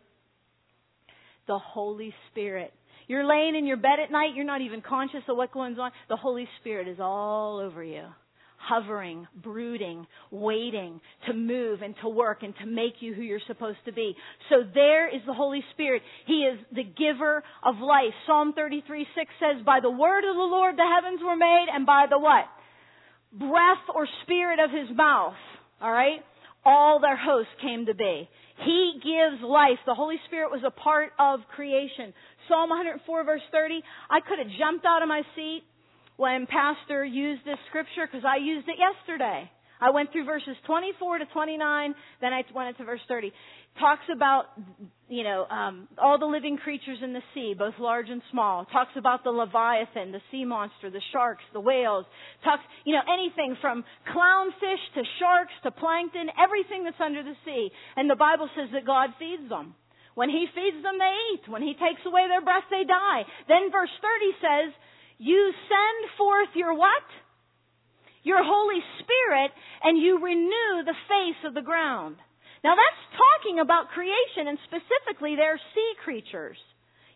The 1.47 1.57
Holy 1.57 2.13
Spirit. 2.31 2.73
You're 3.07 3.27
laying 3.27 3.55
in 3.55 3.65
your 3.65 3.77
bed 3.77 3.99
at 4.03 4.11
night, 4.11 4.35
you're 4.35 4.45
not 4.45 4.61
even 4.61 4.81
conscious 4.81 5.23
of 5.27 5.37
what 5.37 5.51
goes 5.51 5.77
on. 5.79 5.91
The 6.09 6.15
Holy 6.15 6.47
Spirit 6.59 6.87
is 6.87 6.97
all 6.99 7.59
over 7.59 7.83
you 7.83 8.05
hovering, 8.63 9.27
brooding, 9.41 10.07
waiting 10.31 11.01
to 11.27 11.33
move 11.33 11.81
and 11.81 11.95
to 12.01 12.09
work 12.09 12.43
and 12.43 12.53
to 12.61 12.65
make 12.65 12.95
you 13.01 13.13
who 13.13 13.21
you're 13.21 13.39
supposed 13.47 13.79
to 13.85 13.91
be. 13.91 14.15
So 14.49 14.63
there 14.73 15.13
is 15.13 15.21
the 15.25 15.33
Holy 15.33 15.63
Spirit. 15.73 16.01
He 16.25 16.43
is 16.43 16.59
the 16.71 16.83
giver 16.83 17.43
of 17.63 17.75
life. 17.79 18.13
Psalm 18.25 18.53
33, 18.55 19.05
6 19.15 19.31
says, 19.39 19.65
by 19.65 19.79
the 19.81 19.91
word 19.91 20.23
of 20.29 20.35
the 20.35 20.41
Lord 20.41 20.75
the 20.77 20.89
heavens 20.95 21.21
were 21.23 21.35
made 21.35 21.67
and 21.73 21.85
by 21.85 22.05
the 22.09 22.19
what? 22.19 22.45
Breath 23.33 23.85
or 23.93 24.07
spirit 24.23 24.59
of 24.59 24.71
his 24.71 24.95
mouth. 24.95 25.35
Alright? 25.81 26.21
All 26.65 27.01
their 27.01 27.17
hosts 27.17 27.51
came 27.61 27.87
to 27.87 27.93
be. 27.93 28.29
He 28.63 28.93
gives 29.03 29.43
life. 29.43 29.79
The 29.85 29.95
Holy 29.95 30.15
Spirit 30.27 30.51
was 30.51 30.61
a 30.65 30.71
part 30.71 31.11
of 31.19 31.41
creation. 31.53 32.13
Psalm 32.47 32.69
104 32.69 33.23
verse 33.23 33.41
30, 33.51 33.81
I 34.09 34.19
could 34.21 34.39
have 34.39 34.51
jumped 34.59 34.85
out 34.85 35.01
of 35.01 35.09
my 35.09 35.21
seat 35.35 35.63
when 36.17 36.45
Pastor 36.45 37.03
used 37.03 37.45
this 37.45 37.57
scripture 37.69 38.07
because 38.09 38.25
I 38.25 38.37
used 38.37 38.67
it 38.67 38.77
yesterday. 38.77 39.49
I 39.81 39.89
went 39.89 40.13
through 40.13 40.23
verses 40.23 40.55
24 40.65 41.19
to 41.19 41.25
29, 41.25 41.95
then 42.21 42.31
I 42.33 42.43
went 42.55 42.69
into 42.69 42.85
verse 42.85 43.01
30. 43.09 43.33
Talks 43.79 44.05
about, 44.15 44.45
you 45.09 45.23
know, 45.23 45.45
um, 45.45 45.89
all 45.97 46.17
the 46.17 46.25
living 46.25 46.57
creatures 46.57 46.99
in 47.03 47.11
the 47.11 47.21
sea, 47.33 47.53
both 47.57 47.73
large 47.79 48.07
and 48.07 48.21
small. 48.31 48.65
Talks 48.65 48.91
about 48.95 49.25
the 49.25 49.31
leviathan, 49.31 50.13
the 50.13 50.21
sea 50.31 50.45
monster, 50.45 50.89
the 50.89 51.01
sharks, 51.11 51.43
the 51.51 51.59
whales. 51.59 52.05
Talks, 52.45 52.63
you 52.85 52.93
know, 52.93 53.01
anything 53.11 53.57
from 53.59 53.83
clownfish 54.07 54.83
to 54.95 55.01
sharks 55.19 55.53
to 55.63 55.71
plankton, 55.71 56.27
everything 56.41 56.85
that's 56.85 57.01
under 57.03 57.23
the 57.23 57.33
sea. 57.43 57.69
And 57.97 58.09
the 58.09 58.15
Bible 58.15 58.47
says 58.55 58.69
that 58.73 58.85
God 58.85 59.09
feeds 59.19 59.49
them. 59.49 59.75
When 60.15 60.29
He 60.29 60.45
feeds 60.53 60.81
them, 60.83 60.97
they 61.01 61.15
eat. 61.33 61.49
When 61.49 61.61
He 61.61 61.73
takes 61.73 62.05
away 62.05 62.27
their 62.27 62.43
breath, 62.43 62.69
they 62.69 62.83
die. 62.83 63.25
Then 63.47 63.73
verse 63.73 63.93
30 63.97 64.41
says, 64.41 64.69
you 65.23 65.53
send 65.71 65.99
forth 66.17 66.51
your 66.55 66.73
what? 66.73 67.05
Your 68.23 68.43
Holy 68.43 68.83
Spirit 68.99 69.51
and 69.83 69.95
you 69.95 70.19
renew 70.19 70.83
the 70.83 70.99
face 71.07 71.41
of 71.45 71.53
the 71.53 71.63
ground. 71.63 72.17
Now 72.63 72.75
that's 72.75 73.03
talking 73.15 73.59
about 73.59 73.91
creation 73.91 74.47
and 74.47 74.57
specifically 74.67 75.35
their 75.35 75.59
sea 75.75 75.91
creatures. 76.03 76.57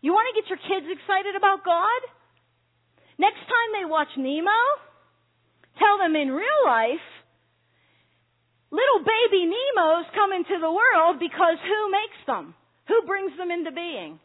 You 0.00 0.12
want 0.12 0.28
to 0.30 0.40
get 0.40 0.48
your 0.48 0.62
kids 0.62 0.86
excited 0.88 1.34
about 1.34 1.64
God? 1.64 2.00
Next 3.18 3.42
time 3.44 3.70
they 3.74 3.88
watch 3.88 4.12
Nemo, 4.16 4.60
tell 5.76 5.98
them 5.98 6.14
in 6.14 6.30
real 6.30 6.62
life, 6.64 7.08
little 8.70 9.02
baby 9.02 9.48
Nemos 9.48 10.06
come 10.14 10.32
into 10.32 10.60
the 10.60 10.70
world 10.70 11.18
because 11.18 11.58
who 11.60 11.80
makes 11.90 12.20
them? 12.28 12.54
Who 12.88 13.06
brings 13.06 13.36
them 13.36 13.50
into 13.50 13.70
being? 13.70 14.18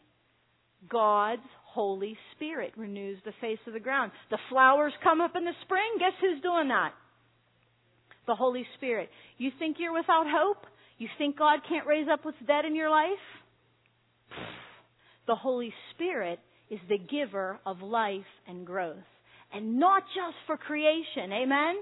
God's 0.88 1.42
Holy 1.66 2.16
Spirit 2.34 2.72
renews 2.76 3.18
the 3.24 3.32
face 3.40 3.58
of 3.66 3.72
the 3.72 3.80
ground. 3.80 4.12
The 4.30 4.38
flowers 4.48 4.92
come 5.02 5.20
up 5.20 5.36
in 5.36 5.44
the 5.44 5.52
spring. 5.62 5.98
Guess 5.98 6.12
who's 6.20 6.42
doing 6.42 6.68
that? 6.68 6.92
The 8.26 8.34
Holy 8.34 8.66
Spirit. 8.76 9.10
You 9.38 9.50
think 9.58 9.76
you're 9.78 9.92
without 9.92 10.26
hope? 10.28 10.66
You 10.98 11.08
think 11.18 11.38
God 11.38 11.60
can't 11.68 11.86
raise 11.86 12.06
up 12.10 12.24
what's 12.24 12.38
dead 12.46 12.64
in 12.64 12.74
your 12.74 12.90
life? 12.90 13.08
The 15.26 15.34
Holy 15.34 15.72
Spirit 15.94 16.38
is 16.70 16.80
the 16.88 16.98
giver 16.98 17.58
of 17.66 17.82
life 17.82 18.20
and 18.46 18.66
growth. 18.66 18.96
And 19.52 19.78
not 19.78 20.02
just 20.14 20.36
for 20.46 20.56
creation. 20.56 21.32
Amen? 21.32 21.76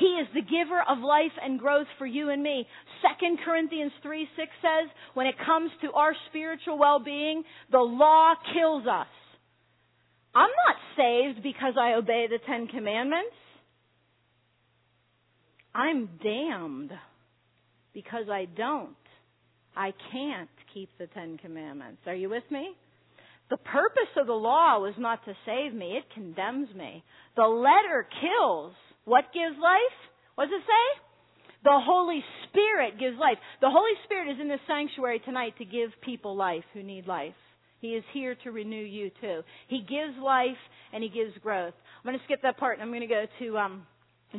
He 0.00 0.06
is 0.06 0.28
the 0.32 0.40
giver 0.40 0.82
of 0.88 0.98
life 1.04 1.36
and 1.42 1.60
growth 1.60 1.86
for 1.98 2.06
you 2.06 2.30
and 2.30 2.42
me. 2.42 2.66
2 3.20 3.36
Corinthians 3.44 3.92
3 4.02 4.26
6 4.34 4.48
says, 4.62 4.90
when 5.12 5.26
it 5.26 5.34
comes 5.44 5.70
to 5.82 5.92
our 5.92 6.14
spiritual 6.30 6.78
well-being, 6.78 7.44
the 7.70 7.78
law 7.78 8.32
kills 8.54 8.84
us. 8.86 9.06
I'm 10.34 10.48
not 10.48 10.76
saved 10.96 11.42
because 11.42 11.74
I 11.78 11.94
obey 11.94 12.26
the 12.30 12.38
Ten 12.46 12.66
Commandments. 12.68 13.34
I'm 15.74 16.08
damned 16.22 16.92
because 17.92 18.24
I 18.30 18.46
don't. 18.56 18.96
I 19.76 19.92
can't 20.12 20.48
keep 20.72 20.88
the 20.98 21.08
Ten 21.08 21.36
Commandments. 21.36 22.00
Are 22.06 22.14
you 22.14 22.30
with 22.30 22.44
me? 22.50 22.70
The 23.50 23.58
purpose 23.58 24.12
of 24.16 24.28
the 24.28 24.32
law 24.32 24.78
was 24.78 24.94
not 24.96 25.24
to 25.26 25.34
save 25.44 25.74
me, 25.74 25.98
it 25.98 26.04
condemns 26.14 26.74
me. 26.74 27.04
The 27.36 27.46
letter 27.46 28.08
kills. 28.20 28.72
What 29.04 29.32
gives 29.32 29.56
life? 29.60 29.98
What 30.34 30.46
does 30.46 30.60
it 30.60 30.66
say? 30.66 31.00
The 31.62 31.78
Holy 31.78 32.24
Spirit 32.48 32.98
gives 32.98 33.18
life. 33.18 33.36
The 33.60 33.70
Holy 33.70 33.92
Spirit 34.04 34.32
is 34.32 34.40
in 34.40 34.48
this 34.48 34.60
sanctuary 34.66 35.20
tonight 35.24 35.54
to 35.58 35.64
give 35.64 35.90
people 36.02 36.34
life 36.36 36.64
who 36.72 36.82
need 36.82 37.06
life. 37.06 37.34
He 37.80 37.88
is 37.88 38.04
here 38.12 38.34
to 38.44 38.50
renew 38.50 38.82
you 38.82 39.10
too. 39.20 39.40
He 39.68 39.80
gives 39.80 40.16
life 40.22 40.60
and 40.92 41.02
he 41.02 41.08
gives 41.08 41.36
growth. 41.42 41.74
I'm 41.98 42.08
going 42.08 42.18
to 42.18 42.24
skip 42.24 42.42
that 42.42 42.58
part 42.58 42.78
and 42.78 42.82
I'm 42.82 42.90
going 42.90 43.06
to 43.06 43.06
go 43.06 43.24
to 43.40 43.58
um, 43.58 43.86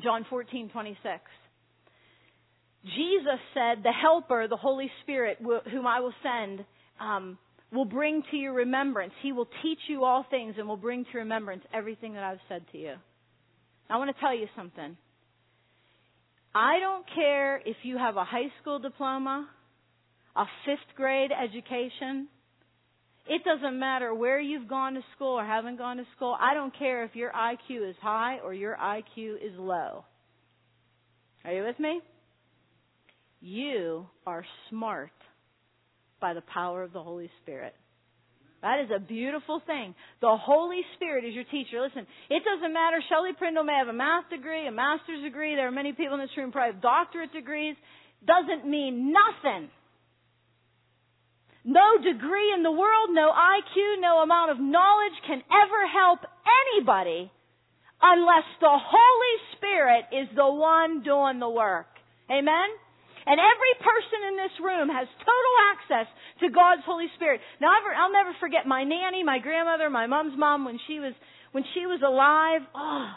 John 0.02 0.26
14, 0.30 0.70
26. 0.70 1.04
Jesus 2.84 3.40
said, 3.54 3.84
the 3.84 3.92
Helper, 3.92 4.48
the 4.48 4.58
Holy 4.58 4.90
Spirit, 5.04 5.38
whom 5.40 5.86
I 5.86 6.00
will 6.00 6.14
send, 6.24 6.66
um, 7.00 7.38
will 7.72 7.86
bring 7.86 8.24
to 8.32 8.38
your 8.38 8.54
remembrance. 8.54 9.14
He 9.22 9.32
will 9.32 9.48
teach 9.62 9.80
you 9.88 10.04
all 10.04 10.26
things 10.30 10.56
and 10.58 10.68
will 10.68 10.78
bring 10.78 11.06
to 11.12 11.20
remembrance 11.20 11.64
everything 11.74 12.14
that 12.14 12.24
I've 12.24 12.40
said 12.50 12.64
to 12.72 12.78
you. 12.78 12.94
I 13.92 13.98
want 13.98 14.16
to 14.16 14.22
tell 14.22 14.34
you 14.34 14.48
something. 14.56 14.96
I 16.56 16.80
don't 16.80 17.06
care 17.14 17.58
if 17.58 17.76
you 17.84 17.98
have 17.98 18.16
a 18.16 18.24
high 18.24 18.50
school 18.62 18.80
diploma, 18.80 19.50
a 20.36 20.46
fifth 20.66 20.96
grade 20.96 21.32
education. 21.32 22.30
It 23.28 23.44
doesn't 23.44 23.78
matter 23.78 24.14
where 24.14 24.40
you've 24.40 24.70
gone 24.70 24.94
to 24.94 25.02
school 25.16 25.38
or 25.38 25.46
haven't 25.46 25.78
gone 25.78 25.98
to 25.98 26.06
school. 26.16 26.38
I 26.40 26.54
don't 26.54 26.78
care 26.78 27.04
if 27.04 27.16
your 27.16 27.32
IQ 27.32 27.90
is 27.90 27.96
high 28.02 28.40
or 28.40 28.54
your 28.54 28.78
IQ 28.78 29.36
is 29.36 29.52
low. 29.58 30.06
Are 31.44 31.54
you 31.54 31.64
with 31.64 31.80
me? 31.80 32.00
You 33.42 34.06
are 34.26 34.46
smart 34.70 35.12
by 36.22 36.34
the 36.34 36.44
power 36.54 36.82
of 36.82 36.94
the 36.94 37.04
Holy 37.04 37.30
Spirit. 37.42 37.76
That 38.62 38.80
is 38.80 38.90
a 38.96 39.00
beautiful 39.00 39.62
thing. 39.66 39.96
The 40.22 40.38
Holy 40.38 40.82
Spirit 40.96 41.26
is 41.26 41.34
your 41.34 41.46
teacher. 41.46 41.82
Listen, 41.82 42.06
it 42.30 42.44
doesn't 42.46 42.74
matter. 42.74 43.02
Shelley 43.10 43.34
Prindle 43.38 43.64
may 43.64 43.74
have 43.74 43.88
a 43.88 43.94
math 43.94 44.30
degree, 44.30 44.68
a 44.68 44.72
master's 44.72 45.24
degree. 45.24 45.56
There 45.56 45.68
are 45.68 45.72
many 45.72 45.94
people 45.94 46.14
in 46.14 46.22
this 46.22 46.30
room 46.38 46.52
probably 46.52 46.74
have 46.74 46.82
doctorate 46.82 47.34
degrees. 47.34 47.76
Doesn't 48.26 48.70
mean 48.70 49.12
nothing. 49.12 49.70
No 51.64 51.98
degree 51.98 52.54
in 52.54 52.64
the 52.64 52.72
world, 52.72 53.10
no 53.12 53.30
IQ, 53.30 54.02
no 54.02 54.22
amount 54.22 54.52
of 54.52 54.60
knowledge 54.60 55.18
can 55.26 55.42
ever 55.50 55.82
help 55.90 56.20
anybody 56.78 57.32
unless 58.02 58.46
the 58.60 58.78
Holy 58.78 59.36
Spirit 59.58 60.06
is 60.12 60.28
the 60.36 60.52
one 60.52 61.04
doing 61.04 61.40
the 61.40 61.50
work. 61.50 61.88
Amen? 62.30 62.70
And 63.26 63.38
every 63.38 63.74
person 63.80 64.20
in 64.30 64.36
this 64.38 64.56
room 64.62 64.88
has 64.90 65.08
total 65.22 65.56
access 65.74 66.08
to 66.42 66.50
God's 66.50 66.82
Holy 66.86 67.08
Spirit. 67.16 67.42
Now, 67.62 67.70
I'll 67.70 68.12
never 68.12 68.34
forget 68.40 68.66
my 68.66 68.84
nanny, 68.84 69.24
my 69.24 69.40
grandmother, 69.40 69.90
my 69.90 70.08
mom's 70.08 70.38
mom 70.38 70.66
when 70.66 70.80
she 70.88 71.00
was 71.00 71.14
when 71.52 71.64
she 71.74 71.86
was 71.86 72.02
alive. 72.02 72.62
Oh, 72.74 73.12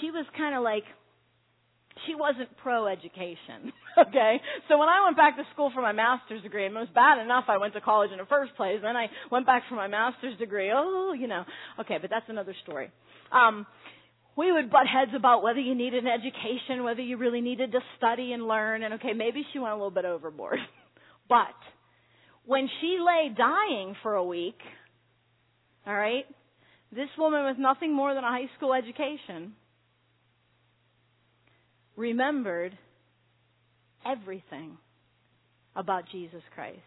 she 0.00 0.10
was 0.10 0.26
kind 0.36 0.54
of 0.54 0.62
like 0.62 0.84
she 2.06 2.14
wasn't 2.14 2.48
pro 2.58 2.86
education. 2.86 3.72
okay? 3.98 4.40
So 4.68 4.78
when 4.78 4.88
I 4.88 5.04
went 5.04 5.16
back 5.16 5.36
to 5.36 5.44
school 5.52 5.70
for 5.74 5.82
my 5.82 5.92
master's 5.92 6.42
degree, 6.42 6.66
and 6.66 6.76
it 6.76 6.78
was 6.78 6.88
bad 6.94 7.18
enough 7.18 7.44
I 7.48 7.58
went 7.58 7.74
to 7.74 7.80
college 7.80 8.10
in 8.12 8.18
the 8.18 8.26
first 8.26 8.54
place, 8.56 8.78
then 8.82 8.96
I 8.96 9.06
went 9.30 9.46
back 9.46 9.64
for 9.68 9.74
my 9.74 9.88
master's 9.88 10.38
degree. 10.38 10.70
Oh, 10.74 11.12
you 11.18 11.26
know. 11.26 11.44
Okay, 11.80 11.98
but 12.00 12.10
that's 12.10 12.26
another 12.28 12.54
story. 12.62 12.90
Um, 13.32 13.66
we 14.38 14.52
would 14.52 14.70
butt 14.70 14.86
heads 14.86 15.10
about 15.16 15.42
whether 15.42 15.58
you 15.58 15.74
needed 15.74 16.04
an 16.04 16.10
education, 16.10 16.84
whether 16.84 17.00
you 17.00 17.16
really 17.16 17.40
needed 17.40 17.72
to 17.72 17.80
study 17.96 18.32
and 18.32 18.46
learn, 18.46 18.84
and 18.84 18.94
okay, 18.94 19.12
maybe 19.12 19.44
she 19.52 19.58
went 19.58 19.72
a 19.72 19.74
little 19.74 19.90
bit 19.90 20.04
overboard. 20.04 20.60
but 21.28 21.56
when 22.46 22.68
she 22.80 22.98
lay 23.04 23.34
dying 23.36 23.96
for 24.00 24.14
a 24.14 24.22
week, 24.22 24.58
all 25.84 25.92
right, 25.92 26.24
this 26.92 27.08
woman 27.18 27.46
with 27.46 27.58
nothing 27.58 27.92
more 27.92 28.14
than 28.14 28.22
a 28.22 28.28
high 28.28 28.48
school 28.56 28.72
education 28.72 29.54
remembered 31.96 32.78
everything 34.06 34.78
about 35.74 36.04
Jesus 36.12 36.42
Christ. 36.54 36.78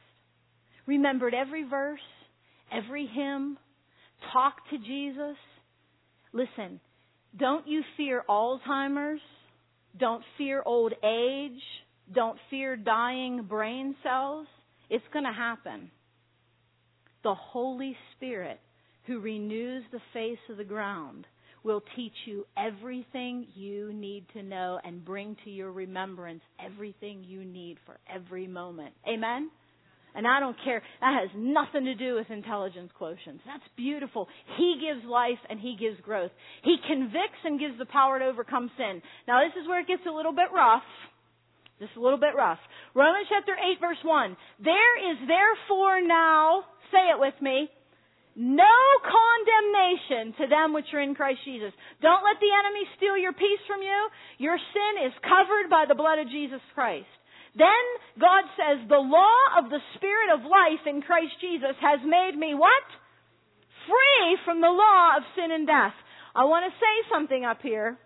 Remembered 0.88 1.34
every 1.34 1.68
verse, 1.68 2.00
every 2.72 3.10
hymn, 3.14 3.58
talked 4.32 4.70
to 4.70 4.78
Jesus. 4.78 5.36
Listen, 6.32 6.80
don't 7.38 7.68
you 7.68 7.82
fear 7.98 8.24
Alzheimer's. 8.30 9.22
Don't 9.98 10.24
fear 10.38 10.62
old 10.66 10.94
age. 11.04 11.62
Don't 12.14 12.38
fear 12.50 12.76
dying 12.76 13.44
brain 13.44 13.96
cells. 14.04 14.48
It's 14.90 15.04
going 15.14 15.26
to 15.26 15.32
happen. 15.32 15.92
The 17.24 17.36
Holy 17.36 17.96
Spirit, 18.16 18.60
who 19.06 19.20
renews 19.20 19.84
the 19.92 20.02
face 20.14 20.40
of 20.50 20.58
the 20.58 20.64
ground, 20.64 21.26
will 21.64 21.84
teach 21.96 22.14
you 22.26 22.46
everything 22.58 23.46
you 23.54 23.94
need 23.94 24.26
to 24.34 24.42
know 24.42 24.80
and 24.84 25.06
bring 25.06 25.38
to 25.46 25.52
your 25.52 25.72
remembrance 25.72 26.42
everything 26.64 27.24
you 27.24 27.46
need 27.46 27.78
for 27.86 27.98
every 28.14 28.48
moment. 28.48 28.94
Amen? 29.08 29.52
And 30.14 30.28
I 30.28 30.40
don't 30.40 30.58
care. 30.64 30.82
That 31.00 31.20
has 31.22 31.30
nothing 31.36 31.86
to 31.86 31.96
do 31.96 32.16
with 32.16 32.30
intelligence 32.30 32.92
quotients. 33.00 33.44
That's 33.46 33.64
beautiful. 33.78 34.28
He 34.58 34.82
gives 34.82 35.06
life 35.06 35.40
and 35.50 35.60
He 35.60 35.78
gives 35.80 36.00
growth. 36.02 36.32
He 36.64 36.76
convicts 36.88 37.42
and 37.44 37.60
gives 37.60 37.78
the 37.78 37.86
power 37.86 38.20
to 38.20 38.26
overcome 38.26 38.70
sin. 38.78 39.02
Now 39.28 39.42
this 39.44 39.56
is 39.62 39.68
where 39.68 39.80
it 39.80 39.88
gets 39.88 40.04
a 40.08 40.12
little 40.12 40.34
bit 40.34 40.52
rough. 40.54 40.84
Just 41.80 41.96
a 41.96 42.02
little 42.02 42.20
bit 42.20 42.36
rough. 42.36 42.60
Romans 42.94 43.28
chapter 43.30 43.56
8 43.56 43.80
verse 43.80 44.04
1. 44.04 44.38
There 44.64 45.12
is 45.12 45.18
therefore 45.26 46.02
now, 46.06 46.64
say 46.92 47.10
it 47.10 47.20
with 47.20 47.36
me, 47.42 47.70
no 48.36 48.78
condemnation 49.04 50.34
to 50.40 50.48
them 50.48 50.74
which 50.74 50.88
are 50.94 51.02
in 51.02 51.16
Christ 51.16 51.40
Jesus. 51.44 51.74
Don't 52.02 52.24
let 52.24 52.40
the 52.40 52.52
enemy 52.52 52.88
steal 52.96 53.18
your 53.18 53.34
peace 53.34 53.60
from 53.68 53.82
you. 53.82 54.00
Your 54.38 54.58
sin 54.58 55.08
is 55.08 55.14
covered 55.24 55.70
by 55.70 55.86
the 55.88 55.96
blood 55.96 56.20
of 56.20 56.32
Jesus 56.32 56.62
Christ. 56.74 57.12
Then 57.56 57.84
God 58.20 58.46
says, 58.56 58.88
the 58.88 58.96
law 58.96 59.60
of 59.60 59.70
the 59.70 59.80
Spirit 59.96 60.34
of 60.34 60.42
life 60.42 60.88
in 60.88 61.02
Christ 61.02 61.34
Jesus 61.42 61.76
has 61.82 62.00
made 62.06 62.38
me 62.38 62.54
what? 62.54 62.84
Free 63.88 64.38
from 64.46 64.62
the 64.62 64.68
law 64.68 65.18
of 65.18 65.24
sin 65.36 65.52
and 65.52 65.68
death. 65.68 65.94
I 66.34 66.46
want 66.46 66.72
to 66.72 66.80
say 66.80 67.10
something 67.14 67.44
up 67.44 67.60
here. 67.62 67.98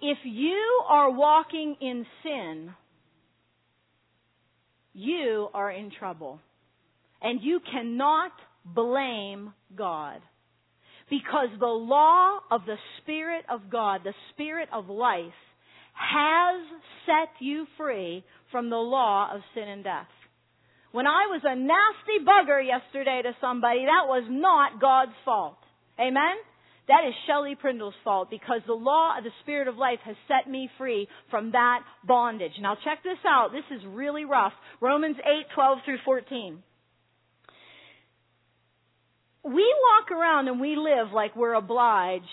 If 0.00 0.18
you 0.24 0.82
are 0.88 1.10
walking 1.10 1.76
in 1.80 2.06
sin, 2.22 2.70
you 4.92 5.48
are 5.52 5.70
in 5.72 5.90
trouble. 5.90 6.40
And 7.20 7.40
you 7.42 7.60
cannot 7.72 8.30
blame 8.64 9.52
God. 9.76 10.20
Because 11.10 11.48
the 11.58 11.66
law 11.66 12.38
of 12.50 12.60
the 12.64 12.76
Spirit 13.00 13.44
of 13.50 13.70
God, 13.70 14.02
the 14.04 14.14
Spirit 14.32 14.68
of 14.72 14.88
life, 14.88 15.32
has 15.98 16.60
set 17.06 17.34
you 17.40 17.66
free 17.76 18.24
from 18.50 18.70
the 18.70 18.76
law 18.76 19.30
of 19.34 19.40
sin 19.54 19.68
and 19.68 19.84
death. 19.84 20.08
When 20.92 21.06
I 21.06 21.26
was 21.28 21.42
a 21.44 21.54
nasty 21.54 22.24
bugger 22.24 22.64
yesterday 22.64 23.20
to 23.22 23.36
somebody, 23.40 23.84
that 23.84 24.08
was 24.08 24.24
not 24.30 24.80
God's 24.80 25.12
fault. 25.24 25.58
Amen? 26.00 26.36
That 26.88 27.04
is 27.06 27.12
Shelley 27.26 27.54
Prindle's 27.54 27.94
fault 28.02 28.30
because 28.30 28.62
the 28.66 28.72
law 28.72 29.18
of 29.18 29.24
the 29.24 29.30
Spirit 29.42 29.68
of 29.68 29.76
life 29.76 29.98
has 30.04 30.16
set 30.26 30.50
me 30.50 30.70
free 30.78 31.06
from 31.30 31.52
that 31.52 31.80
bondage. 32.06 32.52
Now 32.60 32.76
check 32.82 33.02
this 33.04 33.18
out. 33.26 33.50
This 33.52 33.76
is 33.76 33.84
really 33.86 34.24
rough. 34.24 34.54
Romans 34.80 35.16
8, 35.18 35.46
12 35.54 35.78
through 35.84 35.98
14. 36.06 36.62
We 39.44 39.74
walk 39.92 40.10
around 40.10 40.48
and 40.48 40.60
we 40.60 40.76
live 40.76 41.12
like 41.12 41.36
we're 41.36 41.54
obliged 41.54 42.24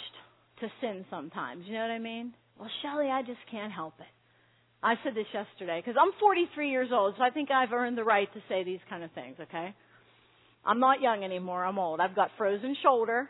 to 0.61 0.67
sin 0.79 1.05
sometimes. 1.09 1.65
You 1.67 1.73
know 1.73 1.81
what 1.81 1.91
I 1.91 1.99
mean? 1.99 2.33
Well, 2.59 2.69
Shelley, 2.81 3.09
I 3.09 3.21
just 3.21 3.39
can't 3.51 3.71
help 3.71 3.93
it. 3.99 4.05
I 4.81 4.95
said 5.03 5.15
this 5.15 5.25
yesterday 5.33 5.81
because 5.83 5.99
I'm 5.99 6.11
43 6.19 6.69
years 6.69 6.89
old, 6.93 7.15
so 7.17 7.23
I 7.23 7.29
think 7.31 7.49
I've 7.51 7.71
earned 7.73 7.97
the 7.97 8.03
right 8.03 8.31
to 8.33 8.39
say 8.47 8.63
these 8.63 8.79
kind 8.89 9.03
of 9.03 9.11
things, 9.11 9.35
okay? 9.41 9.73
I'm 10.63 10.79
not 10.79 11.01
young 11.01 11.23
anymore, 11.23 11.65
I'm 11.65 11.79
old. 11.79 11.99
I've 11.99 12.15
got 12.15 12.29
frozen 12.37 12.75
shoulder, 12.83 13.29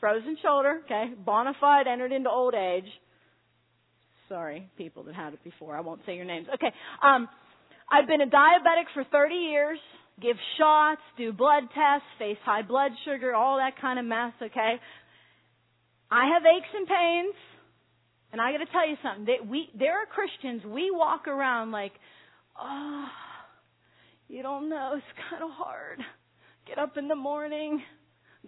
frozen 0.00 0.36
shoulder, 0.42 0.80
okay? 0.84 1.12
Bona 1.24 1.52
fide, 1.60 1.86
entered 1.86 2.12
into 2.12 2.30
old 2.30 2.54
age. 2.54 2.88
Sorry, 4.28 4.68
people 4.76 5.04
that 5.04 5.14
had 5.14 5.32
it 5.32 5.42
before. 5.42 5.76
I 5.76 5.80
won't 5.80 6.00
say 6.04 6.14
your 6.14 6.26
names. 6.26 6.46
Okay. 6.52 6.70
Um, 7.02 7.28
I've 7.90 8.06
been 8.06 8.20
a 8.20 8.26
diabetic 8.26 8.84
for 8.92 9.04
30 9.10 9.34
years. 9.34 9.78
Give 10.20 10.36
shots, 10.58 11.00
do 11.16 11.32
blood 11.32 11.62
tests, 11.74 12.06
face 12.18 12.36
high 12.44 12.62
blood 12.62 12.92
sugar, 13.04 13.34
all 13.34 13.56
that 13.56 13.80
kind 13.80 13.98
of 13.98 14.04
mess. 14.04 14.32
Okay. 14.42 14.74
I 16.10 16.26
have 16.34 16.42
aches 16.44 16.68
and 16.74 16.86
pains, 16.86 17.34
and 18.32 18.40
I 18.40 18.52
got 18.52 18.58
to 18.58 18.66
tell 18.66 18.88
you 18.88 18.96
something. 19.02 19.24
They, 19.24 19.46
we 19.46 19.68
there 19.78 20.02
are 20.02 20.06
Christians. 20.06 20.62
We 20.64 20.90
walk 20.90 21.26
around 21.26 21.70
like, 21.70 21.92
oh, 22.60 23.06
you 24.28 24.42
don't 24.42 24.68
know. 24.68 24.94
It's 24.96 25.18
kind 25.30 25.42
of 25.42 25.50
hard. 25.52 26.00
Get 26.66 26.78
up 26.78 26.96
in 26.96 27.08
the 27.08 27.16
morning. 27.16 27.82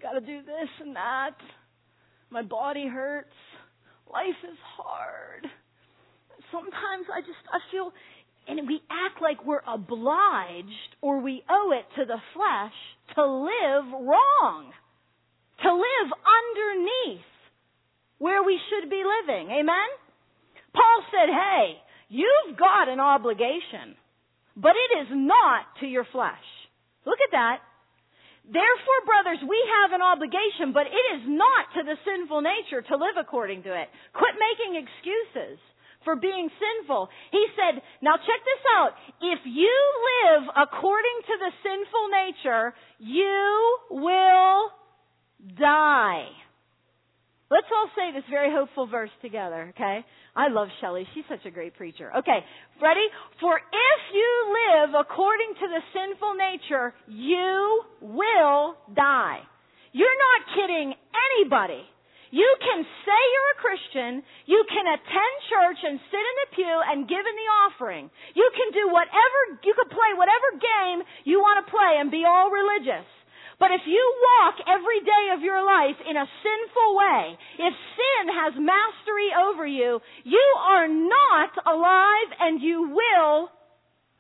Got 0.01 0.13
to 0.13 0.21
do 0.21 0.43
this 0.43 0.69
and 0.81 0.97
that. 0.97 1.37
My 2.31 2.43
body 2.43 2.87
hurts. 2.87 3.35
Life 4.13 4.41
is 4.45 4.59
hard. 4.77 5.47
Sometimes 6.53 7.07
I 7.13 7.21
just 7.21 7.41
I 7.51 7.59
feel 7.71 7.93
and 8.49 8.67
we 8.67 8.81
act 8.91 9.23
like 9.23 9.45
we're 9.47 9.63
obliged 9.67 10.97
or 11.01 11.21
we 11.21 11.43
owe 11.49 11.73
it 11.73 11.85
to 11.97 12.05
the 12.05 12.19
flesh 12.35 12.75
to 13.15 13.25
live 13.25 13.93
wrong. 13.93 14.73
To 15.63 15.73
live 15.73 16.11
underneath 16.41 17.30
where 18.21 18.45
we 18.45 18.61
should 18.69 18.93
be 18.93 19.01
living. 19.01 19.49
Amen? 19.49 19.89
Paul 20.77 20.99
said, 21.09 21.33
hey, 21.33 21.81
you've 22.13 22.61
got 22.61 22.93
an 22.93 23.01
obligation, 23.01 23.97
but 24.55 24.77
it 24.77 24.91
is 25.03 25.09
not 25.11 25.67
to 25.81 25.87
your 25.89 26.07
flesh. 26.13 26.45
Look 27.09 27.19
at 27.25 27.33
that. 27.33 27.65
Therefore, 28.45 29.01
brothers, 29.09 29.41
we 29.41 29.57
have 29.81 29.97
an 29.97 30.05
obligation, 30.05 30.77
but 30.77 30.87
it 30.87 31.07
is 31.17 31.23
not 31.27 31.73
to 31.77 31.83
the 31.83 31.97
sinful 32.05 32.45
nature 32.45 32.83
to 32.83 32.95
live 33.01 33.17
according 33.17 33.65
to 33.65 33.73
it. 33.73 33.89
Quit 34.13 34.37
making 34.37 34.77
excuses 34.85 35.59
for 36.05 36.17
being 36.17 36.49
sinful. 36.49 37.09
He 37.33 37.47
said, 37.57 37.81
now 38.03 38.17
check 38.17 38.41
this 38.45 38.65
out. 38.77 38.93
If 39.21 39.41
you 39.45 39.77
live 40.29 40.45
according 40.57 41.19
to 41.25 41.35
the 41.41 41.53
sinful 41.65 42.07
nature, 42.13 42.75
you 42.99 43.79
will 43.91 44.73
die. 45.57 46.29
Let's 47.51 47.67
all 47.75 47.91
say 47.99 48.15
this 48.15 48.23
very 48.31 48.55
hopeful 48.55 48.87
verse 48.87 49.11
together, 49.23 49.75
okay? 49.75 50.07
I 50.37 50.47
love 50.55 50.69
Shelley. 50.81 51.03
She's 51.15 51.27
such 51.29 51.43
a 51.47 51.51
great 51.51 51.75
preacher. 51.75 52.07
Okay, 52.15 52.47
ready? 52.79 53.07
For 53.43 53.59
if 53.59 54.01
you 54.15 54.31
live 54.55 54.91
according 54.95 55.59
to 55.59 55.67
the 55.67 55.83
sinful 55.91 56.39
nature, 56.39 56.95
you 57.11 57.83
will 58.01 58.79
die. 58.95 59.43
You're 59.91 60.21
not 60.31 60.41
kidding 60.55 60.95
anybody. 60.95 61.83
You 62.31 62.47
can 62.63 62.87
say 62.87 63.19
you're 63.19 63.53
a 63.59 63.63
Christian, 63.67 64.23
you 64.47 64.63
can 64.71 64.87
attend 64.87 65.35
church 65.51 65.81
and 65.83 65.99
sit 65.99 66.23
in 66.23 66.37
the 66.47 66.49
pew 66.55 66.77
and 66.87 67.11
give 67.11 67.27
in 67.27 67.35
the 67.35 67.51
offering. 67.67 68.07
You 68.39 68.47
can 68.55 68.71
do 68.71 68.95
whatever, 68.95 69.59
you 69.67 69.75
can 69.75 69.91
play 69.91 70.15
whatever 70.15 70.49
game 70.55 71.03
you 71.27 71.43
want 71.43 71.67
to 71.67 71.67
play 71.67 71.99
and 71.99 72.15
be 72.15 72.23
all 72.23 72.55
religious. 72.55 73.03
But 73.61 73.77
if 73.77 73.85
you 73.85 74.01
walk 74.01 74.57
every 74.65 75.05
day 75.05 75.37
of 75.37 75.45
your 75.45 75.61
life 75.61 76.01
in 76.09 76.17
a 76.17 76.25
sinful 76.25 76.91
way, 76.97 77.37
if 77.61 77.75
sin 77.77 78.25
has 78.33 78.57
mastery 78.57 79.37
over 79.37 79.67
you, 79.69 80.01
you 80.25 80.47
are 80.65 80.89
not 80.89 81.53
alive 81.69 82.31
and 82.41 82.63
you 82.63 82.89
will 82.89 83.53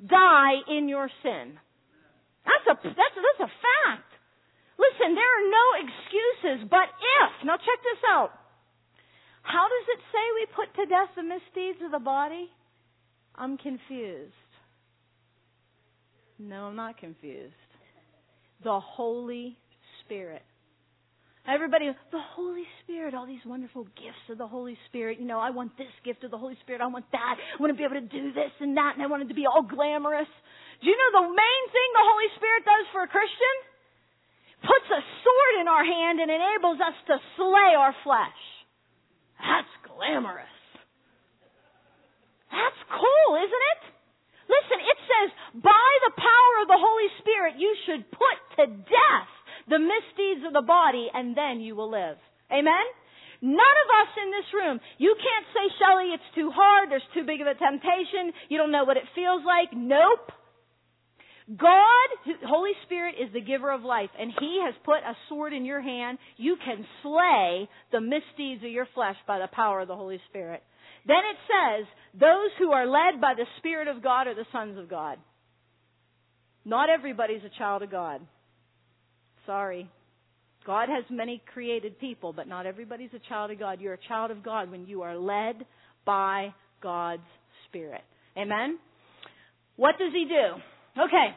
die 0.04 0.60
in 0.68 0.90
your 0.92 1.08
sin. 1.24 1.56
That's 2.44 2.66
a, 2.68 2.74
that's, 2.84 3.16
that's 3.16 3.48
a 3.48 3.52
fact. 3.64 4.12
Listen, 4.76 5.16
there 5.16 5.32
are 5.32 5.48
no 5.48 5.66
excuses, 5.88 6.68
but 6.68 6.92
if, 7.24 7.46
now 7.46 7.56
check 7.56 7.80
this 7.80 8.04
out. 8.12 8.36
How 9.40 9.64
does 9.64 9.86
it 9.96 10.00
say 10.12 10.24
we 10.36 10.52
put 10.52 10.68
to 10.76 10.84
death 10.84 11.16
the 11.16 11.24
misdeeds 11.24 11.80
of 11.82 11.92
the 11.92 12.04
body? 12.04 12.50
I'm 13.34 13.56
confused. 13.56 14.36
No, 16.38 16.64
I'm 16.64 16.76
not 16.76 16.98
confused 16.98 17.69
the 18.64 18.80
Holy 18.80 19.56
Spirit. 20.04 20.42
Everybody, 21.48 21.88
the 22.12 22.26
Holy 22.36 22.68
Spirit, 22.84 23.16
all 23.16 23.26
these 23.26 23.42
wonderful 23.48 23.84
gifts 23.96 24.28
of 24.28 24.36
the 24.36 24.46
Holy 24.46 24.76
Spirit. 24.88 25.18
You 25.18 25.26
know, 25.26 25.40
I 25.40 25.50
want 25.50 25.72
this 25.80 25.90
gift 26.04 26.22
of 26.22 26.30
the 26.30 26.38
Holy 26.38 26.54
Spirit. 26.62 26.84
I 26.84 26.86
want 26.86 27.08
that. 27.12 27.34
I 27.40 27.56
want 27.56 27.72
to 27.72 27.78
be 27.78 27.82
able 27.82 27.96
to 27.96 28.06
do 28.06 28.30
this 28.36 28.52
and 28.60 28.76
that, 28.76 28.94
and 28.94 29.02
I 29.02 29.08
want 29.08 29.24
it 29.24 29.28
to 29.32 29.38
be 29.38 29.48
all 29.48 29.64
glamorous. 29.64 30.28
Do 30.80 30.84
you 30.84 30.94
know 30.94 31.24
the 31.24 31.28
main 31.32 31.64
thing 31.72 31.88
the 31.96 32.06
Holy 32.06 32.30
Spirit 32.36 32.62
does 32.68 32.86
for 32.92 33.02
a 33.02 33.10
Christian? 33.10 33.56
Puts 34.60 34.88
a 34.92 35.00
sword 35.00 35.54
in 35.64 35.66
our 35.66 35.84
hand 35.84 36.20
and 36.20 36.28
enables 36.28 36.78
us 36.84 36.96
to 37.08 37.16
slay 37.40 37.72
our 37.72 37.96
flesh. 38.04 38.40
That's 39.40 39.74
glamorous. 39.88 40.60
That's 42.52 42.80
cool, 42.92 43.30
isn't 43.40 43.64
it? 43.74 43.82
Listen, 44.50 44.78
it 44.82 44.98
says, 45.06 45.28
by 45.62 45.90
the 46.10 46.14
power 46.18 46.54
of 46.62 46.66
the 46.66 46.82
Holy 46.82 47.10
Spirit, 47.22 47.54
you 47.62 47.70
should 47.86 48.02
put 48.10 48.38
to 48.58 48.64
death 48.66 49.30
the 49.70 49.78
misdeeds 49.78 50.42
of 50.42 50.52
the 50.52 50.66
body, 50.66 51.06
and 51.14 51.38
then 51.38 51.62
you 51.62 51.78
will 51.78 51.90
live. 51.90 52.18
Amen? 52.50 52.86
None 53.40 53.76
of 53.86 53.88
us 54.02 54.10
in 54.20 54.28
this 54.34 54.50
room, 54.52 54.76
you 54.98 55.16
can't 55.16 55.46
say, 55.54 55.64
Shelly, 55.78 56.12
it's 56.12 56.34
too 56.34 56.50
hard, 56.50 56.90
there's 56.90 57.06
too 57.14 57.24
big 57.24 57.40
of 57.40 57.46
a 57.46 57.54
temptation, 57.54 58.34
you 58.50 58.58
don't 58.58 58.74
know 58.74 58.84
what 58.84 58.98
it 58.98 59.08
feels 59.14 59.40
like. 59.46 59.72
Nope. 59.72 60.34
God, 61.56 62.08
Holy 62.46 62.72
Spirit 62.84 63.16
is 63.20 63.32
the 63.32 63.40
giver 63.40 63.72
of 63.72 63.82
life, 63.82 64.10
and 64.18 64.30
He 64.38 64.60
has 64.64 64.74
put 64.84 64.98
a 64.98 65.16
sword 65.28 65.52
in 65.52 65.64
your 65.64 65.80
hand. 65.80 66.18
You 66.36 66.56
can 66.64 66.84
slay 67.02 67.68
the 67.90 68.00
misdeeds 68.00 68.62
of 68.62 68.70
your 68.70 68.86
flesh 68.94 69.16
by 69.26 69.38
the 69.38 69.48
power 69.48 69.80
of 69.80 69.88
the 69.88 69.96
Holy 69.96 70.20
Spirit. 70.28 70.62
Then 71.06 71.16
it 71.16 71.36
says, 71.48 71.86
those 72.18 72.50
who 72.58 72.72
are 72.72 72.86
led 72.86 73.20
by 73.20 73.34
the 73.34 73.46
Spirit 73.58 73.88
of 73.88 74.02
God 74.02 74.26
are 74.26 74.34
the 74.34 74.46
sons 74.52 74.78
of 74.78 74.88
God. 74.88 75.18
Not 76.64 76.90
everybody's 76.90 77.42
a 77.44 77.58
child 77.58 77.82
of 77.82 77.90
God. 77.90 78.20
Sorry. 79.46 79.88
God 80.66 80.88
has 80.88 81.04
many 81.10 81.42
created 81.52 81.98
people, 81.98 82.32
but 82.32 82.46
not 82.46 82.66
everybody's 82.66 83.10
a 83.14 83.28
child 83.28 83.50
of 83.50 83.58
God. 83.58 83.80
You're 83.80 83.94
a 83.94 84.08
child 84.08 84.30
of 84.30 84.42
God 84.42 84.70
when 84.70 84.86
you 84.86 85.02
are 85.02 85.16
led 85.16 85.64
by 86.04 86.52
God's 86.82 87.22
Spirit. 87.68 88.02
Amen? 88.36 88.78
What 89.76 89.96
does 89.98 90.12
He 90.12 90.26
do? 90.28 90.60
Okay. 91.00 91.28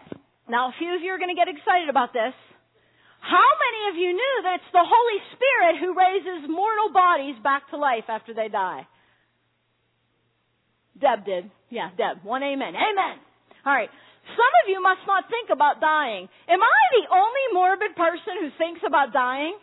Now, 0.50 0.70
a 0.70 0.74
few 0.78 0.94
of 0.96 1.02
you 1.02 1.12
are 1.12 1.18
going 1.18 1.34
to 1.34 1.40
get 1.40 1.48
excited 1.48 1.88
about 1.90 2.12
this. 2.12 2.36
How 3.24 3.48
many 3.56 3.82
of 3.90 3.96
you 3.96 4.12
knew 4.12 4.36
that 4.44 4.60
it's 4.60 4.74
the 4.76 4.84
Holy 4.84 5.20
Spirit 5.32 5.80
who 5.80 5.96
raises 5.96 6.52
mortal 6.52 6.92
bodies 6.92 7.40
back 7.42 7.70
to 7.72 7.78
life 7.78 8.12
after 8.12 8.34
they 8.34 8.50
die? 8.50 8.84
Deb 11.04 11.28
did. 11.28 11.52
Yeah, 11.68 11.92
Deb. 12.00 12.24
One 12.24 12.42
amen. 12.42 12.72
Amen. 12.72 13.16
All 13.68 13.76
right. 13.76 13.92
Some 14.24 14.54
of 14.64 14.66
you 14.72 14.80
must 14.80 15.04
not 15.04 15.28
think 15.28 15.52
about 15.52 15.84
dying. 15.84 16.32
Am 16.48 16.64
I 16.64 16.82
the 16.96 17.06
only 17.12 17.46
morbid 17.52 17.92
person 18.00 18.40
who 18.40 18.50
thinks 18.56 18.80
about 18.88 19.12
dying? 19.12 19.60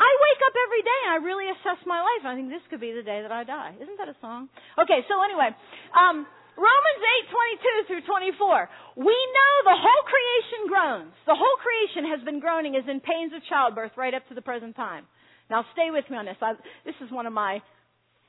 I 0.00 0.08
wake 0.08 0.40
up 0.40 0.56
every 0.56 0.80
day 0.80 1.00
and 1.04 1.12
I 1.12 1.18
really 1.20 1.52
assess 1.52 1.76
my 1.84 2.00
life. 2.00 2.24
I 2.24 2.32
think 2.32 2.48
this 2.48 2.64
could 2.72 2.80
be 2.80 2.96
the 2.96 3.04
day 3.04 3.20
that 3.20 3.28
I 3.28 3.44
die. 3.44 3.76
Isn't 3.76 4.00
that 4.00 4.08
a 4.08 4.16
song? 4.24 4.48
Okay, 4.80 5.04
so 5.04 5.20
anyway, 5.20 5.52
um, 5.92 6.24
Romans 6.56 7.00
8, 7.28 7.84
22 7.84 8.00
through 8.00 8.04
24. 8.40 9.04
We 9.04 9.12
know 9.12 9.52
the 9.68 9.76
whole 9.76 10.04
creation 10.08 10.60
groans. 10.72 11.12
The 11.28 11.36
whole 11.36 11.56
creation 11.60 12.08
has 12.08 12.24
been 12.24 12.40
groaning 12.40 12.80
as 12.80 12.88
in 12.88 13.04
pains 13.04 13.36
of 13.36 13.44
childbirth 13.52 13.92
right 14.00 14.16
up 14.16 14.24
to 14.32 14.34
the 14.34 14.40
present 14.40 14.72
time. 14.80 15.04
Now 15.52 15.68
stay 15.76 15.92
with 15.92 16.08
me 16.08 16.16
on 16.16 16.24
this. 16.24 16.40
I, 16.40 16.56
this 16.88 16.96
is 17.04 17.12
one 17.12 17.28
of 17.28 17.36
my 17.36 17.60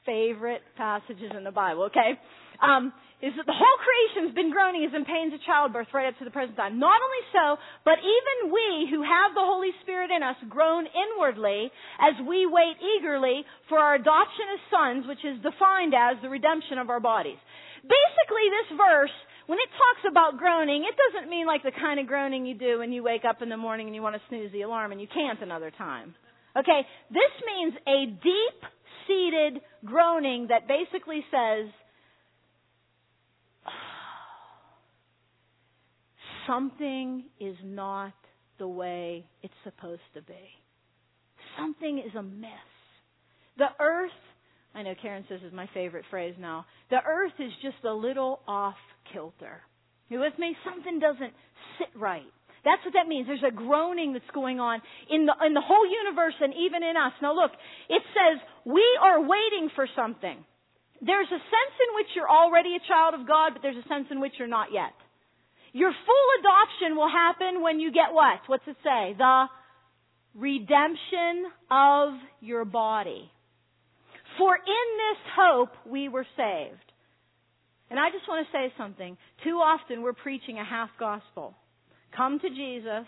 favorite 0.06 0.62
passages 0.76 1.32
in 1.32 1.44
the 1.44 1.56
Bible, 1.56 1.84
okay? 1.88 2.20
Um, 2.62 2.94
is 3.22 3.38
that 3.38 3.46
the 3.46 3.54
whole 3.54 3.80
creation's 3.86 4.34
been 4.34 4.50
groaning 4.50 4.82
is 4.82 4.94
in 4.98 5.06
pains 5.06 5.30
of 5.30 5.42
childbirth 5.46 5.94
right 5.94 6.10
up 6.10 6.18
to 6.18 6.26
the 6.26 6.34
present 6.34 6.58
time. 6.58 6.82
Not 6.82 6.98
only 6.98 7.24
so, 7.30 7.62
but 7.86 8.02
even 8.02 8.50
we 8.50 8.90
who 8.90 9.06
have 9.06 9.38
the 9.38 9.46
Holy 9.46 9.70
Spirit 9.86 10.10
in 10.10 10.26
us 10.26 10.38
groan 10.50 10.90
inwardly 10.90 11.70
as 12.02 12.18
we 12.26 12.50
wait 12.50 12.82
eagerly 12.82 13.46
for 13.70 13.78
our 13.78 13.94
adoption 13.94 14.46
as 14.58 14.62
sons, 14.74 15.02
which 15.06 15.22
is 15.22 15.38
defined 15.46 15.94
as 15.94 16.18
the 16.26 16.34
redemption 16.34 16.82
of 16.82 16.90
our 16.90 17.00
bodies. 17.00 17.38
Basically, 17.86 18.46
this 18.50 18.74
verse, 18.74 19.14
when 19.46 19.62
it 19.62 19.70
talks 19.78 20.04
about 20.10 20.42
groaning, 20.42 20.82
it 20.82 20.98
doesn't 20.98 21.30
mean 21.30 21.46
like 21.46 21.62
the 21.62 21.78
kind 21.78 22.02
of 22.02 22.10
groaning 22.10 22.50
you 22.50 22.58
do 22.58 22.82
when 22.82 22.90
you 22.90 23.06
wake 23.06 23.26
up 23.26 23.46
in 23.46 23.54
the 23.54 23.58
morning 23.58 23.86
and 23.86 23.94
you 23.94 24.02
want 24.02 24.18
to 24.18 24.22
snooze 24.30 24.52
the 24.52 24.66
alarm 24.66 24.92
and 24.92 25.02
you 25.02 25.10
can't 25.10 25.42
another 25.46 25.70
time. 25.70 26.18
Okay? 26.58 26.82
This 27.14 27.34
means 27.46 27.74
a 27.86 28.00
deep 28.18 28.60
seated 29.06 29.62
groaning 29.86 30.50
that 30.50 30.66
basically 30.68 31.22
says, 31.30 31.70
something 36.52 37.24
is 37.40 37.56
not 37.64 38.14
the 38.60 38.68
way 38.68 39.26
it's 39.42 39.54
supposed 39.64 40.02
to 40.14 40.22
be. 40.22 40.50
Something 41.58 42.00
is 42.00 42.14
amiss. 42.16 42.50
The 43.58 43.68
earth, 43.80 44.12
I 44.76 44.84
know 44.84 44.94
Karen 45.02 45.26
says 45.30 45.40
is 45.46 45.54
my 45.54 45.70
favorite 45.74 46.06
phrase 46.10 46.36
now, 46.40 46.66
the 46.90 47.00
earth 47.06 47.34
is 47.40 47.52
just 47.62 47.84
a 47.86 47.94
little 47.94 48.42
off 48.48 48.76
kilter. 49.14 49.62
You 50.10 50.20
with 50.20 50.38
me? 50.38 50.56
Something 50.66 51.00
doesn't 51.00 51.34
sit 51.80 52.00
right. 52.00 52.28
That's 52.64 52.84
what 52.86 52.94
that 52.94 53.08
means. 53.08 53.28
There's 53.28 53.48
a 53.48 53.56
groaning 53.56 54.14
that's 54.14 54.30
going 54.34 54.60
on 54.60 54.82
in 55.10 55.26
the, 55.26 55.34
in 55.46 55.54
the 55.54 55.66
whole 55.66 55.88
universe 55.88 56.36
and 56.42 56.54
even 56.54 56.84
in 56.84 56.96
us. 56.96 57.14
Now 57.22 57.34
look, 57.34 57.52
it 57.90 58.04
says 58.14 58.44
we 58.66 58.86
are 59.02 59.22
waiting 59.22 59.70
for 59.74 59.88
something. 59.96 60.38
There's 61.02 61.32
a 61.32 61.42
sense 61.42 61.76
in 61.82 61.96
which 61.96 62.14
you're 62.14 62.30
already 62.30 62.76
a 62.76 62.88
child 62.88 63.16
of 63.16 63.26
God, 63.28 63.54
but 63.54 63.64
there's 63.64 63.80
a 63.80 63.88
sense 63.88 64.06
in 64.12 64.22
which 64.22 64.34
you're 64.38 64.52
not 64.52 64.70
yet. 64.72 64.94
Your 65.74 65.92
full 65.92 66.28
adoption 66.40 66.98
will 66.98 67.10
happen 67.10 67.62
when 67.62 67.80
you 67.80 67.92
get 67.92 68.12
what? 68.12 68.40
What's 68.48 68.68
it 68.68 68.78
say? 68.84 69.16
The 69.18 69.46
redemption 70.36 71.46
of 71.70 72.14
your 72.42 72.66
body. 72.66 73.32
For 74.38 74.56
in 74.56 74.62
this 74.64 75.34
hope 75.38 75.72
we 75.86 76.10
were 76.10 76.26
saved. 76.36 76.92
And 77.90 78.00
I 78.00 78.10
just 78.10 78.28
want 78.28 78.48
to 78.48 78.58
say 78.58 78.74
something. 78.78 79.18
Too 79.44 79.58
often 79.58 80.02
we're 80.02 80.14
preaching 80.14 80.58
a 80.58 80.66
half 80.66 80.90
gospel. 81.00 81.54
Come 82.16 82.40
to 82.40 82.50
Jesus, 82.50 83.06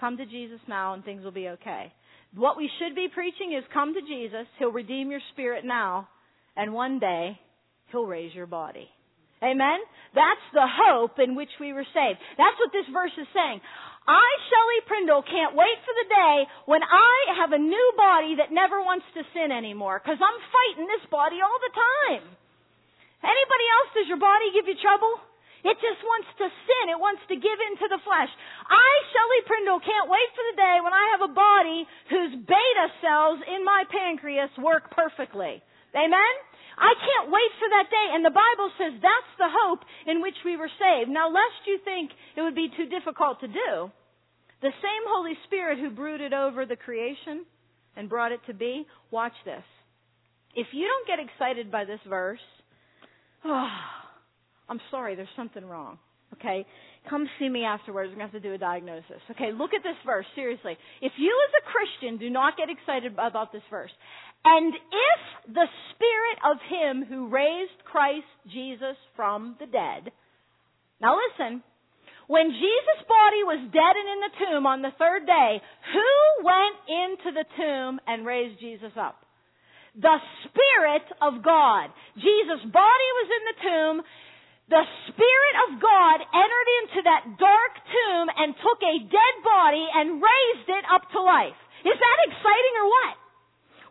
come 0.00 0.16
to 0.16 0.26
Jesus 0.26 0.60
now, 0.68 0.94
and 0.94 1.04
things 1.04 1.24
will 1.24 1.32
be 1.32 1.48
okay. 1.48 1.92
What 2.34 2.56
we 2.56 2.70
should 2.78 2.94
be 2.94 3.08
preaching 3.12 3.54
is 3.56 3.64
come 3.72 3.92
to 3.94 4.00
Jesus, 4.00 4.46
He'll 4.58 4.72
redeem 4.72 5.10
your 5.10 5.20
spirit 5.32 5.64
now, 5.66 6.08
and 6.56 6.72
one 6.72 6.98
day 6.98 7.38
He'll 7.90 8.06
raise 8.06 8.34
your 8.34 8.46
body. 8.46 8.88
Amen? 9.42 9.82
That's 10.14 10.46
the 10.54 10.64
hope 10.64 11.18
in 11.18 11.34
which 11.34 11.50
we 11.58 11.74
were 11.74 11.86
saved. 11.90 12.22
That's 12.38 12.58
what 12.62 12.70
this 12.70 12.86
verse 12.94 13.12
is 13.18 13.26
saying. 13.34 13.58
I, 14.06 14.26
Shelley 14.50 14.80
Prindle, 14.86 15.22
can't 15.26 15.54
wait 15.54 15.78
for 15.82 15.94
the 15.94 16.08
day 16.10 16.36
when 16.66 16.82
I 16.82 17.42
have 17.42 17.54
a 17.54 17.58
new 17.58 17.88
body 17.98 18.38
that 18.38 18.54
never 18.54 18.82
wants 18.82 19.06
to 19.14 19.22
sin 19.34 19.54
anymore, 19.54 20.02
because 20.02 20.18
I'm 20.18 20.40
fighting 20.50 20.86
this 20.90 21.06
body 21.10 21.38
all 21.38 21.58
the 21.58 21.74
time. 21.74 22.24
Anybody 23.22 23.66
else, 23.78 23.90
does 23.94 24.08
your 24.10 24.18
body 24.18 24.50
give 24.50 24.66
you 24.66 24.74
trouble? 24.82 25.22
It 25.62 25.78
just 25.78 26.02
wants 26.02 26.26
to 26.42 26.46
sin. 26.50 26.90
It 26.90 26.98
wants 26.98 27.22
to 27.30 27.38
give 27.38 27.58
in 27.70 27.74
to 27.78 27.86
the 27.86 28.02
flesh. 28.02 28.30
I, 28.66 28.90
Shelley 29.14 29.42
Prindle, 29.46 29.78
can't 29.86 30.10
wait 30.10 30.28
for 30.34 30.44
the 30.50 30.58
day 30.58 30.76
when 30.82 30.90
I 30.90 31.04
have 31.14 31.22
a 31.22 31.30
body 31.30 31.86
whose 32.10 32.34
beta 32.42 32.86
cells 32.98 33.38
in 33.46 33.62
my 33.62 33.86
pancreas 33.86 34.50
work 34.58 34.90
perfectly. 34.90 35.62
Amen? 35.94 36.34
I 36.82 36.98
can't 36.98 37.30
wait 37.30 37.52
for 37.62 37.68
that 37.70 37.86
day. 37.94 38.06
And 38.10 38.26
the 38.26 38.34
Bible 38.34 38.68
says 38.74 38.98
that's 38.98 39.34
the 39.38 39.46
hope 39.46 39.86
in 40.10 40.20
which 40.20 40.34
we 40.44 40.58
were 40.58 40.70
saved. 40.82 41.08
Now, 41.08 41.30
lest 41.30 41.62
you 41.64 41.78
think 41.86 42.10
it 42.34 42.42
would 42.42 42.58
be 42.58 42.74
too 42.74 42.90
difficult 42.90 43.38
to 43.40 43.46
do, 43.46 43.94
the 44.60 44.74
same 44.82 45.04
Holy 45.06 45.38
Spirit 45.46 45.78
who 45.78 45.90
brooded 45.90 46.34
over 46.34 46.66
the 46.66 46.74
creation 46.74 47.46
and 47.96 48.08
brought 48.08 48.32
it 48.32 48.40
to 48.48 48.54
be, 48.54 48.86
watch 49.10 49.34
this. 49.44 49.62
If 50.54 50.66
you 50.72 50.90
don't 50.90 51.06
get 51.06 51.22
excited 51.22 51.70
by 51.70 51.84
this 51.84 52.00
verse, 52.08 52.42
oh, 53.44 53.68
I'm 54.68 54.80
sorry, 54.90 55.14
there's 55.14 55.28
something 55.36 55.64
wrong. 55.64 55.98
Okay? 56.34 56.66
Come 57.08 57.28
see 57.38 57.48
me 57.48 57.64
afterwards. 57.64 58.10
We're 58.10 58.16
going 58.16 58.28
to 58.28 58.32
have 58.32 58.42
to 58.42 58.48
do 58.48 58.54
a 58.54 58.58
diagnosis. 58.58 59.20
Okay, 59.30 59.52
look 59.52 59.74
at 59.74 59.82
this 59.82 59.96
verse, 60.06 60.26
seriously. 60.34 60.76
If 61.00 61.12
you 61.18 61.30
as 61.48 61.62
a 61.62 61.70
Christian 61.70 62.18
do 62.18 62.30
not 62.30 62.56
get 62.56 62.70
excited 62.70 63.12
about 63.12 63.52
this 63.52 63.62
verse, 63.70 63.90
and 64.44 64.74
if 64.74 65.54
the 65.54 65.68
Spirit 65.94 66.38
of 66.42 66.56
Him 66.68 67.04
who 67.06 67.28
raised 67.28 67.84
Christ 67.84 68.26
Jesus 68.50 68.96
from 69.14 69.56
the 69.60 69.66
dead, 69.66 70.10
now 71.00 71.18
listen, 71.18 71.62
when 72.26 72.50
Jesus' 72.50 73.02
body 73.06 73.42
was 73.44 73.70
dead 73.70 73.94
and 73.98 74.08
in 74.08 74.20
the 74.22 74.36
tomb 74.46 74.64
on 74.66 74.82
the 74.82 74.94
third 74.98 75.26
day, 75.26 75.60
who 75.92 76.12
went 76.46 76.76
into 76.86 77.28
the 77.34 77.46
tomb 77.58 78.00
and 78.06 78.26
raised 78.26 78.58
Jesus 78.58 78.94
up? 78.98 79.22
The 79.94 80.18
Spirit 80.48 81.06
of 81.20 81.44
God. 81.44 81.92
Jesus' 82.16 82.64
body 82.72 83.08
was 83.20 83.28
in 83.28 83.42
the 83.44 83.58
tomb. 83.60 83.96
The 84.70 84.86
Spirit 85.12 85.56
of 85.68 85.70
God 85.82 86.18
entered 86.24 86.68
into 86.80 87.00
that 87.04 87.22
dark 87.36 87.74
tomb 87.84 88.26
and 88.32 88.56
took 88.56 88.80
a 88.80 89.04
dead 89.04 89.36
body 89.44 89.84
and 89.92 90.22
raised 90.22 90.68
it 90.72 90.84
up 90.88 91.04
to 91.12 91.20
life. 91.20 91.58
Is 91.84 91.98
that 91.98 92.18
exciting 92.26 92.74
or 92.80 92.88
what? 92.88 93.21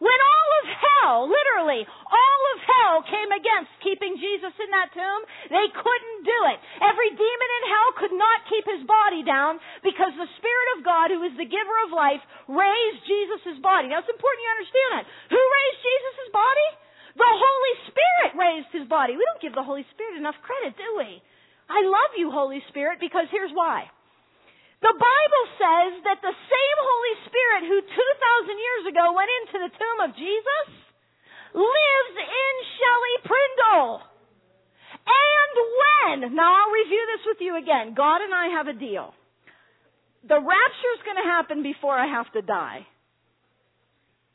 When 0.02 0.18
all 0.18 0.52
of 0.58 0.66
hell, 0.66 1.18
literally, 1.30 1.86
all 1.86 2.42
of 2.58 2.58
hell 2.66 2.96
came 3.06 3.30
against 3.30 3.70
keeping 3.86 4.18
Jesus 4.18 4.50
in 4.58 4.70
that 4.74 4.90
tomb, 4.98 5.22
they 5.54 5.68
couldn't 5.70 6.22
do 6.26 6.40
it. 6.50 6.58
Every 6.82 7.14
demon 7.14 7.50
in 7.62 7.64
hell 7.70 7.90
could 8.02 8.16
not 8.18 8.50
keep 8.50 8.66
his 8.66 8.82
body 8.90 9.22
down 9.22 9.62
because 9.86 10.10
the 10.18 10.34
Spirit 10.42 10.68
of 10.74 10.90
God, 10.90 11.14
who 11.14 11.22
is 11.22 11.38
the 11.38 11.46
giver 11.46 11.78
of 11.86 11.94
life, 11.94 12.22
raised 12.50 13.06
Jesus' 13.06 13.62
body. 13.62 13.94
Now 13.94 14.02
it's 14.02 14.10
important 14.10 14.42
you 14.42 14.58
understand 14.58 14.90
that. 14.98 15.06
Who 15.30 15.38
raised 15.38 15.80
Jesus' 15.86 16.34
body? 16.34 16.68
The 17.22 17.34
Holy 17.38 17.76
Spirit 17.94 18.32
raised 18.34 18.72
his 18.74 18.88
body. 18.90 19.14
We 19.14 19.28
don't 19.30 19.44
give 19.44 19.54
the 19.54 19.62
Holy 19.62 19.86
Spirit 19.94 20.18
enough 20.18 20.40
credit, 20.42 20.82
do 20.82 20.98
we? 20.98 21.22
I 21.70 21.86
love 21.86 22.18
you, 22.18 22.34
Holy 22.34 22.66
Spirit, 22.74 22.98
because 22.98 23.30
here's 23.30 23.54
why. 23.54 23.86
The 24.82 24.98
Bible 24.98 25.46
says 25.62 25.92
that 26.10 26.20
the 26.26 26.34
same 26.34 26.78
Holy 26.82 27.16
Spirit 27.30 27.62
who 27.70 27.78
2,000 27.86 27.94
years 28.50 28.84
ago 28.90 29.14
went 29.14 29.30
into 29.42 29.58
the 29.62 29.72
tomb 29.78 30.00
of 30.10 30.18
Jesus 30.18 30.66
lives 31.54 32.16
in 32.18 32.54
Shelley 32.82 33.18
Prindle. 33.22 34.02
And 35.06 35.54
when, 35.78 36.18
now 36.34 36.50
I'll 36.50 36.74
review 36.74 37.04
this 37.14 37.24
with 37.30 37.40
you 37.42 37.62
again. 37.62 37.94
God 37.94 38.26
and 38.26 38.34
I 38.34 38.58
have 38.58 38.68
a 38.68 38.78
deal. 38.78 39.14
The 40.26 40.42
rapture 40.42 40.94
is 40.98 41.06
going 41.06 41.18
to 41.18 41.30
happen 41.30 41.62
before 41.62 41.94
I 41.94 42.10
have 42.10 42.32
to 42.34 42.42
die. 42.42 42.86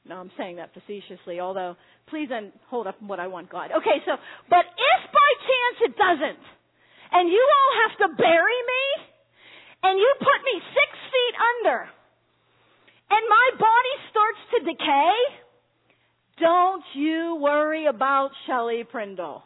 No, 0.06 0.22
I'm 0.22 0.30
saying 0.38 0.56
that 0.56 0.70
facetiously, 0.74 1.40
although 1.40 1.74
please 2.06 2.30
then 2.30 2.52
hold 2.70 2.86
up 2.86 2.94
what 3.02 3.18
I 3.18 3.26
want 3.26 3.50
God. 3.50 3.70
Okay, 3.74 3.98
so, 4.06 4.14
but 4.48 4.62
if 4.62 5.00
by 5.10 5.30
chance 5.42 5.90
it 5.90 5.94
doesn't, 5.98 6.42
and 7.10 7.30
you 7.30 7.42
all 7.42 7.72
have 7.82 7.94
to 7.98 8.08
bury 8.14 8.60
me, 8.62 9.15
and 9.86 9.98
you 9.98 10.10
put 10.18 10.40
me 10.42 10.56
six 10.74 10.90
feet 11.10 11.34
under 11.54 11.86
and 13.10 13.22
my 13.30 13.48
body 13.54 13.94
starts 14.10 14.42
to 14.50 14.58
decay, 14.66 15.14
don't 16.42 16.84
you 16.94 17.38
worry 17.40 17.86
about 17.86 18.30
Shelley 18.46 18.82
Prindle. 18.82 19.42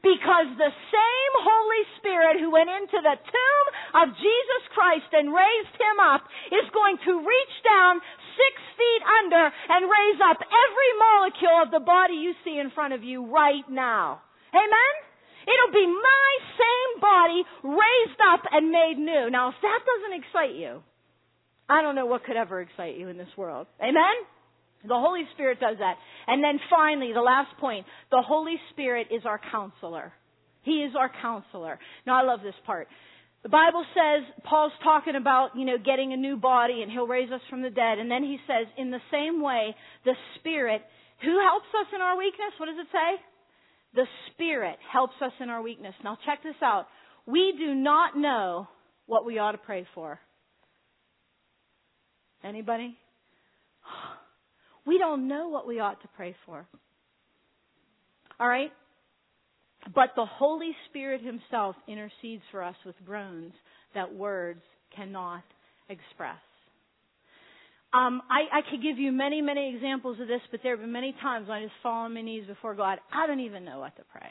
Because 0.00 0.48
the 0.56 0.72
same 0.72 1.32
Holy 1.44 1.84
Spirit 2.00 2.40
who 2.40 2.48
went 2.48 2.70
into 2.70 2.96
the 3.04 3.18
tomb 3.20 3.66
of 4.00 4.16
Jesus 4.16 4.62
Christ 4.72 5.12
and 5.12 5.28
raised 5.28 5.76
him 5.76 5.98
up 6.00 6.24
is 6.48 6.64
going 6.72 6.96
to 7.04 7.20
reach 7.20 7.56
down 7.60 8.00
six 8.32 8.54
feet 8.80 9.02
under 9.20 9.44
and 9.44 9.84
raise 9.84 10.20
up 10.24 10.40
every 10.40 10.92
molecule 10.96 11.58
of 11.60 11.68
the 11.68 11.84
body 11.84 12.14
you 12.16 12.32
see 12.46 12.56
in 12.56 12.70
front 12.72 12.94
of 12.94 13.04
you 13.04 13.28
right 13.28 13.68
now. 13.68 14.22
Amen? 14.56 15.09
It'll 15.50 15.74
be 15.74 15.86
my 15.86 16.30
same 16.54 17.00
body 17.00 17.40
raised 17.64 18.20
up 18.32 18.42
and 18.52 18.70
made 18.70 18.98
new. 18.98 19.30
Now, 19.30 19.48
if 19.48 19.56
that 19.62 19.80
doesn't 19.82 20.22
excite 20.22 20.54
you, 20.54 20.82
I 21.68 21.82
don't 21.82 21.94
know 21.94 22.06
what 22.06 22.24
could 22.24 22.36
ever 22.36 22.60
excite 22.60 22.96
you 22.96 23.08
in 23.08 23.16
this 23.16 23.30
world. 23.36 23.66
Amen? 23.80 24.16
The 24.82 24.98
Holy 24.98 25.24
Spirit 25.34 25.60
does 25.60 25.76
that. 25.78 25.96
And 26.26 26.42
then 26.42 26.58
finally, 26.70 27.12
the 27.12 27.20
last 27.20 27.56
point, 27.58 27.86
the 28.10 28.22
Holy 28.22 28.56
Spirit 28.70 29.08
is 29.10 29.22
our 29.26 29.40
counselor. 29.50 30.12
He 30.62 30.82
is 30.82 30.92
our 30.98 31.10
counselor. 31.20 31.78
Now, 32.06 32.20
I 32.20 32.22
love 32.24 32.40
this 32.42 32.54
part. 32.64 32.88
The 33.42 33.48
Bible 33.48 33.84
says, 33.94 34.28
Paul's 34.44 34.72
talking 34.84 35.16
about, 35.16 35.56
you 35.56 35.64
know, 35.64 35.78
getting 35.78 36.12
a 36.12 36.16
new 36.16 36.36
body 36.36 36.82
and 36.82 36.92
he'll 36.92 37.06
raise 37.06 37.30
us 37.32 37.40
from 37.48 37.62
the 37.62 37.70
dead. 37.70 37.98
And 37.98 38.10
then 38.10 38.22
he 38.22 38.38
says, 38.46 38.66
in 38.76 38.90
the 38.90 39.00
same 39.10 39.40
way, 39.40 39.74
the 40.04 40.14
Spirit, 40.38 40.82
who 41.22 41.40
helps 41.40 41.68
us 41.80 41.88
in 41.94 42.00
our 42.00 42.18
weakness? 42.18 42.52
What 42.58 42.66
does 42.66 42.76
it 42.78 42.88
say? 42.92 43.10
The 43.94 44.06
Spirit 44.30 44.76
helps 44.92 45.14
us 45.20 45.32
in 45.40 45.48
our 45.48 45.62
weakness. 45.62 45.94
Now 46.04 46.16
check 46.24 46.42
this 46.42 46.54
out. 46.62 46.86
We 47.26 47.54
do 47.58 47.74
not 47.74 48.16
know 48.16 48.68
what 49.06 49.24
we 49.24 49.38
ought 49.38 49.52
to 49.52 49.58
pray 49.58 49.86
for. 49.94 50.18
Anybody? 52.44 52.96
We 54.86 54.98
don't 54.98 55.28
know 55.28 55.48
what 55.48 55.66
we 55.66 55.78
ought 55.80 56.00
to 56.02 56.08
pray 56.16 56.34
for. 56.46 56.66
All 58.38 58.48
right? 58.48 58.72
But 59.94 60.10
the 60.16 60.24
Holy 60.24 60.74
Spirit 60.88 61.20
Himself 61.22 61.76
intercedes 61.86 62.42
for 62.50 62.62
us 62.62 62.76
with 62.86 62.94
groans 63.04 63.52
that 63.94 64.14
words 64.14 64.62
cannot 64.94 65.42
express. 65.88 66.38
Um, 67.92 68.22
I, 68.30 68.58
I 68.58 68.70
could 68.70 68.82
give 68.82 68.98
you 68.98 69.10
many, 69.10 69.42
many 69.42 69.74
examples 69.74 70.20
of 70.20 70.28
this, 70.28 70.40
but 70.50 70.60
there 70.62 70.72
have 70.72 70.80
been 70.80 70.92
many 70.92 71.12
times 71.20 71.48
when 71.48 71.58
I 71.58 71.62
just 71.62 71.74
fall 71.82 72.04
on 72.04 72.14
my 72.14 72.22
knees 72.22 72.46
before 72.46 72.74
God. 72.74 72.98
I 73.12 73.26
don't 73.26 73.40
even 73.40 73.64
know 73.64 73.80
what 73.80 73.96
to 73.96 74.02
pray. 74.12 74.30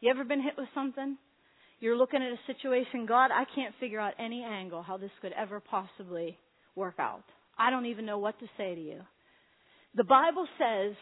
You 0.00 0.10
ever 0.10 0.24
been 0.24 0.42
hit 0.42 0.52
with 0.58 0.68
something? 0.74 1.16
You're 1.80 1.96
looking 1.96 2.22
at 2.22 2.32
a 2.32 2.52
situation, 2.52 3.06
God, 3.06 3.30
I 3.30 3.44
can't 3.54 3.74
figure 3.80 3.98
out 3.98 4.14
any 4.18 4.42
angle 4.42 4.82
how 4.82 4.98
this 4.98 5.10
could 5.22 5.32
ever 5.32 5.60
possibly 5.60 6.38
work 6.76 6.96
out. 6.98 7.24
I 7.58 7.70
don't 7.70 7.86
even 7.86 8.04
know 8.04 8.18
what 8.18 8.38
to 8.40 8.46
say 8.58 8.74
to 8.74 8.80
you. 8.80 9.00
The 9.94 10.04
Bible 10.04 10.46
says 10.58 10.94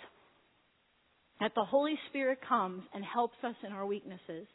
that 1.40 1.52
the 1.54 1.64
Holy 1.64 1.98
Spirit 2.08 2.38
comes 2.48 2.82
and 2.94 3.04
helps 3.04 3.36
us 3.42 3.54
in 3.66 3.72
our 3.72 3.86
weaknesses, 3.86 4.46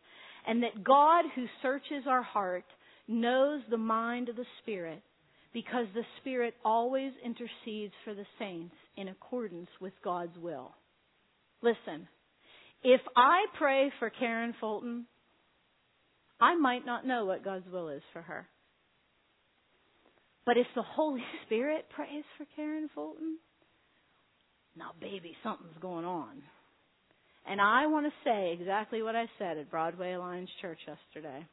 and 0.47 0.63
that 0.63 0.83
God, 0.83 1.25
who 1.35 1.45
searches 1.61 2.03
our 2.07 2.23
heart, 2.23 2.65
knows 3.07 3.61
the 3.69 3.77
mind 3.77 4.29
of 4.29 4.37
the 4.37 4.45
Spirit 4.61 5.01
because 5.53 5.87
the 5.93 6.03
Spirit 6.19 6.53
always 6.63 7.11
intercedes 7.23 7.93
for 8.03 8.13
the 8.13 8.25
saints 8.39 8.75
in 8.95 9.07
accordance 9.07 9.69
with 9.79 9.93
God's 10.03 10.37
will. 10.37 10.71
Listen, 11.61 12.07
if 12.83 13.01
I 13.15 13.45
pray 13.57 13.91
for 13.99 14.09
Karen 14.09 14.53
Fulton, 14.59 15.05
I 16.39 16.55
might 16.55 16.85
not 16.85 17.07
know 17.07 17.25
what 17.25 17.43
God's 17.43 17.67
will 17.71 17.89
is 17.89 18.03
for 18.13 18.21
her. 18.21 18.47
But 20.45 20.57
if 20.57 20.67
the 20.75 20.83
Holy 20.83 21.23
Spirit 21.45 21.85
prays 21.89 22.23
for 22.37 22.45
Karen 22.55 22.89
Fulton, 22.93 23.37
now, 24.77 24.91
baby, 25.01 25.35
something's 25.43 25.77
going 25.81 26.05
on. 26.05 26.43
And 27.49 27.59
I 27.59 27.87
want 27.87 28.05
to 28.05 28.29
say 28.29 28.53
exactly 28.53 29.01
what 29.01 29.15
I 29.15 29.25
said 29.39 29.57
at 29.57 29.71
Broadway 29.71 30.13
Alliance 30.13 30.49
Church 30.61 30.77
yesterday. 30.87 31.45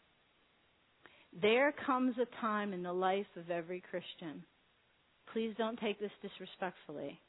There 1.40 1.74
comes 1.86 2.14
a 2.18 2.40
time 2.40 2.72
in 2.72 2.82
the 2.82 2.92
life 2.92 3.26
of 3.36 3.50
every 3.50 3.82
Christian, 3.90 4.44
please 5.32 5.52
don't 5.58 5.78
take 5.80 5.98
this 5.98 6.12
disrespectfully, 6.22 7.20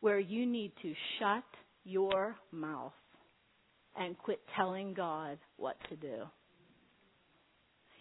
where 0.00 0.20
you 0.20 0.46
need 0.46 0.72
to 0.82 0.94
shut 1.18 1.44
your 1.84 2.36
mouth 2.52 2.92
and 3.96 4.16
quit 4.18 4.40
telling 4.56 4.94
God 4.94 5.38
what 5.56 5.76
to 5.88 5.96
do. 5.96 6.22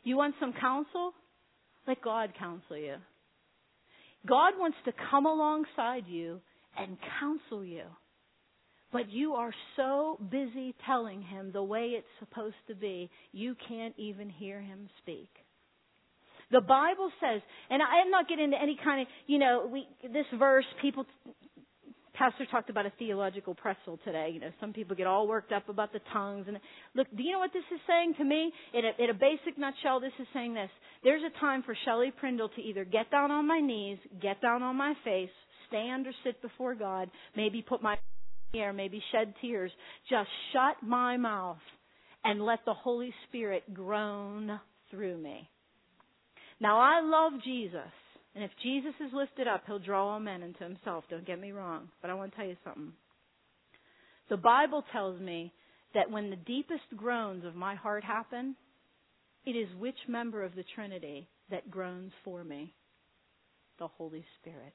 You 0.04 0.18
want 0.18 0.36
some 0.40 0.54
counsel? 0.60 1.14
Let 1.88 2.02
God 2.02 2.34
counsel 2.38 2.78
you. 2.78 2.96
God 4.28 4.54
wants 4.58 4.78
to 4.86 4.94
come 5.10 5.26
alongside 5.26 6.06
you 6.08 6.42
and 6.78 6.98
counsel 7.20 7.64
you. 7.64 7.84
But 8.94 9.12
you 9.12 9.34
are 9.34 9.52
so 9.76 10.20
busy 10.32 10.76
telling 10.86 11.24
him 11.24 11.52
the 11.52 11.64
way 11.64 11.96
it's 11.98 12.08
supposed 12.20 12.56
to 12.68 12.76
be, 12.76 13.10
you 13.32 13.56
can't 13.68 13.96
even 13.98 14.30
hear 14.30 14.62
him 14.62 14.88
speak. 15.02 15.30
The 16.52 16.62
Bible 16.62 17.10
says, 17.20 17.42
and 17.72 17.82
I 17.82 18.02
am 18.06 18.12
not 18.12 18.30
getting 18.30 18.46
into 18.46 18.62
any 18.62 18.78
kind 18.82 19.02
of, 19.02 19.08
you 19.26 19.40
know, 19.40 19.68
we, 19.72 19.88
this 20.04 20.28
verse, 20.38 20.66
people 20.82 21.06
Pastor 22.14 22.46
talked 22.52 22.70
about 22.70 22.86
a 22.86 22.92
theological 23.00 23.56
pretzel 23.56 24.00
today. 24.06 24.30
You 24.32 24.40
know, 24.40 24.52
some 24.62 24.72
people 24.72 24.96
get 24.96 25.08
all 25.08 25.28
worked 25.28 25.52
up 25.52 25.68
about 25.68 25.92
the 25.92 26.00
tongues. 26.14 26.46
And 26.48 26.60
look, 26.94 27.08
do 27.16 27.24
you 27.24 27.32
know 27.32 27.40
what 27.40 27.52
this 27.54 27.64
is 27.74 27.80
saying 27.88 28.14
to 28.20 28.24
me? 28.24 28.52
In 28.76 28.86
a, 28.86 29.04
in 29.04 29.10
a 29.10 29.14
basic 29.16 29.58
nutshell, 29.58 30.00
this 30.00 30.12
is 30.20 30.28
saying 30.32 30.54
this. 30.54 30.70
There's 31.04 31.24
a 31.24 31.40
time 31.40 31.64
for 31.64 31.76
Shelley 31.86 32.12
Prindle 32.12 32.50
to 32.50 32.62
either 32.62 32.86
get 32.86 33.10
down 33.10 33.32
on 33.32 33.48
my 33.48 33.60
knees, 33.60 33.98
get 34.22 34.40
down 34.42 34.62
on 34.62 34.76
my 34.76 34.94
face, 35.04 35.32
stand 35.68 36.06
or 36.06 36.14
sit 36.24 36.40
before 36.44 36.76
God, 36.76 37.10
maybe 37.36 37.64
put 37.64 37.82
my 37.82 37.98
air, 38.54 38.74
maybe 38.74 39.02
shed 39.12 39.34
tears. 39.42 39.72
Just 40.10 40.30
shut 40.52 40.88
my 40.88 41.18
mouth 41.18 41.58
and 42.24 42.46
let 42.46 42.60
the 42.66 42.74
Holy 42.74 43.14
Spirit 43.28 43.74
groan 43.74 44.60
through 44.90 45.18
me. 45.18 45.50
Now 46.60 46.80
I 46.80 47.02
love 47.02 47.42
Jesus. 47.44 47.92
And 48.36 48.44
if 48.44 48.52
Jesus 48.64 48.94
is 49.06 49.14
lifted 49.14 49.48
up, 49.48 49.64
he'll 49.68 49.80
draw 49.80 50.14
all 50.14 50.20
men 50.20 50.42
into 50.42 50.64
himself. 50.64 51.04
Don't 51.10 51.26
get 51.26 51.40
me 51.40 51.52
wrong. 51.52 51.90
But 52.02 52.10
I 52.10 52.16
want 52.16 52.32
to 52.32 52.38
tell 52.38 52.48
you 52.48 52.58
something. 52.64 52.94
The 54.30 54.38
Bible 54.38 54.84
tells 54.92 55.20
me 55.20 55.54
that 55.94 56.10
when 56.10 56.30
the 56.30 56.36
deepest 56.38 56.84
groans 56.96 57.46
of 57.46 57.56
my 57.56 57.76
heart 57.76 58.04
happen, 58.04 58.56
it 59.46 59.52
is 59.52 59.68
which 59.78 59.98
member 60.08 60.44
of 60.44 60.56
the 60.56 60.64
Trinity 60.74 61.28
that 61.52 61.70
groans 61.70 62.12
for 62.24 62.44
me? 62.44 62.74
The 63.78 63.88
Holy 63.88 64.26
Spirit. 64.40 64.74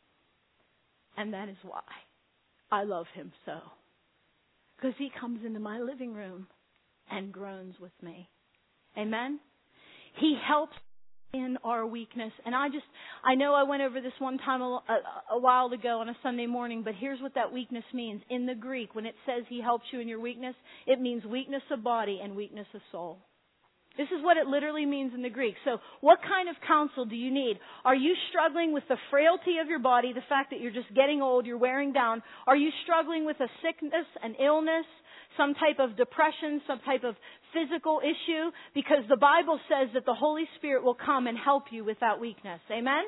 And 1.16 1.32
that 1.32 1.48
is 1.48 1.56
why 1.62 1.82
I 2.70 2.84
love 2.84 3.06
him 3.14 3.32
so. 3.44 3.58
Because 4.76 4.94
he 4.98 5.10
comes 5.20 5.44
into 5.44 5.60
my 5.60 5.80
living 5.80 6.14
room 6.14 6.46
and 7.10 7.32
groans 7.32 7.74
with 7.80 7.92
me. 8.02 8.28
Amen? 8.96 9.40
He 10.20 10.36
helps 10.46 10.74
in 11.32 11.58
our 11.64 11.86
weakness. 11.86 12.32
And 12.46 12.54
I 12.54 12.68
just, 12.68 12.84
I 13.24 13.34
know 13.34 13.54
I 13.54 13.64
went 13.64 13.82
over 13.82 14.00
this 14.00 14.12
one 14.18 14.38
time 14.38 14.62
a, 14.62 14.64
a, 14.88 15.34
a, 15.34 15.38
while 15.38 15.70
ago 15.72 16.00
on 16.00 16.08
a 16.08 16.16
Sunday 16.22 16.46
morning, 16.46 16.82
but 16.82 16.94
here's 16.98 17.20
what 17.20 17.34
that 17.34 17.52
weakness 17.52 17.84
means. 17.92 18.22
In 18.30 18.46
the 18.46 18.54
Greek, 18.54 18.94
when 18.94 19.06
it 19.06 19.14
says 19.26 19.44
He 19.48 19.60
helps 19.60 19.84
you 19.92 20.00
in 20.00 20.08
your 20.08 20.20
weakness, 20.20 20.54
it 20.86 21.00
means 21.00 21.24
weakness 21.24 21.62
of 21.70 21.84
body 21.84 22.20
and 22.22 22.34
weakness 22.34 22.66
of 22.74 22.80
soul. 22.90 23.18
This 23.98 24.08
is 24.16 24.22
what 24.24 24.36
it 24.36 24.46
literally 24.46 24.86
means 24.86 25.12
in 25.12 25.22
the 25.22 25.28
Greek. 25.28 25.56
So, 25.64 25.78
what 26.00 26.20
kind 26.22 26.48
of 26.48 26.54
counsel 26.66 27.04
do 27.04 27.16
you 27.16 27.32
need? 27.32 27.58
Are 27.84 27.96
you 27.96 28.14
struggling 28.30 28.72
with 28.72 28.84
the 28.88 28.96
frailty 29.10 29.58
of 29.60 29.68
your 29.68 29.80
body, 29.80 30.12
the 30.14 30.22
fact 30.28 30.50
that 30.50 30.60
you're 30.60 30.72
just 30.72 30.94
getting 30.94 31.20
old, 31.20 31.44
you're 31.44 31.58
wearing 31.58 31.92
down? 31.92 32.22
Are 32.46 32.56
you 32.56 32.70
struggling 32.84 33.26
with 33.26 33.36
a 33.40 33.48
sickness, 33.60 34.06
an 34.22 34.36
illness? 34.42 34.86
some 35.36 35.54
type 35.54 35.78
of 35.78 35.96
depression, 35.96 36.60
some 36.66 36.80
type 36.80 37.04
of 37.04 37.14
physical 37.52 38.00
issue, 38.02 38.50
because 38.74 39.04
the 39.08 39.16
Bible 39.16 39.60
says 39.68 39.88
that 39.94 40.04
the 40.04 40.14
Holy 40.14 40.44
Spirit 40.56 40.82
will 40.82 40.96
come 40.96 41.26
and 41.26 41.38
help 41.38 41.64
you 41.70 41.84
with 41.84 42.00
that 42.00 42.18
weakness. 42.18 42.60
Amen? 42.72 43.04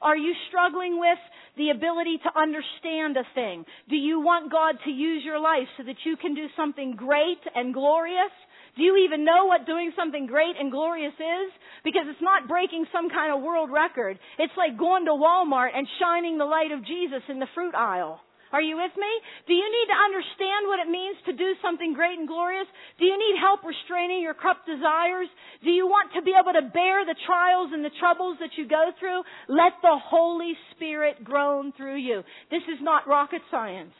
Are 0.00 0.16
you 0.16 0.32
struggling 0.48 1.00
with 1.00 1.18
the 1.56 1.70
ability 1.70 2.18
to 2.22 2.30
understand 2.38 3.16
a 3.16 3.26
thing? 3.34 3.64
Do 3.88 3.96
you 3.96 4.20
want 4.20 4.52
God 4.52 4.76
to 4.84 4.90
use 4.90 5.24
your 5.24 5.40
life 5.40 5.66
so 5.76 5.82
that 5.84 5.96
you 6.04 6.16
can 6.16 6.34
do 6.34 6.46
something 6.56 6.94
great 6.94 7.42
and 7.54 7.74
glorious? 7.74 8.30
Do 8.78 8.84
you 8.86 8.94
even 9.04 9.26
know 9.26 9.46
what 9.50 9.66
doing 9.66 9.90
something 9.98 10.30
great 10.30 10.54
and 10.54 10.70
glorious 10.70 11.18
is? 11.18 11.50
Because 11.82 12.06
it's 12.06 12.22
not 12.22 12.46
breaking 12.46 12.86
some 12.94 13.10
kind 13.10 13.34
of 13.34 13.42
world 13.42 13.74
record. 13.74 14.18
It's 14.38 14.54
like 14.56 14.78
going 14.78 15.04
to 15.06 15.18
Walmart 15.18 15.74
and 15.74 15.86
shining 15.98 16.38
the 16.38 16.46
light 16.46 16.70
of 16.70 16.86
Jesus 16.86 17.26
in 17.28 17.40
the 17.42 17.50
fruit 17.54 17.74
aisle. 17.74 18.22
Are 18.52 18.62
you 18.62 18.76
with 18.76 18.94
me? 18.96 19.12
Do 19.46 19.52
you 19.52 19.66
need 19.66 19.88
to 19.92 19.98
understand 19.98 20.70
what 20.70 20.80
it 20.80 20.88
means 20.88 21.18
to 21.26 21.34
do 21.34 21.52
something 21.60 21.92
great 21.92 22.18
and 22.18 22.26
glorious? 22.26 22.70
Do 22.98 23.04
you 23.04 23.18
need 23.18 23.36
help 23.36 23.60
restraining 23.66 24.22
your 24.22 24.32
corrupt 24.32 24.64
desires? 24.64 25.28
Do 25.62 25.70
you 25.70 25.86
want 25.86 26.14
to 26.14 26.22
be 26.22 26.32
able 26.32 26.54
to 26.54 26.70
bear 26.72 27.04
the 27.04 27.18
trials 27.26 27.70
and 27.74 27.84
the 27.84 27.92
troubles 28.00 28.38
that 28.40 28.56
you 28.56 28.66
go 28.66 28.94
through? 28.98 29.20
Let 29.52 29.76
the 29.82 29.98
Holy 30.00 30.54
Spirit 30.72 31.24
groan 31.24 31.72
through 31.76 31.98
you. 31.98 32.22
This 32.50 32.64
is 32.72 32.80
not 32.80 33.06
rocket 33.06 33.42
science. 33.50 33.92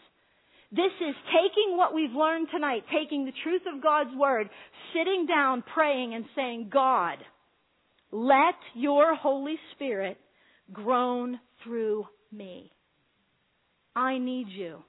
This 0.71 0.93
is 1.01 1.15
taking 1.27 1.77
what 1.77 1.95
we've 1.95 2.13
learned 2.13 2.49
tonight, 2.53 2.85
taking 2.93 3.25
the 3.25 3.33
truth 3.43 3.63
of 3.73 3.83
God's 3.83 4.15
Word, 4.15 4.51
sitting 4.93 5.27
down, 5.27 5.65
praying, 5.75 6.15
and 6.15 6.27
saying, 6.37 6.71
God, 6.73 7.19
let 8.13 8.55
your 8.75 9.15
Holy 9.15 9.57
Spirit 9.75 10.19
groan 10.73 11.41
through 11.65 12.07
me. 12.31 12.71
I 13.97 14.19
need 14.19 14.49
you. 14.49 14.83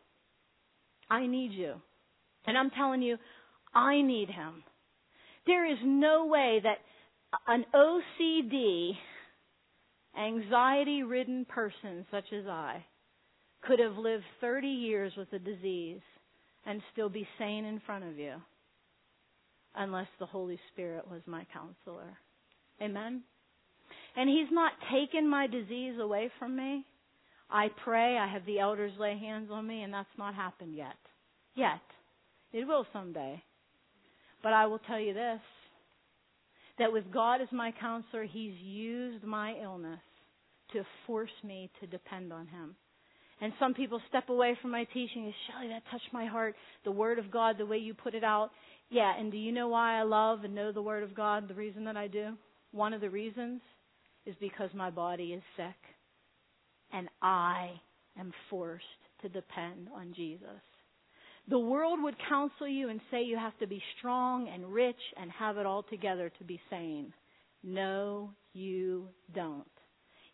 I 1.10 1.28
need 1.28 1.52
you. 1.54 1.76
And 2.46 2.58
I'm 2.58 2.72
telling 2.72 3.02
you, 3.02 3.18
I 3.74 4.02
need 4.02 4.30
him. 4.30 4.64
There 5.48 5.66
is 5.72 5.80
no 5.84 6.26
way 6.26 6.62
that 6.62 6.78
an 7.48 7.66
OCD, 7.74 8.92
anxiety 10.20 11.04
ridden 11.04 11.46
person 11.46 12.06
such 12.12 12.26
as 12.34 12.46
I 12.48 12.84
could 13.62 13.80
have 13.80 13.98
lived 13.98 14.24
30 14.42 14.68
years 14.68 15.14
with 15.18 15.32
a 15.34 15.40
disease 15.40 16.02
and 16.66 16.82
still 16.94 17.10
be 17.10 17.28
sane 17.38 17.66
in 17.66 17.82
front 17.86 18.06
of 18.06 18.18
you 18.18 18.36
unless 19.76 20.08
the 20.20 20.26
Holy 20.26 20.60
Spirit 20.72 21.10
was 21.10 21.22
my 21.26 21.46
counselor. 21.54 22.18
Amen? 22.82 23.22
And 24.16 24.30
He's 24.30 24.52
not 24.52 24.74
taken 24.92 25.30
my 25.30 25.48
disease 25.48 26.00
away 26.00 26.30
from 26.40 26.56
me. 26.56 26.86
I 27.50 27.70
pray, 27.84 28.18
I 28.18 28.32
have 28.32 28.46
the 28.46 28.60
elders 28.60 28.92
lay 29.00 29.18
hands 29.18 29.50
on 29.52 29.66
me, 29.66 29.82
and 29.82 29.94
that's 29.94 30.08
not 30.18 30.36
happened 30.36 30.76
yet. 30.76 30.98
Yet. 31.56 31.82
It 32.54 32.68
will 32.68 32.86
someday. 32.94 33.42
But 34.42 34.54
I 34.54 34.68
will 34.68 34.80
tell 34.80 35.00
you 35.00 35.14
this 35.14 35.40
that 36.78 36.94
with 36.94 37.12
God 37.12 37.42
as 37.42 37.50
my 37.52 37.74
counselor, 37.80 38.24
He's 38.24 38.54
used 38.62 39.24
my 39.26 39.54
illness 39.62 40.00
to 40.72 40.84
force 41.06 41.30
me 41.44 41.70
to 41.82 41.88
depend 41.88 42.32
on 42.32 42.48
Him. 42.48 42.76
And 43.42 43.54
some 43.60 43.74
people 43.74 44.02
step 44.10 44.30
away 44.30 44.58
from 44.62 44.72
my 44.72 44.84
teaching 44.86 45.26
and 45.26 45.34
Shelley, 45.48 45.70
that 45.70 45.84
touched 45.90 46.12
my 46.12 46.26
heart. 46.26 46.56
The 46.84 46.92
Word 46.92 47.20
of 47.20 47.32
God, 47.32 47.58
the 47.58 47.66
way 47.66 47.78
you 47.78 47.94
put 47.94 48.14
it 48.14 48.24
out. 48.24 48.52
Yeah, 48.90 49.14
and 49.18 49.32
do 49.32 49.38
you 49.38 49.52
know 49.52 49.70
why 49.70 50.00
I 50.00 50.04
love 50.04 50.44
and 50.44 50.54
know 50.54 50.72
the 50.72 50.82
Word 50.82 51.04
of 51.04 51.16
God? 51.16 51.48
The 51.48 51.54
reason 51.54 51.86
that 51.86 51.96
I 51.96 52.08
do? 52.08 52.34
One 52.72 52.94
of 52.94 53.02
the 53.02 53.10
reasons 53.10 53.62
is 54.26 54.36
because 54.42 54.70
my 54.74 54.90
body 54.90 55.34
is 55.34 55.44
sick 55.56 55.76
and 56.92 57.08
I 57.22 57.72
am 58.20 58.34
forced 58.50 58.84
to 59.22 59.30
depend 59.30 59.88
on 59.96 60.14
Jesus. 60.16 60.62
The 61.48 61.60
world 61.60 62.04
would 62.04 62.16
counsel 62.28 62.68
you 62.68 62.90
and 62.90 63.00
say 63.10 63.24
you 63.24 63.38
have 63.38 63.58
to 63.60 63.68
be 63.68 63.82
strong 63.98 64.50
and 64.54 64.74
rich 64.74 65.00
and 65.20 65.32
have 65.32 65.58
it 65.58 65.66
all 65.66 65.84
together 65.84 66.32
to 66.38 66.44
be 66.44 66.60
sane. 66.70 67.14
No, 67.64 68.32
you 68.54 69.08
don't. 69.34 69.64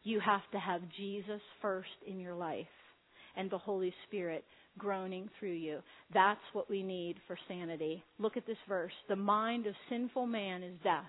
You 0.04 0.20
have 0.20 0.42
to 0.52 0.60
have 0.60 0.82
Jesus 0.98 1.42
first 1.62 1.90
in 2.06 2.20
your 2.20 2.36
life 2.36 2.68
and 3.38 3.50
the 3.50 3.58
Holy 3.58 3.94
Spirit 4.08 4.44
groaning 4.78 5.30
through 5.40 5.54
you. 5.54 5.80
That's 6.14 6.40
what 6.54 6.70
we 6.70 6.84
need 6.84 7.18
for 7.28 7.38
sanity. 7.48 8.04
Look 8.20 8.38
at 8.38 8.46
this 8.46 8.58
verse. 8.68 8.94
The 9.08 9.16
mind 9.16 9.68
of 9.68 9.76
sinful 9.90 10.28
man 10.28 10.64
is 10.64 10.76
death. 10.84 11.06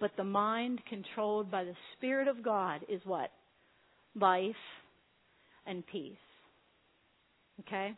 But 0.00 0.10
the 0.16 0.24
mind 0.24 0.80
controlled 0.88 1.50
by 1.50 1.64
the 1.64 1.76
Spirit 1.96 2.26
of 2.28 2.42
God 2.42 2.80
is 2.88 3.00
what? 3.04 3.30
life, 4.14 4.54
and 5.66 5.84
peace. 5.86 6.16
Okay? 7.60 7.92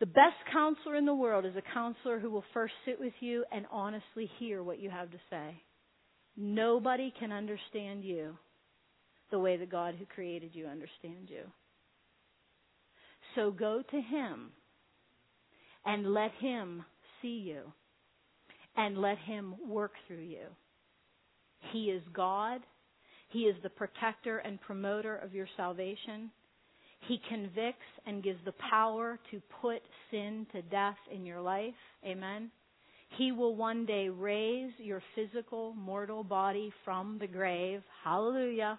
The 0.00 0.06
best 0.06 0.36
counselor 0.52 0.96
in 0.96 1.06
the 1.06 1.14
world 1.14 1.46
is 1.46 1.54
a 1.56 1.74
counselor 1.74 2.18
who 2.18 2.30
will 2.30 2.44
first 2.52 2.74
sit 2.84 3.00
with 3.00 3.14
you 3.20 3.44
and 3.50 3.64
honestly 3.70 4.30
hear 4.38 4.62
what 4.62 4.78
you 4.78 4.90
have 4.90 5.10
to 5.10 5.18
say. 5.30 5.62
Nobody 6.36 7.12
can 7.18 7.32
understand 7.32 8.04
you 8.04 8.36
the 9.30 9.38
way 9.38 9.56
the 9.56 9.66
God 9.66 9.94
who 9.98 10.06
created 10.06 10.50
you 10.52 10.66
understands 10.66 11.30
you. 11.30 11.42
So 13.34 13.50
go 13.50 13.82
to 13.90 13.96
Him 14.00 14.50
and 15.84 16.12
let 16.12 16.32
Him 16.40 16.84
see 17.20 17.44
you 17.46 17.72
and 18.76 18.98
let 18.98 19.18
Him 19.18 19.54
work 19.68 19.92
through 20.06 20.22
you. 20.22 20.46
He 21.72 21.86
is 21.86 22.02
God 22.12 22.60
he 23.28 23.40
is 23.40 23.56
the 23.62 23.70
protector 23.70 24.38
and 24.38 24.60
promoter 24.60 25.16
of 25.16 25.34
your 25.34 25.48
salvation. 25.56 26.30
He 27.08 27.20
convicts 27.28 27.84
and 28.06 28.22
gives 28.22 28.38
the 28.44 28.54
power 28.70 29.18
to 29.30 29.42
put 29.60 29.82
sin 30.10 30.46
to 30.52 30.62
death 30.62 30.96
in 31.12 31.26
your 31.26 31.40
life. 31.40 31.74
Amen. 32.04 32.50
He 33.18 33.32
will 33.32 33.54
one 33.54 33.86
day 33.86 34.08
raise 34.08 34.72
your 34.78 35.02
physical, 35.14 35.74
mortal 35.74 36.24
body 36.24 36.72
from 36.84 37.18
the 37.18 37.26
grave. 37.26 37.82
Hallelujah. 38.02 38.78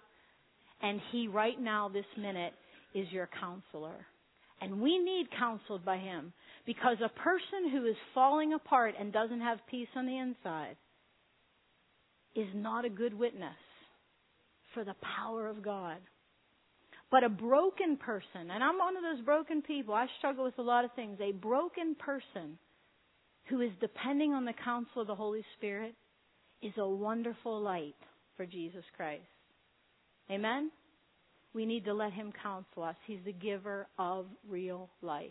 And 0.82 1.00
He, 1.10 1.28
right 1.28 1.60
now, 1.60 1.88
this 1.88 2.04
minute, 2.16 2.52
is 2.94 3.06
your 3.10 3.28
counselor. 3.40 4.06
And 4.60 4.80
we 4.80 4.98
need 4.98 5.26
counseled 5.38 5.84
by 5.84 5.98
Him 5.98 6.32
because 6.66 6.96
a 7.04 7.20
person 7.20 7.70
who 7.72 7.86
is 7.86 7.96
falling 8.14 8.52
apart 8.52 8.94
and 8.98 9.12
doesn't 9.12 9.40
have 9.40 9.58
peace 9.70 9.88
on 9.96 10.06
the 10.06 10.18
inside 10.18 10.76
is 12.34 12.48
not 12.54 12.84
a 12.84 12.90
good 12.90 13.14
witness 13.14 13.56
for 14.74 14.84
the 14.84 14.94
power 15.16 15.48
of 15.48 15.62
God. 15.62 15.98
But 17.10 17.24
a 17.24 17.28
broken 17.28 17.96
person, 17.96 18.50
and 18.50 18.62
I'm 18.62 18.78
one 18.78 18.96
of 18.96 19.02
those 19.02 19.24
broken 19.24 19.62
people, 19.62 19.94
I 19.94 20.06
struggle 20.18 20.44
with 20.44 20.58
a 20.58 20.62
lot 20.62 20.84
of 20.84 20.92
things. 20.92 21.18
A 21.20 21.32
broken 21.32 21.94
person 21.94 22.58
who 23.48 23.62
is 23.62 23.70
depending 23.80 24.34
on 24.34 24.44
the 24.44 24.52
counsel 24.64 25.00
of 25.00 25.08
the 25.08 25.14
Holy 25.14 25.44
Spirit 25.56 25.94
is 26.60 26.72
a 26.76 26.86
wonderful 26.86 27.60
light 27.62 27.96
for 28.36 28.44
Jesus 28.44 28.84
Christ. 28.94 29.22
Amen? 30.30 30.70
We 31.54 31.64
need 31.64 31.84
to 31.86 31.94
let 31.94 32.12
Him 32.12 32.32
counsel 32.42 32.82
us. 32.82 32.96
He's 33.06 33.20
the 33.24 33.32
giver 33.32 33.86
of 33.98 34.26
real 34.48 34.90
life. 35.02 35.30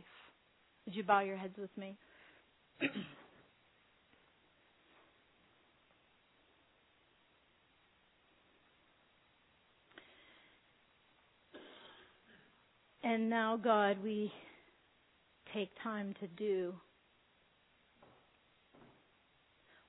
Would 0.85 0.95
you 0.95 1.03
bow 1.03 1.21
your 1.21 1.37
heads 1.37 1.57
with 1.57 1.75
me? 1.77 1.97
And 13.07 13.29
now, 13.29 13.55
God, 13.55 14.03
we 14.03 14.33
take 15.53 15.69
time 15.81 16.13
to 16.19 16.27
do 16.27 16.73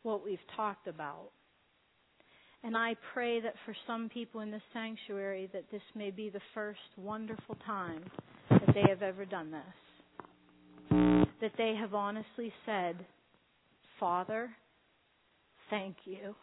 what 0.04 0.24
we've 0.24 0.38
talked 0.54 0.86
about. 0.86 1.32
And 2.64 2.76
I 2.76 2.96
pray 3.14 3.40
that 3.40 3.54
for 3.64 3.74
some 3.86 4.08
people 4.08 4.40
in 4.40 4.50
this 4.50 4.62
sanctuary 4.72 5.48
that 5.52 5.70
this 5.70 5.82
may 5.94 6.10
be 6.10 6.28
the 6.28 6.40
first 6.54 6.80
wonderful 6.96 7.56
time 7.64 8.02
that 8.50 8.74
they 8.74 8.82
have 8.88 9.02
ever 9.02 9.24
done 9.24 9.50
this. 9.50 9.62
That 11.40 11.52
they 11.56 11.74
have 11.78 11.94
honestly 11.94 12.52
said, 12.66 12.96
Father, 14.00 14.50
thank 15.70 15.96
you 16.04 16.34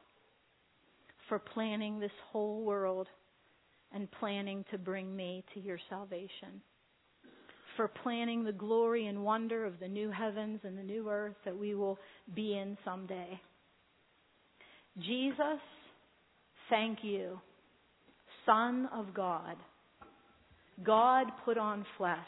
for 1.27 1.37
planning 1.39 1.99
this 1.99 2.11
whole 2.31 2.63
world 2.63 3.07
and 3.93 4.09
planning 4.19 4.63
to 4.71 4.77
bring 4.77 5.15
me 5.15 5.43
to 5.53 5.59
your 5.59 5.79
salvation. 5.89 6.61
For 7.75 7.89
planning 7.89 8.45
the 8.45 8.53
glory 8.53 9.07
and 9.07 9.23
wonder 9.23 9.65
of 9.65 9.79
the 9.81 9.87
new 9.87 10.09
heavens 10.09 10.61
and 10.63 10.77
the 10.77 10.83
new 10.83 11.09
earth 11.09 11.35
that 11.43 11.57
we 11.57 11.75
will 11.75 11.99
be 12.33 12.57
in 12.57 12.77
someday. 12.85 13.39
Jesus, 14.97 15.59
thank 16.69 16.99
you. 17.03 17.39
Son 18.45 18.87
of 18.93 19.13
God. 19.13 19.55
God 20.83 21.27
put 21.45 21.57
on 21.57 21.85
flesh 21.97 22.19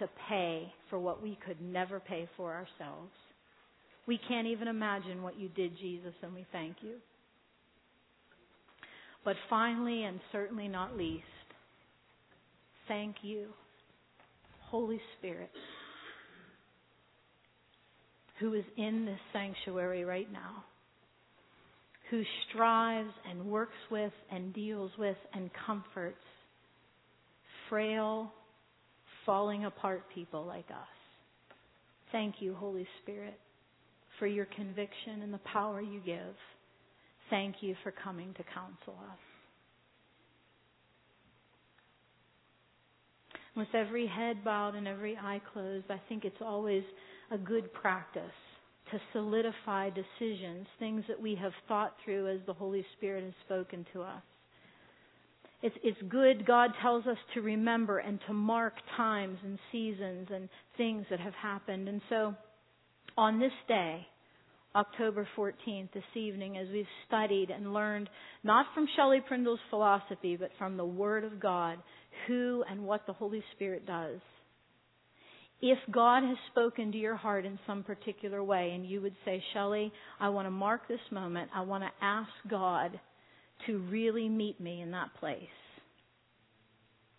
to 0.00 0.08
pay 0.28 0.72
for 0.88 0.98
what 0.98 1.22
we 1.22 1.38
could 1.44 1.60
never 1.60 2.00
pay 2.00 2.28
for 2.36 2.52
ourselves. 2.52 3.12
We 4.06 4.18
can't 4.28 4.46
even 4.46 4.68
imagine 4.68 5.22
what 5.22 5.38
you 5.38 5.48
did, 5.48 5.76
Jesus, 5.78 6.14
and 6.22 6.34
we 6.34 6.46
thank 6.52 6.76
you. 6.80 6.94
But 9.24 9.36
finally, 9.50 10.04
and 10.04 10.20
certainly 10.32 10.68
not 10.68 10.96
least, 10.96 11.24
thank 12.86 13.16
you, 13.22 13.48
Holy 14.70 15.00
Spirit, 15.18 15.50
who 18.40 18.54
is 18.54 18.64
in 18.76 19.04
this 19.04 19.18
sanctuary 19.32 20.04
right 20.04 20.32
now, 20.32 20.64
who 22.10 22.22
strives 22.48 23.12
and 23.28 23.44
works 23.44 23.76
with 23.90 24.12
and 24.30 24.52
deals 24.54 24.90
with 24.98 25.16
and 25.34 25.50
comforts 25.66 26.16
frail, 27.68 28.32
falling 29.26 29.66
apart 29.66 30.04
people 30.14 30.44
like 30.46 30.70
us. 30.70 30.88
Thank 32.12 32.36
you, 32.40 32.54
Holy 32.54 32.86
Spirit, 33.02 33.38
for 34.18 34.26
your 34.26 34.46
conviction 34.46 35.22
and 35.22 35.32
the 35.32 35.40
power 35.52 35.80
you 35.82 36.00
give. 36.04 36.34
Thank 37.28 37.56
you 37.60 37.74
for 37.82 37.92
coming 38.02 38.32
to 38.34 38.42
counsel 38.54 38.98
us. 39.10 39.18
With 43.54 43.68
every 43.74 44.06
head 44.06 44.42
bowed 44.44 44.76
and 44.76 44.88
every 44.88 45.16
eye 45.16 45.42
closed, 45.52 45.86
I 45.90 46.00
think 46.08 46.24
it's 46.24 46.40
always 46.40 46.84
a 47.30 47.36
good 47.36 47.72
practice 47.74 48.22
to 48.90 49.00
solidify 49.12 49.90
decisions, 49.90 50.66
things 50.78 51.04
that 51.08 51.20
we 51.20 51.34
have 51.34 51.52
thought 51.66 51.94
through 52.04 52.28
as 52.28 52.40
the 52.46 52.52
Holy 52.52 52.84
Spirit 52.96 53.24
has 53.24 53.32
spoken 53.44 53.86
to 53.92 54.02
us. 54.02 54.22
It's, 55.60 55.76
it's 55.82 55.98
good, 56.08 56.46
God 56.46 56.70
tells 56.80 57.06
us 57.06 57.16
to 57.34 57.40
remember 57.40 57.98
and 57.98 58.20
to 58.28 58.32
mark 58.32 58.74
times 58.96 59.38
and 59.44 59.58
seasons 59.72 60.28
and 60.32 60.48
things 60.76 61.04
that 61.10 61.18
have 61.18 61.34
happened. 61.34 61.88
And 61.88 62.00
so, 62.08 62.34
on 63.16 63.40
this 63.40 63.52
day, 63.66 64.06
October 64.76 65.26
14th, 65.36 65.92
this 65.92 66.04
evening, 66.14 66.56
as 66.56 66.68
we've 66.72 66.86
studied 67.08 67.50
and 67.50 67.72
learned, 67.72 68.08
not 68.44 68.66
from 68.74 68.86
Shelley 68.94 69.20
Prindle's 69.26 69.58
philosophy, 69.70 70.36
but 70.36 70.50
from 70.58 70.76
the 70.76 70.84
Word 70.84 71.24
of 71.24 71.40
God, 71.40 71.78
who 72.28 72.62
and 72.70 72.84
what 72.84 73.04
the 73.06 73.12
Holy 73.12 73.42
Spirit 73.56 73.84
does. 73.86 74.20
If 75.60 75.78
God 75.90 76.22
has 76.22 76.36
spoken 76.52 76.92
to 76.92 76.98
your 76.98 77.16
heart 77.16 77.44
in 77.44 77.58
some 77.66 77.82
particular 77.82 78.44
way, 78.44 78.72
and 78.74 78.86
you 78.86 79.00
would 79.00 79.16
say, 79.24 79.42
Shelley, 79.52 79.92
I 80.20 80.28
want 80.28 80.46
to 80.46 80.50
mark 80.50 80.86
this 80.86 81.00
moment, 81.10 81.50
I 81.54 81.62
want 81.62 81.82
to 81.82 82.04
ask 82.04 82.30
God 82.48 82.98
to 83.66 83.78
really 83.90 84.28
meet 84.28 84.60
me 84.60 84.82
in 84.82 84.92
that 84.92 85.14
place. 85.18 85.42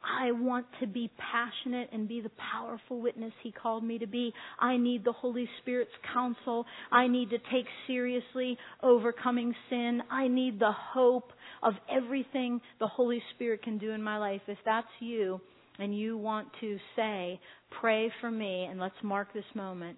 I 0.02 0.32
want 0.32 0.66
to 0.80 0.88
be 0.88 1.12
passionate 1.18 1.90
and 1.92 2.08
be 2.08 2.22
the 2.22 2.32
powerful 2.54 3.02
witness 3.02 3.34
He 3.44 3.52
called 3.52 3.84
me 3.84 4.00
to 4.00 4.08
be. 4.08 4.34
I 4.58 4.78
need 4.78 5.04
the 5.04 5.12
Holy 5.12 5.50
Spirit's 5.62 5.92
counsel. 6.14 6.66
I 6.90 7.08
need 7.08 7.32
to 7.32 7.38
take 7.52 7.66
seriously 7.86 8.58
overcoming 8.82 9.54
sin. 9.70 10.02
I 10.10 10.30
need 10.30 10.60
the 10.60 10.72
hope 10.72 11.34
of 11.62 11.74
everything 11.92 12.62
the 12.80 12.88
Holy 12.88 13.22
Spirit 13.36 13.64
can 13.64 13.78
do 13.78 13.92
in 13.92 14.02
my 14.02 14.18
life. 14.18 14.42
If 14.48 14.58
that's 14.66 14.88
you 15.02 15.42
and 15.80 15.98
you 15.98 16.18
want 16.18 16.48
to 16.62 16.78
say, 16.96 17.40
pray 17.82 18.12
for 18.22 18.30
me 18.30 18.68
and 18.70 18.80
let's 18.80 18.96
mark 19.02 19.34
this 19.34 19.46
moment, 19.56 19.98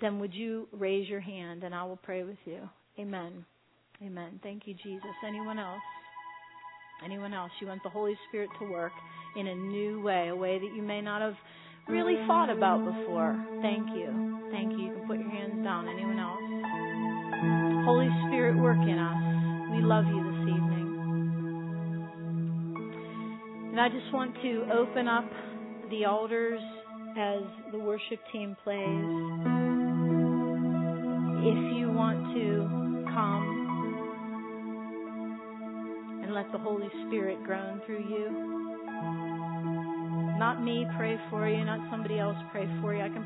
then 0.00 0.18
would 0.18 0.34
you 0.34 0.68
raise 0.72 1.08
your 1.08 1.20
hand 1.20 1.62
and 1.62 1.74
I 1.74 1.84
will 1.84 1.98
pray 2.02 2.24
with 2.24 2.38
you. 2.44 2.68
Amen. 2.98 3.44
Amen. 4.02 4.40
Thank 4.42 4.66
you, 4.66 4.74
Jesus. 4.74 5.10
Anyone 5.26 5.58
else? 5.58 5.80
Anyone 7.04 7.34
else? 7.34 7.50
You 7.60 7.68
want 7.68 7.82
the 7.82 7.90
Holy 7.90 8.16
Spirit 8.28 8.50
to 8.60 8.70
work 8.70 8.92
in 9.36 9.46
a 9.46 9.54
new 9.54 10.02
way, 10.02 10.28
a 10.28 10.36
way 10.36 10.58
that 10.58 10.74
you 10.74 10.82
may 10.82 11.00
not 11.00 11.20
have 11.20 11.34
really 11.88 12.16
thought 12.26 12.50
about 12.50 12.84
before. 12.84 13.36
Thank 13.60 13.88
you. 13.90 14.48
Thank 14.50 14.72
you. 14.72 14.86
You 14.86 14.94
can 14.94 15.06
put 15.06 15.18
your 15.18 15.30
hands 15.30 15.64
down. 15.64 15.88
Anyone 15.88 16.18
else? 16.18 17.84
Holy 17.84 18.08
Spirit, 18.28 18.56
work 18.56 18.78
in 18.82 18.98
us. 18.98 19.72
We 19.72 19.82
love 19.82 20.04
you 20.06 20.22
this 20.22 20.42
evening. 20.42 20.81
And 23.72 23.80
I 23.80 23.88
just 23.88 24.12
want 24.12 24.34
to 24.42 24.68
open 24.70 25.08
up 25.08 25.24
the 25.88 26.04
altars 26.04 26.60
as 27.18 27.40
the 27.72 27.78
worship 27.78 28.20
team 28.30 28.54
plays. 28.62 28.76
If 31.40 31.56
you 31.80 31.90
want 31.90 32.36
to 32.36 32.68
come 33.08 33.48
and 36.22 36.34
let 36.34 36.52
the 36.52 36.58
Holy 36.58 36.88
Spirit 37.08 37.42
groan 37.44 37.80
through 37.86 38.04
you. 38.10 38.28
Not 40.38 40.62
me 40.62 40.84
pray 40.98 41.18
for 41.30 41.48
you, 41.48 41.64
not 41.64 41.80
somebody 41.90 42.18
else 42.18 42.36
pray 42.52 42.68
for 42.82 42.94
you. 42.94 43.00
I 43.00 43.08
can 43.08 43.24